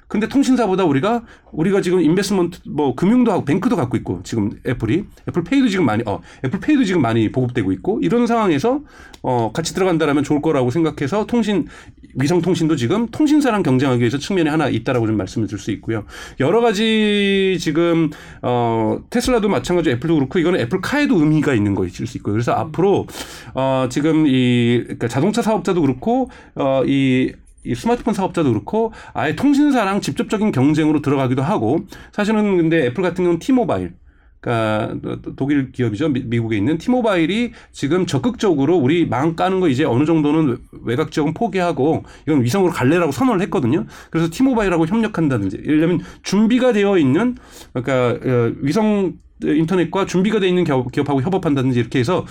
[0.08, 5.44] 근데 통신사보다 우리가 우리가 지금 investment 뭐 금융도 하고 뱅크도 갖고 있고 지금 애플이 애플
[5.44, 8.80] 페이도 지금 많이 어 애플 페이도 지금 많이 보급되고 있고 이런 상황에서
[9.22, 11.66] 어 같이 들어간다라면 좋을 거라고 생각해서 통신
[12.14, 16.04] 위성 통신도 지금 통신사랑 경쟁하기 위해서 측면이 하나 있다라고 좀 말씀을 드릴 수 있고요.
[16.40, 22.32] 여러 가지 지금 어 테슬라도 마찬가지로 애플도 그렇고 이거는 애플카에도 의미가 있는 거일 수 있고요.
[22.32, 23.06] 그래서 앞으로
[23.54, 27.32] 어 지금 이 그러니까 자동차 사업자도 그렇고 어이
[27.64, 31.80] 이 스마트폰 사업자도 그렇고 아예 통신사랑 직접적인 경쟁으로 들어가기도 하고
[32.12, 33.94] 사실은 근데 애플 같은 경우는 티모바일
[34.40, 34.96] 그러니까
[35.36, 40.58] 독일 기업이죠 미- 미국에 있는 티모바일이 지금 적극적으로 우리 망 까는 거 이제 어느 정도는
[40.84, 43.86] 외곽 지역은 포기하고 이건 위성으로 갈래라고 선언을 했거든요.
[44.10, 47.36] 그래서 티모바일하고 협력한다든지 예를 들면 준비가 되어 있는
[47.72, 52.26] 그러니까 어, 위성 인터넷과 준비가 되어 있는 기업- 기업하고 협업한다든지 이렇게 해서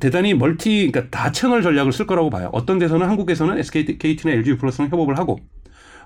[0.00, 2.50] 대단히 멀티 그러니까 다 채널 전략을 쓸 거라고 봐요.
[2.52, 5.38] 어떤 데서는 한국에서는 SK, KT나 LG 플러스랑 협업을 하고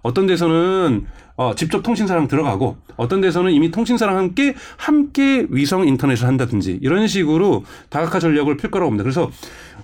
[0.02, 6.78] 어떤 데서는 어, 직접 통신사랑 들어가고 어떤 데서는 이미 통신사랑 함께 함께 위성 인터넷을 한다든지
[6.82, 9.02] 이런 식으로 다각화 전략을 필 거라고 봅니다.
[9.02, 9.30] 그래서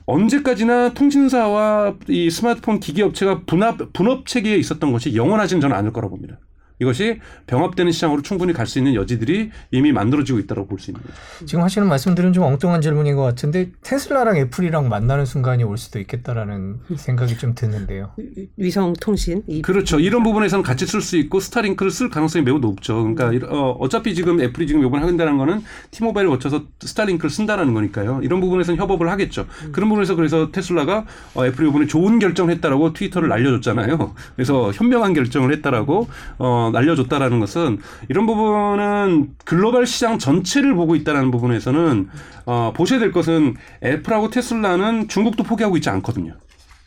[0.06, 6.16] 언제까지나 통신사와 이 스마트폰 기기 업체가 분합 분업 체계에 있었던 것이 영원하지는 저는 않을 거라고
[6.16, 6.38] 봅니다.
[6.80, 11.14] 이것이 병합되는 시장으로 충분히 갈 수 있는 여지들이 이미 만들어지고 있다고 볼 수 있는 거죠.
[11.46, 16.76] 지금 하시는 말씀들은 좀 엉뚱한 질문인 것 같은데 테슬라랑 애플이랑 만나는 순간이 올 수도 있겠다라는
[16.96, 18.12] 생각이 좀 드는데요.
[18.56, 19.98] 위성 통신 이 그렇죠.
[20.00, 22.94] 이런 부분에서는 같이 쓸 수 있고 스타링크를 쓸 가능성이 매우 높죠.
[23.02, 28.20] 그러니까 이런- 어, 어차피 지금 애플이 지금 이번에 하겠다는 거는 티모바일을 거쳐서 스타링크를 쓴다라는 거니까요.
[28.22, 29.46] 이런 부분에서는 협업을 하겠죠.
[29.72, 31.04] 그런 부분에서 그래서 테슬라가
[31.34, 34.14] 어, 애플이 이번에 좋은 결정을 했다라고 트위터를 날려줬잖아요.
[34.36, 36.08] 그래서 현명한 결정을 했다라고
[36.38, 42.08] 어, 날려줬다라는 것은 이런 부분은 글로벌 시장 전체를 보고 있다라는 부분에서는
[42.46, 46.34] 어, 보셔야 될 것은 애플하고 테슬라는 중국도 포기하고 있지 않거든요.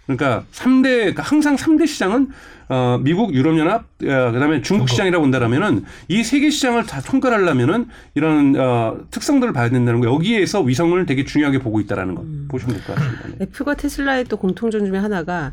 [0.06, 2.30] 그러니까 3대 그러니까 항상 3대 시장은
[2.70, 8.56] 어 미국 유럽 연합 어, 그다음에 중국 시장이라고 본다라면은 이 세계 시장을 다 총괄하려면은 이런
[8.58, 12.96] 어 특성들을 봐야 된다는 거 여기에서 위성을 되게 중요하게 보고 있다라는 거 보시면 될 것
[12.96, 13.28] 같습니다.
[13.28, 13.36] 네.
[13.42, 15.52] 애플과 테슬라의 또 공통점 중에 하나가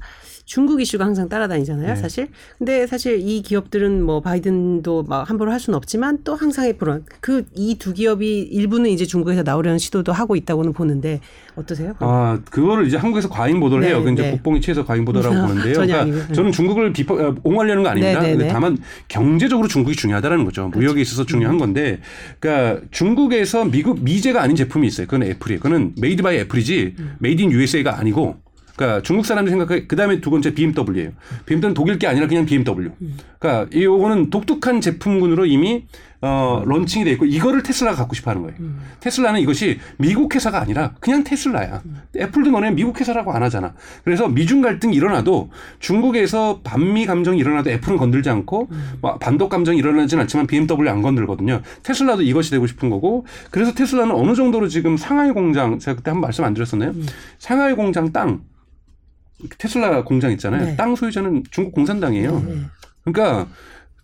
[0.50, 1.94] 중국 이슈가 항상 따라다니잖아요, 네.
[1.94, 2.26] 사실.
[2.58, 7.76] 근데 사실 이 기업들은 뭐 바이든도 막 함부로 할 수는 없지만 또 항상 애플은 그이
[7.78, 11.20] 두 기업이 일부는 이제 중국에서 나오려는 시도도 하고 있다고는 보는데
[11.54, 11.94] 어떠세요?
[12.00, 14.02] 아, 그거를 이제 한국에서 과잉 보도를 네, 해요.
[14.02, 14.30] 그 이제 네.
[14.32, 15.74] 국뽕이 취해서 과잉 보도라고 아, 보는데요.
[15.74, 16.32] 그러니까 아니고요.
[16.32, 18.18] 저는 중국을 비판, 어, 옹호하려는 거 아닙니다.
[18.20, 18.52] 네, 네, 근데 네.
[18.52, 18.76] 다만
[19.06, 20.66] 경제적으로 중국이 중요하다는 거죠.
[20.66, 22.00] 무역에 있어서 중요한 건데,
[22.40, 25.06] 그러니까 중국에서 미국 미제가 아닌 제품이 있어요.
[25.06, 25.60] 그건 애플이에요.
[25.60, 28.49] 그거는 made by Apple이지 made in USA가 아니고.
[28.80, 31.10] 그러니까 중국 사람들이 생각해 그 다음에 두 번째 BMW예요.
[31.44, 32.90] BMW는 독일 게 아니라 그냥 BMW.
[33.38, 35.84] 그러니까 이 요거는 독특한 제품군으로 이미
[36.22, 38.56] 어, 런칭이 돼 있고 이거를 테슬라가 갖고 싶어 하는 거예요.
[39.00, 41.82] 테슬라는 이것이 미국 회사가 아니라 그냥 테슬라야.
[42.16, 43.74] 애플도 너네 미국 회사라고 안 하잖아.
[44.04, 48.68] 그래서 미중 갈등이 일어나도 중국에서 반미 감정이 일어나도 애플은 건들지 않고
[49.02, 51.60] 뭐 반독 감정이 일어나진 않지만 BMW 안 건들거든요.
[51.82, 56.16] 테슬라도 이것이 되고 싶은 거고 그래서 테슬라는 어느 정도로 지금 상하이 공장 제가 그때 한
[56.16, 56.92] 번 말씀 안 드렸었나요?
[57.38, 58.40] 상하이 공장 땅
[59.58, 60.64] 테슬라 공장 있잖아요.
[60.64, 60.76] 네.
[60.76, 62.44] 땅 소유자는 중국 공산당이에요.
[62.46, 62.54] 네.
[63.04, 63.48] 그러니까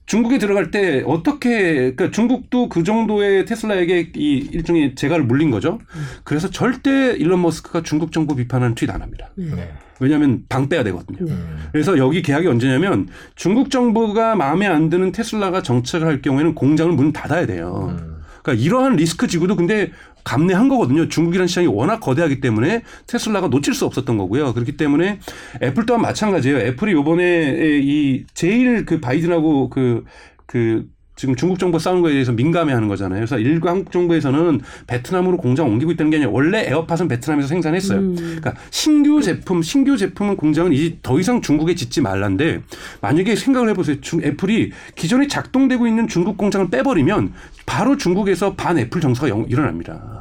[0.06, 5.80] 중국에 들어갈 때 어떻게 그러니까 중국도 그 정도의 테슬라에게 이 일종의 재갈을 물린 거죠.
[6.22, 9.30] 그래서 절대 일론 머스크가 중국 정부 비판하는 트윗 안 합니다.
[9.34, 9.72] 네.
[9.98, 11.18] 왜냐하면 방 빼야 되거든요.
[11.28, 11.68] 음.
[11.72, 17.12] 그래서 여기 계약이 언제냐면 중국 정부가 마음에 안 드는 테슬라가 정착을 할 경우에는 공장을 문
[17.12, 17.96] 닫아야 돼요.
[17.98, 18.16] 음.
[18.42, 19.90] 그러니까 이러한 리스크 지구도 근데
[20.26, 21.08] 감내한 거거든요.
[21.08, 24.52] 중국이라는 시장이 워낙 거대하기 때문에 테슬라가 놓칠 수 없었던 거고요.
[24.54, 25.20] 그렇기 때문에
[25.62, 26.58] 애플 또한 마찬가지예요.
[26.58, 30.04] 애플이 요번에 이 제일 그 바이든하고 그,
[30.46, 33.20] 그 지금 중국 정부 싸우는 거에 대해서 민감해 하는 거잖아요.
[33.20, 37.98] 그래서 일부 한국 정부에서는 베트남으로 공장 옮기고 있다는 게 아니라 원래 에어팟은 베트남에서 생산했어요.
[38.00, 38.16] 음.
[38.16, 42.60] 그러니까 신규 제품, 신규 제품은 공장은 이제 더 이상 중국에 짓지 말란데
[43.00, 44.00] 만약에 생각을 해보세요.
[44.02, 47.32] 중, 애플이 기존에 작동되고 있는 중국 공장을 빼버리면
[47.64, 50.15] 바로 중국에서 반 애플 정서가 영- 일어납니다.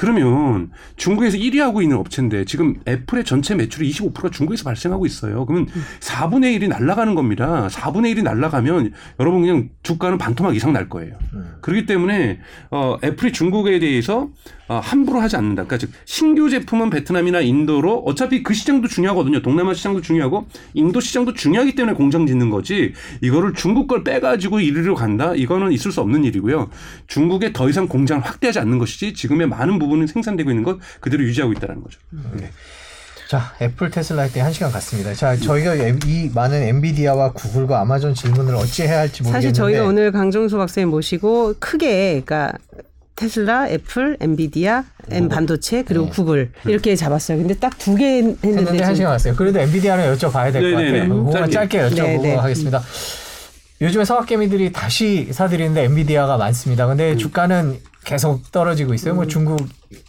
[0.00, 5.44] 그러면 중국에서 1위 하고 있는 업체인데 지금 애플의 전체 매출의 25%가 중국에서 발생하고 있어요.
[5.44, 5.66] 그러면
[6.00, 7.68] 4분의 1이 날아가는 겁니다.
[7.68, 11.18] 4분의 1이 날아가면 여러분 그냥 주가는 반토막 이상 날 거예요.
[11.60, 12.40] 그렇기 때문에
[12.70, 14.30] 어, 애플이 중국에 대해서 어,
[14.78, 15.64] 함부로 하지 않는다.
[15.64, 19.42] 그러니까 즉 신규 제품은 베트남이나 인도로 어차피 그 시장도 중요하거든요.
[19.42, 22.92] 동남아 시장도 중요하고 인도 시장도 중요하기 때문에 공장 짓는 거지.
[23.20, 25.34] 이거를 중국 걸 빼가지고 이리로 간다.
[25.34, 26.70] 이거는 있을 수 없는 일이고요.
[27.08, 31.52] 중국에 더 이상 공장을 확대하지 않는 것이지 지금의 많은 부분은 생산되고 있는 것 그대로 유지하고
[31.52, 31.98] 있다는 거죠.
[33.28, 35.14] 자, 애플 테슬라 할 때 한 시간 갔습니다.
[35.14, 40.10] 자, 저희가 이 많은 엔비디아와 구글과 아마존 질문을 어찌 해야 할지 모르겠는데 사실 저희가 오늘
[40.10, 42.52] 강정수 박사님 모시고 크게 그러니까
[43.24, 47.36] 테슬라, 애플, 엔비디아, 엠 반도체 그리고 구글 이렇게 잡았어요.
[47.36, 49.36] 근데 딱 두 개 했는데 했는데 한 시간 갔어요.
[49.36, 50.82] 그래도 엔비디아는 여쭤봐야 될 것.
[50.82, 51.24] 같아요.
[51.26, 51.78] 그거만 짧게.
[51.90, 52.34] 여쭤보고 네네.
[52.36, 52.82] 하겠습니다.
[53.82, 56.86] 요즘에 서학개미들이 다시 사들이는데 엔비디아가 많습니다.
[56.86, 59.14] 근데 주가는 계속 떨어지고 있어요.
[59.14, 59.60] 뭐 중국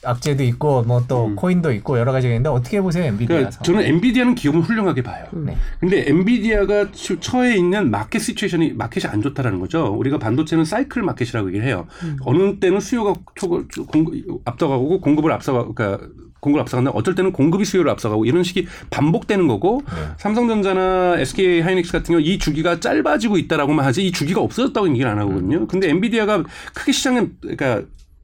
[0.04, 3.36] 악재도 있고 뭐또 코인도 있고 여러 가지가 있는데 어떻게 보세요, 엔비디아?
[3.38, 5.26] 그러니까 저는 엔비디아는 기업은 훌륭하게 봐요.
[5.32, 5.58] 네.
[5.80, 9.88] 근데 엔비디아가 처- 처해 있는 마켓 시츄에이션이 마켓이 안 좋다라는 거죠.
[9.88, 11.88] 우리가 반도체는 cycle market이라고 얘기를 해요.
[12.26, 13.50] 어느 때는 수요가 초,
[13.88, 14.14] 공급,
[14.46, 16.08] 앞서가고 공급을 앞서가 그러니까
[16.42, 16.92] 공급을 앞서간다.
[16.92, 19.82] 어쩔 때는 공급이 수요를 앞서가고 이런 식이 반복되는 거고
[20.18, 25.20] 삼성전자나 SK 하이닉스 같은 경우 이 주기가 짧아지고 있다라고만 하지 이 주기가 없어졌다고 얘기를 안
[25.20, 25.68] 하거든요.
[25.68, 27.84] 근데 엔비디아가 크게 시장에 그러니까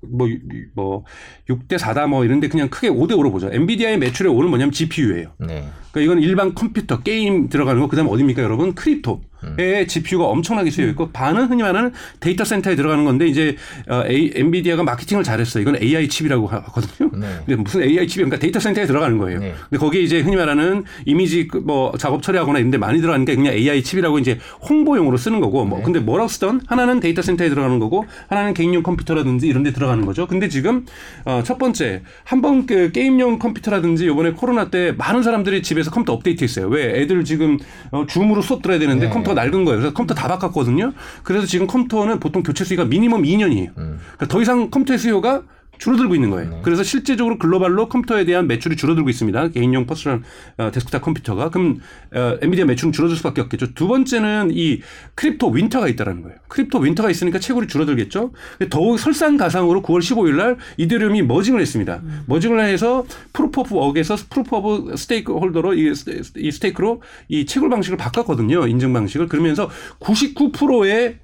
[0.10, 0.28] 뭐,
[0.74, 1.04] 뭐
[1.50, 3.50] 6대 4다 뭐 이런데 그냥 크게 5대 5로 보죠.
[3.52, 5.34] 엔비디아의 매출의 5는 뭐냐면 GPU예요.
[5.40, 5.68] 네.
[5.98, 11.10] 그러니까 이건 일반 컴퓨터 게임 들어가는 거 그다음 어디입니까 여러분 crypto에 GPU가 엄청나게 쓰여 있고
[11.12, 13.56] 반은 흔히 말하는 데이터 센터에 들어가는 건데 이제
[13.90, 15.62] 어, A, 엔비디아가 마케팅을 잘했어요.
[15.62, 17.10] 이건 AI 칩이라고 하- 하거든요.
[17.14, 17.28] 네.
[17.46, 19.40] 근데 무슨 AI 칩이 그러니까 데이터 센터에 들어가는 거예요.
[19.40, 19.54] 네.
[19.70, 23.84] 근데 거기에 이제 흔히 말하는 이미지 그뭐 작업 처리하거나 이런 데 많이 들어가니까 그냥 AI
[23.84, 24.38] 칩이라고 이제
[24.70, 25.70] 홍보용으로 쓰는 거고 네.
[25.70, 30.06] 뭐 근데 뭐라고 쓰던 하나는 데이터 센터에 들어가는 거고 하나는 개인용 컴퓨터라든지 이런 데 들어가는
[30.06, 30.28] 거죠.
[30.28, 30.86] 근데 지금
[31.26, 36.14] 어, 첫 번째 한 번 그 게임용 컴퓨터라든지 이번에 코로나 때 많은 사람들이 집에서 컴퓨터
[36.14, 36.68] 업데이트 했어요.
[36.68, 37.58] 왜 애들 지금
[37.92, 39.12] 어, 줌으로 수업 들어야 되는데 네.
[39.12, 39.80] 컴퓨터가 낡은 거예요.
[39.80, 40.94] 그래서 컴퓨터 다 바꿨거든요.
[41.24, 43.74] 그래서 지금 컴퓨터는 보통 교체 수위가 미니멈 2년이에요.
[43.76, 45.44] 그러니까 더 이상 컴퓨터의 수요가
[45.78, 46.50] 줄어들고 있는 거예요.
[46.64, 49.50] 그래서 실제적으로 글로벌로 컴퓨터에 대한 매출이 줄어들고 있습니다.
[49.50, 50.22] 개인용 personal
[50.58, 51.80] 어, 데스크탑 컴퓨터가 그럼
[52.14, 53.74] 어, 엔비디아 매출은 줄어들 수밖에 없겠죠.
[53.74, 54.82] 두 번째는 이
[55.16, 56.38] crypto winter가 있다라는 거예요.
[56.48, 58.32] crypto winter가 있으니까 채굴이 줄어들겠죠.
[58.70, 62.02] 더욱 설상가상으로 9월 15일 날 이더리움이 merging을 했습니다.
[62.28, 67.70] merging을 해서 proof of work에서 proof of stake holder로 이, 스- 이 stake로 이 채굴
[67.70, 68.68] 방식을 바꿨거든요.
[68.68, 69.70] 인증 방식을 그러면서
[70.00, 71.18] 99%의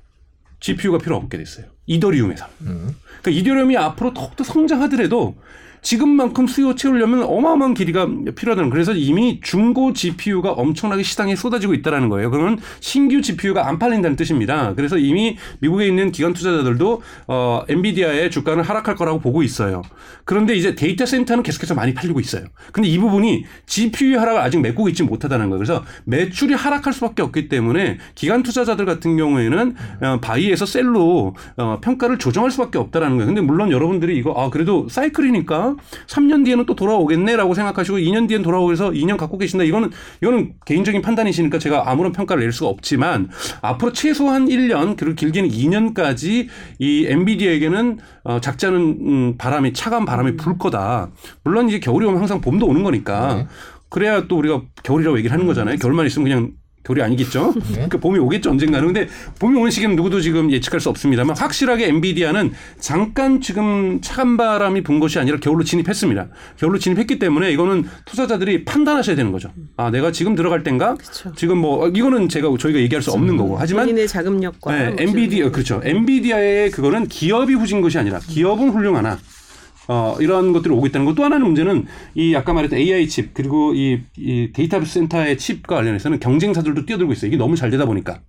[0.59, 1.65] GPU가 필요 없게 됐어요.
[1.87, 2.45] 이더리움에서.
[3.23, 5.35] 그러니까 이더리움이 앞으로 더욱더 성장하더라도
[5.83, 8.69] 지금만큼 수요 채우려면 어마어마한 길이가 필요하다는.
[8.69, 12.31] 그래서 이미 중고 GPU가 엄청나게 시장에 쏟아지고 있다는 거예요.
[12.31, 14.73] 그러면 신규 GPU가 안 팔린다는 뜻입니다.
[14.75, 19.81] 그래서 이미 미국에 있는 기관 투자자들도 어, 엔비디아의 주가는 하락할 거라고 보고 있어요.
[20.25, 22.45] 그런데 이제 데이터 센터는 계속해서 많이 팔리고 있어요.
[22.71, 25.59] 근데 이 부분이 GPU 하락을 아직 메꾸고 있지 못하다는 거예요.
[25.59, 32.17] 그래서 매출이 하락할 수밖에 없기 때문에 기관 투자자들 같은 경우에는 어, 바이에서 셀로 어, 평가를
[32.17, 33.27] 조정할 수밖에 없다라는 거예요.
[33.27, 35.72] 근데 물론 여러분들이 이거 아 그래도 사이클이니까
[36.07, 39.63] 3년 뒤에는 또 돌아오겠네라고 생각하시고 2년 뒤엔 돌아오면서 2년 갖고 계신다.
[39.63, 43.29] 이거는 이거는 개인적인 판단이시니까 제가 아무런 평가를 낼 수가 없지만
[43.61, 46.47] 앞으로 최소한 1년 그리고 길게는 2년까지
[46.79, 51.09] 이 엔비디아에게는 어, 작지 않은 음, 바람이 차가운 바람이 불 거다.
[51.43, 53.47] 물론 이제 겨울이 오면 항상 봄도 오는 거니까 네.
[53.89, 55.77] 그래야 또 우리가 겨울이라고 얘기를 하는 거잖아요.
[55.77, 56.51] 겨울만 있으면 그냥
[56.83, 57.53] 겨울이 아니겠죠.
[57.55, 57.73] 네.
[57.73, 58.85] 그러니까 봄이 오겠죠 언젠가는.
[58.93, 59.07] 근데
[59.39, 64.99] 봄이 오는 시기는 누구도 지금 예측할 수 없습니다만 확실하게 엔비디아는 잠깐 지금 차간 바람이 분
[64.99, 66.27] 것이 아니라 겨울로 진입했습니다.
[66.57, 69.49] 겨울로 진입했기 때문에 이거는 투자자들이 판단하셔야 되는 거죠.
[69.77, 70.95] 아 내가 지금 들어갈 땐가?
[70.95, 71.31] 그렇죠.
[71.35, 73.57] 지금 뭐 어, 이거는 제가 저희가 얘기할 수 없는 거고.
[73.57, 75.81] 하지만 본인의 자금력과 네, 뭐 엔비디아 그렇죠.
[75.83, 79.17] 엔비디아의 그거는 기업이 후진 것이 아니라 기업은 훌륭하나
[79.87, 81.15] 어, 이런 것들이 오고 있다는 것.
[81.15, 86.19] 또 하나는 문제는 이 아까 말했던 AI 칩 그리고 이, 이 데이터 센터의 칩과 관련해서는
[86.19, 87.29] 경쟁사들도 뛰어들고 있어요.
[87.29, 88.21] 이게 너무 잘 되다 보니까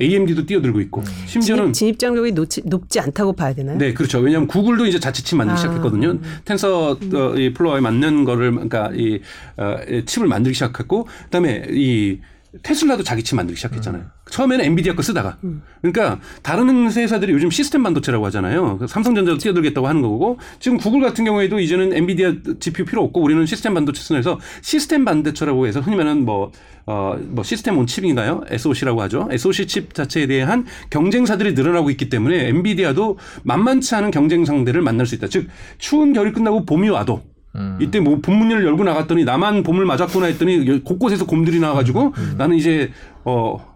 [0.00, 3.78] AMD도 뛰어들고 있고 심지어는 진입, 진입 장벽이 높지, 높지 않다고 봐야 되나요?
[3.78, 4.18] 네, 그렇죠.
[4.18, 5.60] 왜냐하면 구글도 이제 자체 칩 만들기 아.
[5.60, 6.18] 시작했거든요.
[6.44, 9.20] Tensor 어, 이 Flow에 맞는 거를 그러니까 이
[9.56, 12.18] 어, 이 칩을 만들기 시작했고, 그다음에 이
[12.62, 14.04] 테슬라도 자기 칩 만들기 시작했잖아요.
[14.30, 15.38] 처음에는 엔비디아 거 쓰다가.
[15.80, 18.78] 그러니까 다른 회사들이 요즘 시스템 반도체라고 하잖아요.
[18.78, 23.46] 그 삼성전자도 뛰어들겠다고 하는 거고 지금 구글 같은 경우에도 이제는 엔비디아 GPU 필요 없고 우리는
[23.46, 26.50] 시스템 반도체 해서 시스템 반도체라고 해서 흔히 말하는 뭐
[26.86, 28.42] 어, 뭐 system on chip인가요?
[28.48, 29.28] SOC라고 하죠.
[29.30, 35.14] SOC 칩 자체에 대한 경쟁사들이 늘어나고 있기 때문에 엔비디아도 만만치 않은 경쟁 상대를 만날 수
[35.14, 35.28] 있다.
[35.28, 35.48] 즉
[35.78, 37.22] 추운 겨울이 끝나고 봄이 와도
[37.56, 37.78] 음.
[37.80, 42.90] 이때 뭐 봄문을 열고 나갔더니 나만 봄을 맞았구나 했더니 곳곳에서 곰들이 나와가지고 나는 이제
[43.24, 43.70] 어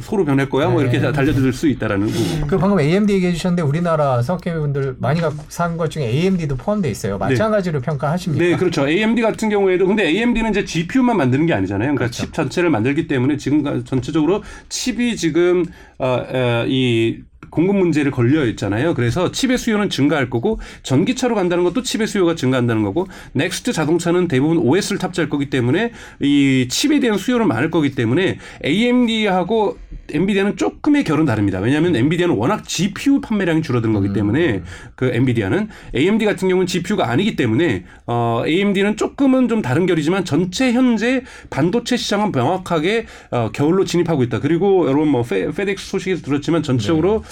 [0.00, 1.12] 소로 변할 거야 뭐 이렇게 네.
[1.12, 2.46] 달려들 수 있다라는 부분.
[2.46, 7.18] 그 방금 AMD 얘기해 주셨는데 우리나라 사업계분들 많이 산 것 중에 AMD도 포함되어 있어요.
[7.18, 8.42] 마찬가지로 평가하십니까?
[8.42, 8.88] 네, 그렇죠.
[8.88, 11.88] AMD 같은 경우에도 근데 AMD는 이제 GPU만 만드는 게 아니잖아요.
[11.94, 12.22] 그러니까 그렇죠.
[12.24, 15.66] 칩 전체를 만들기 때문에 지금 전체적으로 칩이 지금
[15.98, 17.18] 어, 어, 이
[17.50, 18.94] 공급 문제를 걸려 있잖아요.
[18.94, 24.58] 그래서 칩의 수요는 증가할 거고 전기차로 간다는 것도 칩의 수요가 증가한다는 거고 next 자동차는 대부분
[24.58, 29.78] OS를 탑재할 거기 때문에 이 칩에 대한 수요는 많을 거기 때문에 AMD하고
[30.12, 31.60] 엔비디아는 조금의 결은 다릅니다.
[31.60, 34.62] 왜냐하면 엔비디아는 워낙 GPU 판매량이 줄어든 거기 때문에
[34.94, 40.72] 그 엔비디아는 AMD 같은 경우는 GPU가 아니기 때문에 어 AMD는 조금은 좀 다른 결이지만 전체
[40.72, 44.40] 현재 반도체 시장은 명확하게 어 겨울로 진입하고 있다.
[44.40, 47.22] 그리고 여러분 뭐 페, 페덱스 소식에서 들었지만 전체적으로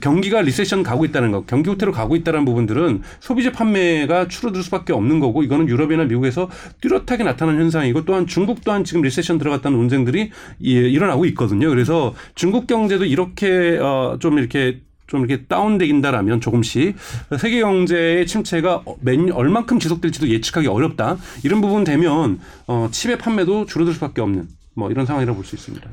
[0.00, 5.20] 경기가 recession 가고 있다는 거, 경기 후퇴로 가고 있다는 부분들은 소비재 판매가 줄어들 수밖에 없는
[5.20, 6.48] 거고 이거는 유럽이나 미국에서
[6.80, 10.30] 뚜렷하게 나타난 현상이고 또한 중국 또한 지금 recession 들어갔다는 논쟁들이
[10.64, 11.68] 예, 일어나고 있거든요.
[11.68, 16.96] 그래서 중국 경제도 이렇게 어, 좀 이렇게 좀 이렇게 다운되긴다라면 조금씩
[17.38, 21.18] 세계 경제의 침체가 몇, 얼만큼 지속될지도 예측하기 어렵다.
[21.44, 25.88] 이런 부분 되면 어, 칩의 판매도 줄어들 수밖에 없는 뭐 이런 상황이라고 볼 수 있습니다.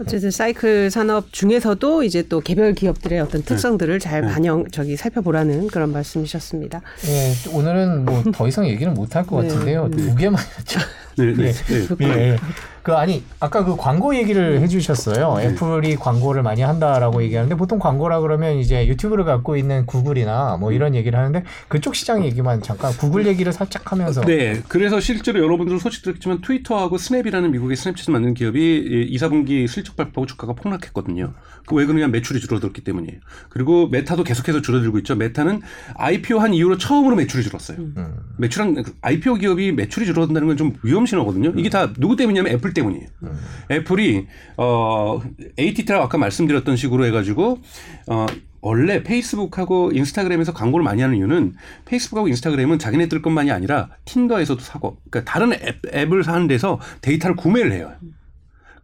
[0.00, 3.20] 어쨌든 사이클 산업 중에서도 이제 또 개별 기업들의 네.
[3.22, 6.80] 어떤 특성들을 잘 반영 저기 살펴보라는 그런 말씀이셨습니다.
[7.06, 9.48] 예, 오늘은 뭐 더 이상 얘기는 못 할것 네.
[9.48, 9.90] 같은데요.
[9.90, 10.80] 두 개만 여쭤.
[11.18, 11.52] 네, 네.
[12.00, 12.06] 예.
[12.06, 12.36] 네.
[12.80, 12.82] 예.
[12.82, 15.34] 그 아니 아까 그 광고 얘기를 해주셨어요.
[15.38, 15.46] 네.
[15.46, 20.94] 애플이 광고를 많이 한다라고 얘기하는데 보통 광고라 그러면 이제 유튜브를 갖고 있는 구글이나 뭐 이런
[20.94, 26.02] 얘기를 하는데 그쪽 시장 얘기만 잠깐 구글 얘기를 살짝 하면서 네, 그래서 실제로 여러분들 소식
[26.02, 31.32] 들었지만 트위터하고 스냅이라는 미국의 스냅챗을 만든 기업이 2, 4분기 실적 발표하고 주가가 폭락했거든요.
[31.66, 33.20] 그 왜 그러냐 매출이 줄어들었기 때문이에요.
[33.48, 35.14] 그리고 메타도 계속해서 줄어들고 있죠.
[35.14, 35.62] 메타는
[35.94, 37.78] IPO 한 이후로 처음으로 매출이 줄었어요.
[37.78, 38.16] 음.
[38.38, 41.52] 매출한 IPO 기업이 매출이 줄어든다는 건 좀 위험 신호거든요.
[41.56, 43.06] 이게 다 누구 때문이냐면 애플 때문이에요.
[43.70, 45.20] 애플이 어
[45.58, 47.58] ATT라고 아까 말씀드렸던 식으로 해가지고
[48.08, 48.26] 어
[48.62, 51.54] 원래 페이스북하고 인스타그램에서 광고를 많이 하는 이유는
[51.86, 57.72] 페이스북하고 인스타그램은 자기네들 것만이 아니라 틴더에서도 사고, 그러니까 다른 앱, 앱을 사는 데서 데이터를 구매를
[57.72, 57.92] 해요.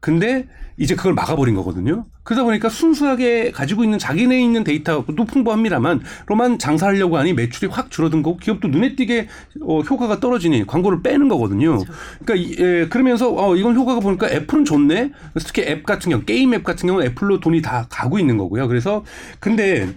[0.07, 0.47] 근데
[0.77, 2.05] 이제 그걸 막아버린 거거든요.
[2.23, 8.23] 그러다 보니까 순수하게 가지고 있는 자기네 있는 데이터도 풍부합니다만 로만 장사하려고 하니 매출이 확 줄어든
[8.23, 9.27] 거고 기업도 눈에 띄게
[9.63, 11.83] 어, 효과가 떨어지니 광고를 빼는 거거든요.
[12.25, 15.11] 그러니까 이, 예, 그러면서 어, 이건 효과가 보니까 애플은 좋네.
[15.45, 18.69] 특히 앱 같은 경우 게임 앱 같은 경우는 애플로 돈이 다 가고 있는 거고요.
[18.69, 19.05] 그래서
[19.41, 19.89] 근데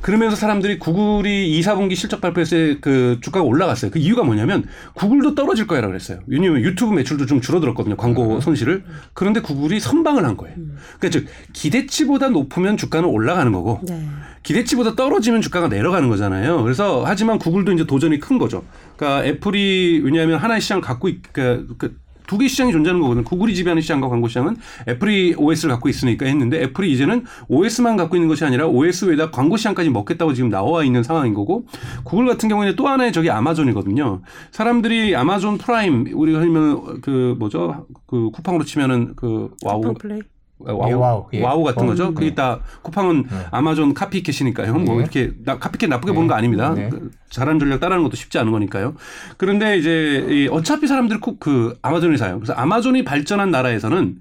[0.00, 3.90] 그러면서 사람들이 구글이 2, 4분기 실적 발표했을 때 그 주가가 올라갔어요.
[3.90, 6.20] 그 이유가 뭐냐면 구글도 떨어질 거라고 그랬어요.
[6.26, 7.96] 왜냐면 유튜브 매출도 좀 줄어들었거든요.
[7.96, 8.84] 광고 손실을.
[9.12, 10.56] 그런데 구글이 선방을 한 거예요.
[10.98, 14.06] 그러니까 즉 기대치보다 높으면 주가는 올라가는 거고 네.
[14.42, 16.62] 기대치보다 떨어지면 주가가 내려가는 거잖아요.
[16.62, 18.64] 그래서 하지만 구글도 이제 도전이 큰 거죠.
[18.96, 21.96] 그러니까 애플이 왜냐하면 하나의 시장 갖고 있, 그, 그,
[22.28, 23.24] 두 개 시장이 존재하는 거거든요.
[23.24, 24.56] 구글이 지배하는 시장과 광고 시장은
[24.86, 29.56] 애플이 OS를 갖고 있으니까 했는데 애플이 이제는 OS만 갖고 있는 것이 아니라 OS 외에다 광고
[29.56, 31.66] 시장까지 먹겠다고 지금 나와 있는 상황인 거고
[32.04, 34.20] 구글 같은 경우에는 또 하나의 저기 아마존이거든요.
[34.52, 37.86] 사람들이 아마존 프라임 우리가 하면 그 뭐죠?
[38.06, 40.20] 그 쿠팡으로 치면은 그 와우 쿠팡 플레이.
[40.66, 41.42] 예, 와우, 예.
[41.42, 42.08] 와우 같은 어, 거죠.
[42.08, 42.14] 네.
[42.14, 44.74] 그게 다 쿠팡은 아마존 copycat이니까요.
[44.74, 45.02] 뭐 네.
[45.02, 46.74] 이렇게 나, copycat 나쁘게 보는 거 아닙니다.
[46.74, 46.88] 네.
[46.88, 48.94] 그 잘하는 전략 따라하는 것도 쉽지 않은 거니까요.
[49.36, 52.36] 그런데 이제 이 어차피 사람들이 꼭그 아마존을 사요.
[52.40, 54.16] 그래서 아마존이 발전한 나라에서는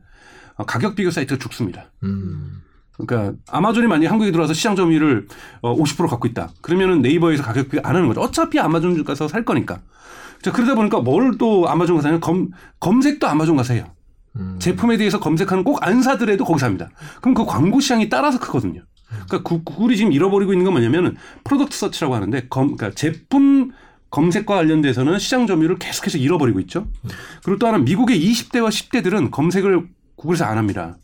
[0.58, 1.86] 어, 가격 비교 사이트가 죽습니다.
[2.04, 2.62] 음.
[2.98, 5.28] 그러니까 아마존이 만약 한국에 들어와서 시장 점유율을
[5.62, 6.50] 어, 50% 갖고 있다.
[6.62, 8.22] 그러면은 네이버에서 가격 비교 안 하는 거죠.
[8.22, 9.80] 어차피 아마존 가서 살 거니까.
[10.42, 12.20] 자, 그러다 보니까 뭘 또 아마존 가서 하냐?
[12.20, 13.86] 검, 검색도 아마존 가서 해요.
[14.40, 14.56] 음.
[14.60, 16.90] 제품에 대해서 검색하는 꼭안 사더라도 거기 삽니다.
[17.22, 18.82] 그럼 그 광고 시장이 따라서 크거든요.
[19.28, 21.16] 그러니까 구- 구글이 지금 잃어버리고 있는 건 뭐냐면은
[21.46, 23.72] product search라고 하는데 검, 그러니까 제품
[24.10, 26.88] 검색과 관련돼서는 시장 점유율을 계속해서 잃어버리고 있죠.
[27.44, 30.98] 그리고 또 하나 미국의 20대와 10대들은 검색을 구글에서 안 합니다.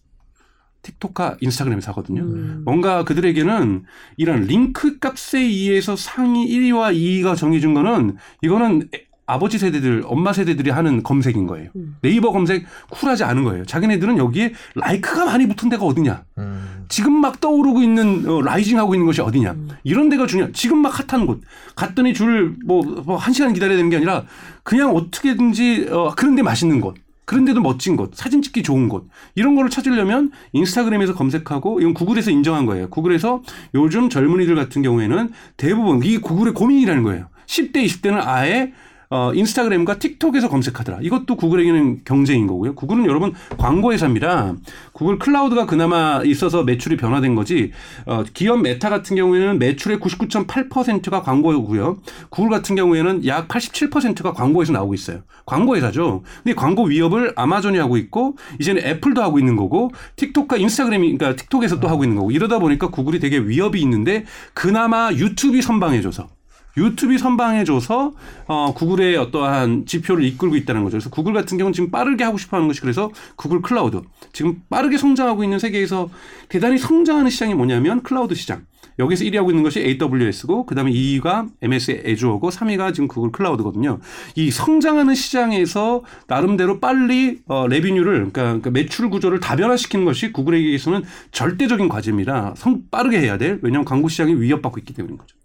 [0.81, 2.23] 틱톡과 인스타그램에서 하거든요.
[2.23, 2.61] 음.
[2.65, 3.83] 뭔가 그들에게는
[4.17, 10.69] 이런 링크 값에 의해서 상위 1위와 2위가 정해준 거는 이거는 에- 아버지 세대들, 엄마 세대들이
[10.69, 11.69] 하는 검색인 거예요.
[11.75, 11.95] 음.
[12.01, 13.65] 네이버 검색 쿨하지 않은 거예요.
[13.65, 16.23] 자기네들은 여기에 like가 많이 붙은 데가 어디냐.
[16.39, 16.85] 음.
[16.89, 19.55] 지금 막 떠오르고 있는 어, rising 하고 있는 것이 어디냐.
[19.83, 20.51] 이런 데가 중요.
[20.51, 21.41] 지금 막 핫한 곳.
[21.75, 24.25] 갔더니 줄뭐한 시간 기다려야 되는 게 아니라
[24.63, 26.95] 그냥 어떻게든지 어, 그런데 맛있는 곳.
[27.25, 32.65] 그런데도 멋진 곳, 사진 찍기 좋은 곳 이런 거를 찾으려면 인스타그램에서 검색하고 이건 구글에서 인정한
[32.65, 32.89] 거예요.
[32.89, 33.41] 구글에서
[33.75, 37.27] 요즘 젊은이들 같은 경우에는 대부분 이 구글의 고민이라는 거예요.
[37.47, 38.73] 10대, 20대는 아예
[39.13, 40.97] 어, 인스타그램과 틱톡에서 검색하더라.
[41.03, 42.73] 이것도 구글에게는 경쟁인 거고요.
[42.73, 44.55] 구글은 여러분 광고 회사입니다.
[44.91, 47.71] 구글 클라우드가 그나마 있어서 매출이 변화된 거지.
[48.07, 51.99] 어, 기업 메타 같은 경우에는 매출의 99.8%가 광고고요.
[52.29, 55.21] 구글 같은 경우에는 약 87%가 광고에서 나오고 있어요.
[55.45, 56.23] 광고 회사죠.
[56.43, 61.79] 근데 광고 위협을 아마존이 하고 있고 이제는 애플도 하고 있는 거고 틱톡과 인스타그램이 그러니까 틱톡에서
[61.79, 64.25] 또 하고 있는 거고 이러다 보니까 구글이 되게 위협이 있는데
[64.55, 66.29] 그나마 유튜브이 선방해줘서
[66.77, 68.13] 유튜브이 선방해줘서
[68.47, 70.93] 어, 구글의 어떠한 지표를 이끌고 있다는 거죠.
[70.97, 74.01] 그래서 구글 같은 경우는 지금 빠르게 하고 싶어 하는 것이 그래서 구글 클라우드
[74.31, 76.09] 지금 빠르게 성장하고 있는 세계에서
[76.49, 78.65] 대단히 성장하는 시장이 뭐냐면 클라우드 시장.
[78.99, 83.99] 여기서 1위 하고 있는 것이 AWS고 그다음에 2위가 MS Azure고 3위가 지금 구글 클라우드거든요.
[84.35, 91.89] 이 성장하는 시장에서 나름대로 빨리 어, revenue를 그러니까, 그러니까 매출 구조를 다변화시키는 것이 구글에게서는 절대적인
[91.89, 92.53] 과제입니다.
[92.55, 95.35] 성 빠르게 해야 될 왜냐하면 광고 시장이 위협받고 있기 때문인 거죠.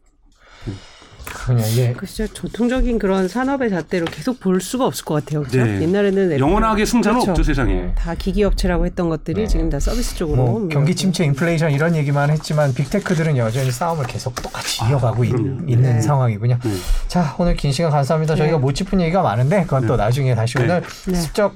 [1.34, 5.40] 그냥 이게 그 진짜 전통적인 그런 산업의 잣대로 계속 볼 수가 없을 것 같아요.
[5.42, 5.64] 그렇죠?
[5.64, 5.82] 네.
[5.82, 7.30] 옛날에는 애플- 영원하게 승자는 그렇죠.
[7.32, 7.92] 없죠 세상에.
[7.94, 10.68] 다 기기 업체라고 했던 것들이 지금 다 서비스 쪽으로 뭐.
[10.68, 15.34] 경기 침체, 인플레이션 이런 얘기만 했지만 빅테크들은 여전히 싸움을 계속 똑같이 이어가고 있.
[15.34, 16.00] 는 네.
[16.00, 16.59] 상황이군요.
[16.64, 16.70] 네.
[17.09, 18.34] 자, 오늘 긴 시간 감사합니다.
[18.34, 18.38] 네.
[18.38, 20.05] 저희가 못 짚은 얘기가 많은데 그건 또 네.
[20.05, 20.64] 나중에 다시 네.
[20.64, 21.14] 오늘 네.
[21.14, 21.55] 슬쩍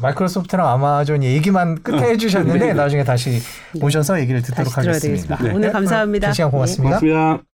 [0.00, 2.00] 마이크로소프트랑 아마존 얘기만 끝에 어.
[2.06, 2.72] 해주셨는데 네.
[2.72, 3.40] 나중에 다시
[3.80, 5.36] 모셔서 얘기를 듣도록 하겠습니다.
[5.36, 5.56] 되겠습니다.
[5.56, 6.28] 오늘 감사합니다.
[6.28, 7.00] 긴 시간 고맙습니다.
[7.00, 7.42] 고맙습니다.